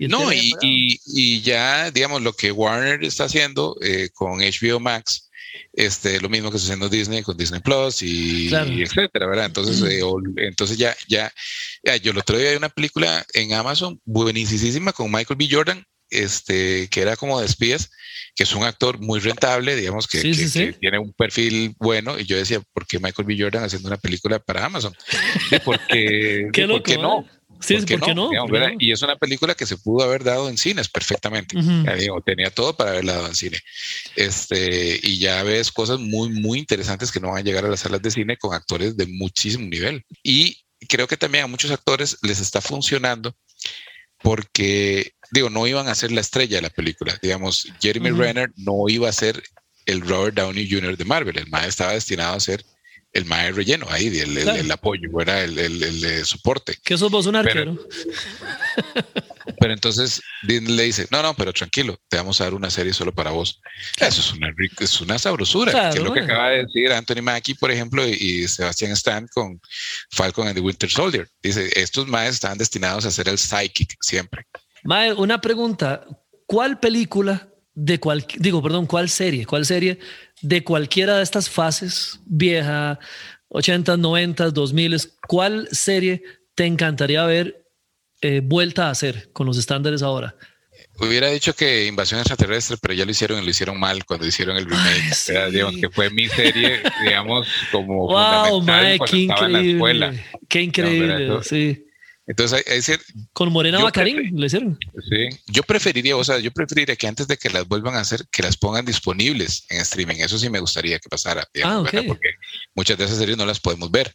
no, 0.00 0.32
y, 0.32 0.54
y, 0.60 1.40
ya, 1.42 1.90
digamos, 1.90 2.22
lo 2.22 2.32
que 2.32 2.50
Warner 2.50 3.04
está 3.04 3.24
haciendo 3.24 3.76
eh, 3.80 4.08
con 4.12 4.40
HBO 4.40 4.80
Max, 4.80 5.30
este, 5.72 6.20
lo 6.20 6.28
mismo 6.28 6.50
que 6.50 6.56
está 6.56 6.66
haciendo 6.66 6.88
Disney 6.88 7.22
con 7.22 7.36
Disney 7.36 7.60
Plus 7.60 8.02
y, 8.02 8.52
etcétera, 8.52 9.26
¿verdad? 9.26 9.46
Entonces, 9.46 9.82
eh, 9.82 10.00
entonces 10.36 10.76
ya, 10.76 10.96
ya, 11.08 11.32
ya, 11.84 11.96
yo 11.96 12.10
el 12.10 12.18
otro 12.18 12.36
día 12.36 12.50
hay 12.50 12.56
una 12.56 12.68
película 12.68 13.24
en 13.34 13.52
Amazon 13.52 14.00
buenísima 14.04 14.92
con 14.92 15.10
Michael 15.10 15.38
B. 15.38 15.48
Jordan, 15.50 15.84
este, 16.10 16.88
que 16.88 17.00
era 17.00 17.16
como 17.16 17.40
de 17.40 17.46
espías, 17.46 17.90
que 18.34 18.44
es 18.44 18.54
un 18.54 18.64
actor 18.64 19.00
muy 19.00 19.20
rentable, 19.20 19.76
digamos, 19.76 20.06
que, 20.06 20.20
tiene 20.80 20.98
un 20.98 21.12
perfil 21.12 21.74
bueno. 21.78 22.18
Y 22.18 22.24
yo 22.24 22.36
decía, 22.36 22.60
¿por 22.72 22.86
qué 22.86 22.98
Michael 22.98 23.26
B. 23.26 23.36
Jordan 23.38 23.64
haciendo 23.64 23.88
una 23.88 23.96
película 23.96 24.38
para 24.38 24.64
Amazon? 24.64 24.94
Porque, 25.64 26.48
¿Qué 26.52 26.66
¿por 26.66 26.82
qué 26.82 26.96
no? 26.96 27.26
Sí, 27.60 27.76
¿por 27.76 28.00
qué 28.00 28.14
no? 28.14 28.30
y 28.78 28.90
es 28.90 29.02
una 29.02 29.16
película 29.16 29.54
que 29.54 29.66
se 29.66 29.76
pudo 29.76 30.04
haber 30.04 30.24
dado 30.24 30.48
en 30.48 30.56
cines 30.56 30.88
perfectamente. 30.88 31.56
tenía 32.24 32.50
todo 32.50 32.74
para 32.74 32.92
haberla 32.92 33.14
dado 33.14 33.26
en 33.26 33.34
cine. 33.34 33.58
Este, 34.16 34.98
y 35.02 35.18
ya 35.18 35.42
ves 35.42 35.70
cosas 35.70 35.98
muy, 35.98 36.30
muy 36.30 36.58
interesantes 36.58 37.12
que 37.12 37.20
no 37.20 37.28
van 37.28 37.38
a 37.38 37.42
llegar 37.42 37.64
a 37.64 37.68
las 37.68 37.80
salas 37.80 38.00
de 38.00 38.10
cine 38.10 38.36
con 38.38 38.54
actores 38.54 38.96
de 38.96 39.06
muchísimo 39.06 39.66
nivel. 39.66 40.04
Y 40.22 40.56
creo 40.88 41.06
que 41.06 41.16
también 41.16 41.44
a 41.44 41.48
muchos 41.48 41.70
actores 41.70 42.16
les 42.22 42.40
está 42.40 42.60
funcionando 42.60 43.36
porque, 44.22 45.12
digo, 45.32 45.50
no 45.50 45.66
iban 45.66 45.88
a 45.88 45.94
ser 45.94 46.12
la 46.12 46.20
estrella 46.20 46.56
de 46.56 46.62
la 46.62 46.70
película. 46.70 47.18
Digamos, 47.22 47.72
Jeremy 47.80 48.10
Renner 48.10 48.52
no 48.56 48.88
iba 48.88 49.08
a 49.08 49.12
ser 49.12 49.42
el 49.86 50.00
Robert 50.02 50.36
Downey 50.36 50.68
Jr. 50.70 50.96
de 50.96 51.04
Marvel. 51.04 51.38
El 51.38 51.48
MAE 51.48 51.68
estaba 51.68 51.92
destinado 51.92 52.36
a 52.36 52.40
ser 52.40 52.64
el 53.12 53.24
MAE 53.24 53.52
relleno 53.52 53.86
ahí, 53.90 54.06
el, 54.18 54.70
apoyo, 54.70 55.08
era 55.20 55.42
el, 55.42 55.58
el, 55.58 56.24
soporte. 56.24 56.76
Que 56.84 56.96
sos 56.96 57.10
vos 57.10 57.26
un 57.26 57.36
arquero. 57.36 57.76
Pero, 59.58 59.72
entonces 59.72 60.22
Disney 60.42 60.76
le 60.76 60.82
dice, 60.84 61.08
no, 61.10 61.22
no, 61.22 61.34
pero 61.34 61.52
tranquilo, 61.52 61.98
te 62.08 62.16
vamos 62.16 62.40
a 62.40 62.44
dar 62.44 62.54
una 62.54 62.70
serie 62.70 62.92
solo 62.92 63.12
para 63.12 63.30
vos. 63.30 63.60
Eso 63.98 64.20
es 64.20 64.32
una, 64.32 64.54
es 64.78 65.00
una 65.00 65.18
sabrosura, 65.18 65.90
que 65.90 65.98
es 65.98 66.04
lo 66.04 66.12
que 66.12 66.20
acaba 66.20 66.50
de 66.50 66.64
decir 66.64 66.92
Anthony 66.92 67.22
Mackie, 67.22 67.54
por 67.54 67.70
ejemplo, 67.70 68.06
y, 68.06 68.46
Sebastian 68.48 68.92
Stan 68.92 69.26
con 69.28 69.60
Falcon 70.10 70.46
and 70.46 70.56
the 70.56 70.62
Winter 70.62 70.88
Soldier. 70.88 71.28
Dice, 71.42 71.68
estos 71.74 72.06
maes 72.06 72.34
están 72.34 72.56
destinados 72.58 73.04
a 73.04 73.10
ser 73.10 73.28
el 73.28 73.38
psychic 73.38 73.96
siempre. 74.00 74.46
Mae, 74.84 75.12
una 75.12 75.40
pregunta, 75.40 76.06
¿cuál 76.46 76.78
película 76.78 77.49
de 77.82 77.98
cual, 77.98 78.26
digo, 78.36 78.62
perdón, 78.62 78.84
cuál 78.84 79.08
serie, 79.08 79.46
cuál 79.46 79.64
serie 79.64 79.98
de 80.42 80.62
cualquiera 80.62 81.16
de 81.16 81.22
estas 81.22 81.48
fases, 81.48 82.20
vieja, 82.26 82.98
80, 83.48 83.96
90, 83.96 84.50
2000, 84.50 85.00
cuál 85.26 85.66
serie 85.72 86.22
te 86.54 86.66
encantaría 86.66 87.24
ver 87.24 87.64
eh, 88.20 88.42
vuelta 88.44 88.88
a 88.88 88.90
hacer 88.90 89.30
con 89.32 89.46
los 89.46 89.56
estándares 89.56 90.02
ahora? 90.02 90.36
hubiera 90.98 91.30
dicho 91.30 91.54
que 91.54 91.86
Invasión 91.86 92.20
Extraterrestre, 92.20 92.76
pero 92.76 92.92
ya 92.92 93.06
lo 93.06 93.10
hicieron 93.10 93.40
y 93.40 93.44
lo 93.44 93.50
hicieron 93.50 93.80
mal 93.80 94.04
cuando 94.04 94.26
hicieron 94.26 94.58
el 94.58 94.66
remake. 94.66 95.50
digamos 95.50 95.76
que 95.76 95.88
fue 95.88 96.10
mi 96.10 96.28
serie, 96.28 96.82
digamos, 97.02 97.48
como 97.72 98.08
wow, 98.08 98.60
mae, 98.60 98.98
qué 98.98 99.16
increíble. 99.16 100.24
Qué 100.46 100.60
increíble, 100.60 101.42
sí. 101.42 101.86
Entonces, 102.30 102.64
hay, 102.64 102.76
decir, 102.76 103.00
con 103.32 103.50
Morena 103.50 103.82
Bacarín 103.82 104.38
le 104.38 104.46
hicieron. 104.46 104.78
Sí, 105.08 105.36
yo 105.48 105.64
preferiría, 105.64 106.16
o 106.16 106.22
sea, 106.22 106.38
yo 106.38 106.52
preferiría 106.52 106.94
que 106.94 107.08
antes 107.08 107.26
de 107.26 107.36
que 107.36 107.50
las 107.50 107.66
vuelvan 107.66 107.96
a 107.96 108.00
hacer, 108.00 108.24
que 108.30 108.44
las 108.44 108.56
pongan 108.56 108.84
disponibles 108.84 109.66
en 109.68 109.80
streaming. 109.80 110.14
Eso 110.18 110.38
sí 110.38 110.48
me 110.48 110.60
gustaría 110.60 111.00
que 111.00 111.08
pasara, 111.08 111.44
ah, 111.64 111.82
porque 112.06 112.30
muchas 112.76 112.96
de 112.96 113.04
esas 113.06 113.18
series 113.18 113.36
no 113.36 113.44
las 113.44 113.58
podemos 113.58 113.90
ver. 113.90 114.14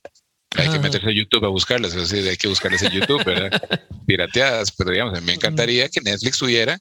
Hay 0.55 0.69
que 0.69 0.77
ah. 0.77 0.79
meterse 0.79 1.09
a 1.09 1.11
YouTube 1.11 1.43
a 1.43 1.49
buscarlas, 1.49 1.93
es 1.93 2.09
decir, 2.09 2.25
hay 2.29 2.37
que 2.37 2.47
buscarlas 2.47 2.83
en 2.83 2.93
YouTube, 2.93 3.25
¿verdad? 3.25 3.51
Pirateadas, 4.07 4.71
pero 4.71 4.91
digamos, 4.91 5.17
a 5.17 5.19
mí 5.19 5.25
me 5.25 5.33
encantaría 5.33 5.89
que 5.89 5.99
Netflix 5.99 6.37
tuviera 6.37 6.79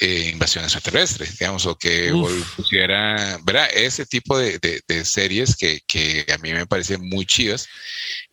eh, 0.00 0.30
invasión 0.32 0.64
extraterrestre, 0.64 1.28
digamos, 1.38 1.66
o 1.66 1.78
que 1.78 2.12
pusiera, 2.56 3.38
¿verdad? 3.44 3.68
Ese 3.72 4.06
tipo 4.06 4.36
de, 4.36 4.58
de, 4.58 5.04
series 5.04 5.56
que, 5.56 5.82
que, 5.86 6.26
a 6.32 6.38
mí 6.38 6.52
me 6.52 6.66
parecen 6.66 7.08
muy 7.08 7.26
chidas, 7.26 7.68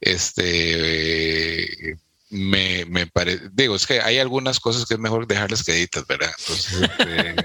este, 0.01 1.97
me, 2.29 2.85
me 2.85 3.07
parece, 3.07 3.49
digo, 3.53 3.75
es 3.75 3.85
que 3.85 4.01
hay 4.01 4.17
algunas 4.19 4.59
cosas 4.59 4.85
que 4.85 4.95
es 4.95 4.99
mejor 4.99 5.27
dejarlas 5.27 5.63
queditas, 5.63 6.05
¿verdad? 6.07 6.31
Entonces, 6.39 6.81
este, 6.81 7.35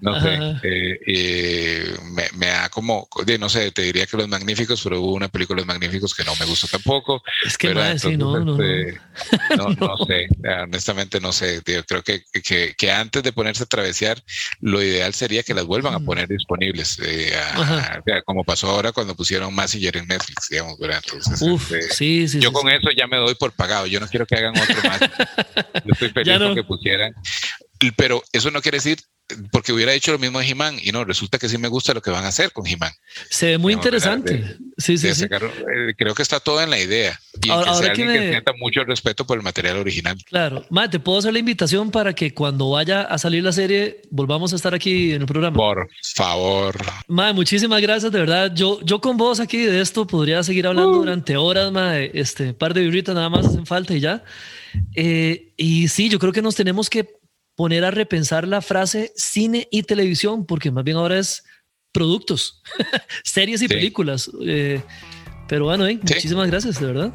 no 0.00 0.20
sé, 0.20 0.34
eh, 0.62 1.00
eh, 1.06 1.96
me, 2.12 2.24
me, 2.36 2.46
da 2.46 2.68
como, 2.68 3.08
no 3.38 3.48
sé, 3.48 3.70
te 3.70 3.82
diría 3.82 4.06
que 4.06 4.16
Los 4.16 4.28
Magníficos, 4.28 4.82
pero 4.82 5.00
hubo 5.00 5.14
una 5.14 5.28
película 5.28 5.58
Los 5.58 5.66
Magníficos 5.66 6.14
que 6.14 6.24
no 6.24 6.34
me 6.36 6.46
gustó 6.46 6.66
tampoco. 6.68 7.22
Es 7.44 7.56
que 7.56 7.74
más, 7.74 8.02
sí, 8.02 8.16
no, 8.16 8.38
no, 8.38 8.62
este, 8.62 9.00
no, 9.56 9.68
no, 9.80 10.06
sé, 10.06 10.26
honestamente 10.62 11.20
no 11.20 11.32
sé, 11.32 11.62
creo 11.64 12.02
que, 12.02 12.22
que, 12.42 12.74
que, 12.76 12.92
antes 12.92 13.22
de 13.22 13.32
ponerse 13.32 13.62
a 13.62 13.66
travesear, 13.66 14.22
lo 14.60 14.82
ideal 14.82 15.14
sería 15.14 15.42
que 15.42 15.54
las 15.54 15.64
vuelvan 15.64 15.94
a 15.94 16.00
poner 16.00 16.28
disponibles, 16.28 16.98
eh, 17.02 17.32
como 18.24 18.44
pasó 18.44 18.70
ahora 18.70 18.92
cuando 18.92 19.14
pusieron 19.14 19.54
Massinger 19.54 19.96
en 19.96 20.06
Netflix, 20.06 20.48
digamos, 20.50 20.78
¿verdad? 20.78 21.02
Entonces, 21.04 21.40
Uf, 21.42 21.72
este, 21.72 21.94
sí, 21.94 22.28
sí, 22.28 22.40
yo 22.40 22.52
con 22.52 22.68
eso 22.68 22.90
ya 22.96 23.06
me 23.06 23.16
doy 23.16 23.34
por 23.34 23.52
pagado, 23.52 23.85
yo 23.86 24.00
no 24.00 24.08
quiero 24.08 24.26
que 24.26 24.36
hagan 24.36 24.54
otro 24.58 24.76
más, 24.88 25.00
yo 25.84 25.92
estoy 25.92 26.10
feliz 26.14 26.38
con 26.38 26.54
que 26.54 26.64
pusieran, 26.64 27.14
pero 27.96 28.22
eso 28.32 28.50
no 28.50 28.60
quiere 28.60 28.76
decir 28.76 28.98
porque 29.50 29.72
hubiera 29.72 29.92
hecho 29.92 30.12
lo 30.12 30.18
mismo 30.18 30.38
de 30.38 30.46
He-Man 30.46 30.76
y 30.82 30.92
no, 30.92 31.04
resulta 31.04 31.38
que 31.38 31.48
sí 31.48 31.58
me 31.58 31.68
gusta 31.68 31.92
lo 31.94 32.02
que 32.02 32.10
van 32.10 32.24
a 32.24 32.28
hacer 32.28 32.52
con 32.52 32.66
He-Man. 32.66 32.92
Se 33.28 33.46
ve 33.46 33.58
muy 33.58 33.72
interesante. 33.72 34.56
sí, 34.78 34.96
sí, 34.98 35.14
sí. 35.14 35.24
Eh, 35.24 35.94
creo 35.96 36.14
que 36.14 36.22
está 36.22 36.38
todo 36.38 36.62
en 36.62 36.70
la 36.70 36.78
idea. 36.78 37.18
Y 37.42 37.50
ahora, 37.50 37.92
que, 37.92 38.02
alguien 38.02 38.12
que, 38.12 38.30
sienta 38.30 38.52
mucho 38.58 38.84
respeto 38.84 39.26
por 39.26 39.36
el 39.36 39.42
material 39.42 39.78
original. 39.78 40.16
Claro. 40.26 40.64
Mate, 40.70 40.90
te 40.90 41.00
puedo 41.00 41.18
hacer 41.18 41.32
la 41.32 41.40
invitación 41.40 41.90
para 41.90 42.14
que 42.14 42.32
cuando 42.34 42.70
vaya 42.70 43.02
a 43.02 43.18
salir 43.18 43.42
la 43.42 43.52
serie 43.52 44.02
volvamos 44.10 44.52
a 44.52 44.56
estar 44.56 44.74
aquí 44.74 45.12
en 45.12 45.22
el 45.22 45.26
programa. 45.26 45.56
Por 45.56 45.88
favor. 46.14 46.76
Madre, 47.08 47.34
muchísimas 47.34 47.82
gracias, 47.82 48.12
de 48.12 48.20
verdad. 48.20 48.52
Yo, 48.54 48.80
yo 48.82 49.00
con 49.00 49.16
vos 49.16 49.40
aquí 49.40 49.58
de 49.58 49.80
esto 49.80 50.06
podría 50.06 50.42
seguir 50.42 50.66
hablando 50.66 50.92
uh. 50.92 50.98
durante 50.98 51.36
horas, 51.36 51.72
madre. 51.72 52.12
Este 52.14 52.54
par 52.54 52.74
de 52.74 52.82
birritas 52.82 53.14
nada 53.14 53.28
más 53.28 53.46
hacen 53.46 53.66
falta 53.66 53.94
y 53.94 54.00
ya. 54.00 54.22
Eh, 54.94 55.52
y 55.56 55.88
sí, 55.88 56.08
yo 56.08 56.18
creo 56.18 56.32
que 56.32 56.42
nos 56.42 56.54
tenemos 56.54 56.90
que 56.90 57.15
poner 57.56 57.84
a 57.84 57.90
repensar 57.90 58.46
la 58.46 58.62
frase 58.62 59.12
cine 59.16 59.66
y 59.70 59.82
televisión, 59.82 60.46
porque 60.46 60.70
más 60.70 60.84
bien 60.84 60.98
ahora 60.98 61.18
es 61.18 61.42
productos, 61.90 62.62
series 63.24 63.62
y 63.62 63.68
películas. 63.68 64.30
Eh, 64.46 64.80
pero 65.48 65.64
bueno, 65.64 65.86
eh, 65.86 65.98
muchísimas 66.00 66.48
gracias, 66.48 66.78
de 66.78 66.86
verdad. 66.86 67.12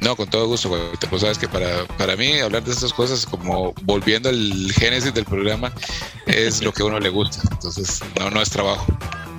No, 0.00 0.16
con 0.16 0.28
todo 0.28 0.46
gusto, 0.48 0.68
güey. 0.68 0.82
Pues 1.08 1.22
sabes 1.22 1.38
que 1.38 1.48
para, 1.48 1.86
para 1.96 2.16
mí 2.16 2.38
hablar 2.38 2.64
de 2.64 2.72
estas 2.72 2.92
cosas, 2.92 3.24
como 3.24 3.72
volviendo 3.82 4.28
al 4.28 4.72
génesis 4.72 5.14
del 5.14 5.24
programa, 5.24 5.72
es 6.26 6.62
lo 6.62 6.72
que 6.72 6.82
a 6.82 6.86
uno 6.86 6.98
le 6.98 7.08
gusta. 7.08 7.40
Entonces, 7.52 8.00
no, 8.18 8.30
no 8.30 8.42
es 8.42 8.50
trabajo. 8.50 8.86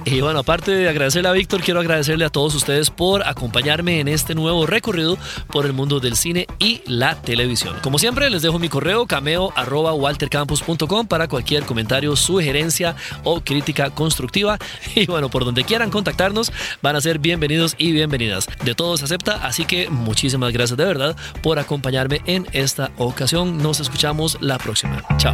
Y 0.06 0.22
bueno, 0.22 0.40
aparte 0.40 0.72
de 0.72 0.90
agradecerle 0.90 1.30
a 1.30 1.32
Víctor, 1.32 1.62
quiero 1.62 1.80
agradecerle 1.80 2.26
a 2.26 2.30
todos 2.30 2.54
ustedes 2.56 2.90
por 2.90 3.26
acompañarme 3.26 4.00
en 4.00 4.08
este 4.08 4.36
nuevo 4.36 4.66
recorrido 4.66 5.18
por 5.52 5.66
el 5.66 5.74
mundo 5.74 6.00
del 6.00 6.18
cine 6.18 6.46
y 6.60 6.82
la 6.86 7.22
televisión. 7.22 7.78
Como 7.82 7.98
siempre, 7.98 8.30
les 8.30 8.42
dejo 8.42 8.60
mi 8.60 8.68
correo 8.68 9.08
cameo.waltercampus.com 9.08 11.08
para 11.08 11.28
cualquier 11.28 11.64
comentario, 11.64 12.16
sugerencia 12.16 12.96
o 13.24 13.42
crítica 13.42 13.90
constructiva. 13.92 14.58
Y 14.96 15.08
bueno, 15.08 15.30
por 15.30 15.44
donde 15.44 15.64
quieran 15.64 15.90
contactarnos, 15.90 16.52
van 16.82 16.96
a 16.96 17.02
ser 17.02 17.18
bienvenidos 17.18 17.76
y 17.78 17.92
bienvenidas. 17.92 18.48
De 18.64 18.76
todos 18.76 19.00
se 19.00 19.06
acepta, 19.06 19.40
así 19.44 19.66
que 19.66 19.90
muchísimas 19.90 20.54
gracias 20.54 20.78
de 20.78 20.86
verdad 20.86 21.16
por 21.42 21.58
acompañarme 21.58 22.22
en 22.26 22.46
esta 22.52 22.92
ocasión. 22.98 23.58
Nos 23.58 23.80
escuchamos 23.80 24.38
la 24.40 24.60
próxima. 24.60 25.02
Chao. 25.18 25.34